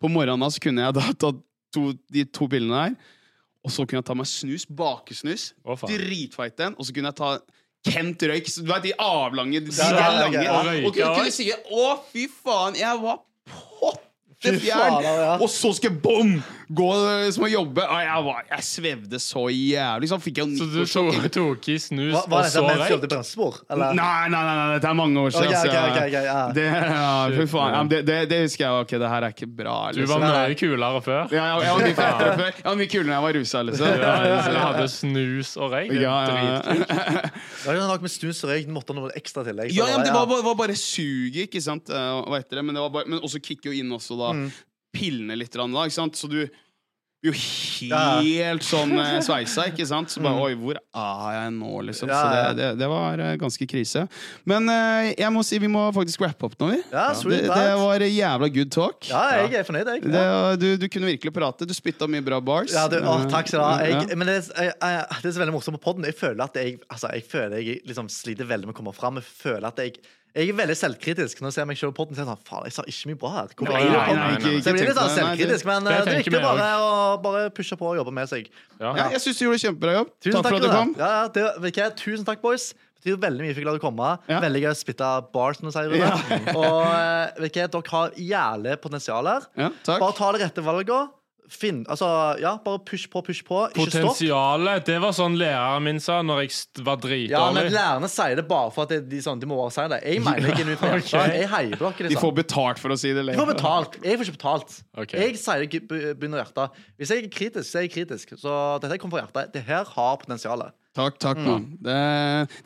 [0.03, 1.33] På morgenen da så kunne jeg da ta
[1.73, 3.19] to, de to pillene der.
[3.63, 5.51] Og så kunne jeg ta meg snus, bakesnus.
[5.63, 5.77] Å.
[5.87, 6.79] Dritfeit en.
[6.79, 7.35] Og så kunne jeg ta
[7.83, 8.47] Kent røyk.
[8.47, 10.43] Du vet de avlange de lange.
[10.87, 15.41] Og kunne, kunne si Å, fy faen, jeg var potte fjern'.
[15.41, 16.37] Og så skal jeg bom!
[16.73, 17.83] Gå eh, som å jobbe.
[17.85, 20.09] Og jeg, var, jeg svevde så jævlig.
[20.13, 22.81] Så fikk jeg jo Så du tok, tok i snus hva, hva og så vekk?
[22.83, 23.59] Var dette bremsespor?
[23.73, 23.97] Eller?
[23.99, 25.53] Nei, nei, nei, nei, dette er mange år siden.
[25.53, 26.39] Okay, okay, okay, ok, ja.
[26.57, 27.77] Det, ja, faen.
[27.77, 28.87] Ja, det, det, det husker jeg.
[28.87, 29.77] Ok, det her er ikke bra.
[29.93, 30.25] Du Liksom.
[30.25, 31.23] var mye kulere før.
[31.35, 32.53] Ja, jeg, jeg var mye fetere før.
[32.63, 33.95] Jeg var mye kulere når jeg var rusa, liksom.
[34.03, 35.95] Ja, så du hadde snus og røyk.
[36.03, 37.31] Ja, ja,
[37.67, 38.67] var noe med snus og røyk.
[38.69, 39.73] Du måtte ha noe ekstra tillegg.
[39.77, 41.91] Ja, ja, det var, bare- var bare suget, ikke sant?
[41.93, 42.63] Eh, det?
[42.65, 44.47] Men, det var bare, men også kicker jo inn også da Mm.
[44.93, 46.15] Pillene litt, da, ikke sant?
[46.21, 46.43] Så du
[47.23, 50.11] blir jo helt sånn eh, sveisa, ikke sant?
[50.11, 50.41] Så bare Mm.
[50.43, 52.11] oi, hvor er jeg nå, liksom?
[52.11, 54.03] Så det, det, det var eh, ganske krise.
[54.45, 56.81] Men eh, jeg må si vi må faktisk wrappe opp nå, vi.
[56.91, 57.79] Ja, Det, sweet det that.
[57.79, 59.07] var jævla good talk.
[59.07, 60.03] Ja, jeg er fornøyd, jeg.
[60.03, 60.57] Det, Ja.
[60.59, 61.69] du, du kunne virkelig prate.
[61.71, 62.75] Du spytta mye bra bars.
[62.75, 63.79] Ja, du, å, takk skal du ha.
[63.87, 66.09] Jeg, men det, er- jeg, jeg, det er så veldig morsomt på podden.
[66.11, 69.23] Jeg føler at jeg, altså, jeg, føler jeg liksom sliter veldig med å komme fram.
[69.23, 69.95] Jeg føler at jeg
[70.33, 72.17] jeg er veldig selvkritisk når jeg ser meg selv på podden.
[72.17, 73.51] Så jeg er sånn, faen, jeg sa ikke mye bra her.
[73.53, 74.53] Nei, nei, nei, nei, nei.
[74.63, 76.95] Så jeg blir litt sånn selvkritisk, men det eh, er viktig bare å
[77.25, 78.49] bare pushe på og jobbe med seg.
[78.79, 78.95] Ja.
[78.97, 80.15] Ja, jeg syns du gjorde kjempebra jobb.
[80.25, 80.95] Tusen takk for at du kom.
[80.97, 81.93] Ja, ja, det, okay.
[82.01, 82.71] Tusen takk, boys.
[83.03, 84.11] Det betyr veldig mye for glad du komme.
[84.31, 84.39] Ja.
[84.45, 85.97] Veldig gøy å spytte bars, Når du sier.
[86.01, 86.13] ja.
[86.55, 89.49] Og eh, vet dere har jævlig potensial her.
[89.59, 89.99] Ja, takk.
[89.99, 91.19] Bare ta det rette valget.
[91.53, 92.07] Finn, altså,
[92.41, 93.59] ja, bare push på, push på.
[93.75, 94.09] Ikke stopp.
[94.09, 97.31] Potensialet, det var sånn læreren min sa når jeg var dritdårlig.
[97.35, 97.69] Ja, men.
[97.75, 100.01] Lærerne sier det bare for at de, sånn, de må bare si det.
[100.09, 101.37] Jeg mener ikke noe hjertet.
[101.37, 101.99] Jeg heier på dere.
[102.03, 102.25] De Liksom.
[102.25, 103.27] får betalt for å si det.
[103.29, 103.99] De får betalt.
[104.03, 104.77] Jeg får ikke betalt.
[105.05, 105.21] Okay.
[105.27, 105.83] Jeg sier det
[106.19, 106.81] begynner hjertet.
[106.99, 108.35] Hvis jeg er kritisk, så er jeg kritisk.
[108.41, 109.53] Så dette kommer fra hjertet.
[109.59, 110.67] Det her har potensial.
[110.93, 111.71] Takk, takk, mann.
[111.81, 111.95] Det,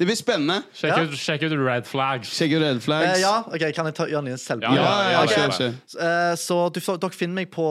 [0.00, 0.58] det blir spennende.
[0.74, 2.32] Sjekk, ut, sjekk ut Red Flags.
[2.34, 3.12] Sjekk ut red flags.
[3.12, 4.66] Eh, ja, ok, Kan jeg ta, gjøre en selv?
[4.66, 5.68] Ja, ja, ja, ja, ja.
[5.94, 7.66] Eh, Så du, dere finner meg på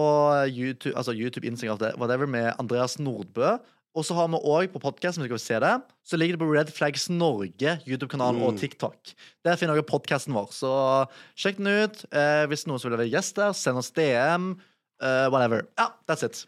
[0.48, 3.58] YouTube, altså YouTube Instagram, whatever, med Andreas Nordbø.
[3.96, 5.74] Og så har vi òg på podkast, så
[6.06, 9.12] så ligger det på Red Flags Norge, YouTube-kanalen og TikTok.
[9.44, 10.52] Der finner dere podkasten vår.
[10.52, 10.72] Så
[11.36, 12.06] sjekk den ut.
[12.12, 14.54] Eh, hvis noen som vil være gjest der, send oss DM.
[15.04, 15.68] Uh, whatever.
[15.78, 16.46] Ja, that's it.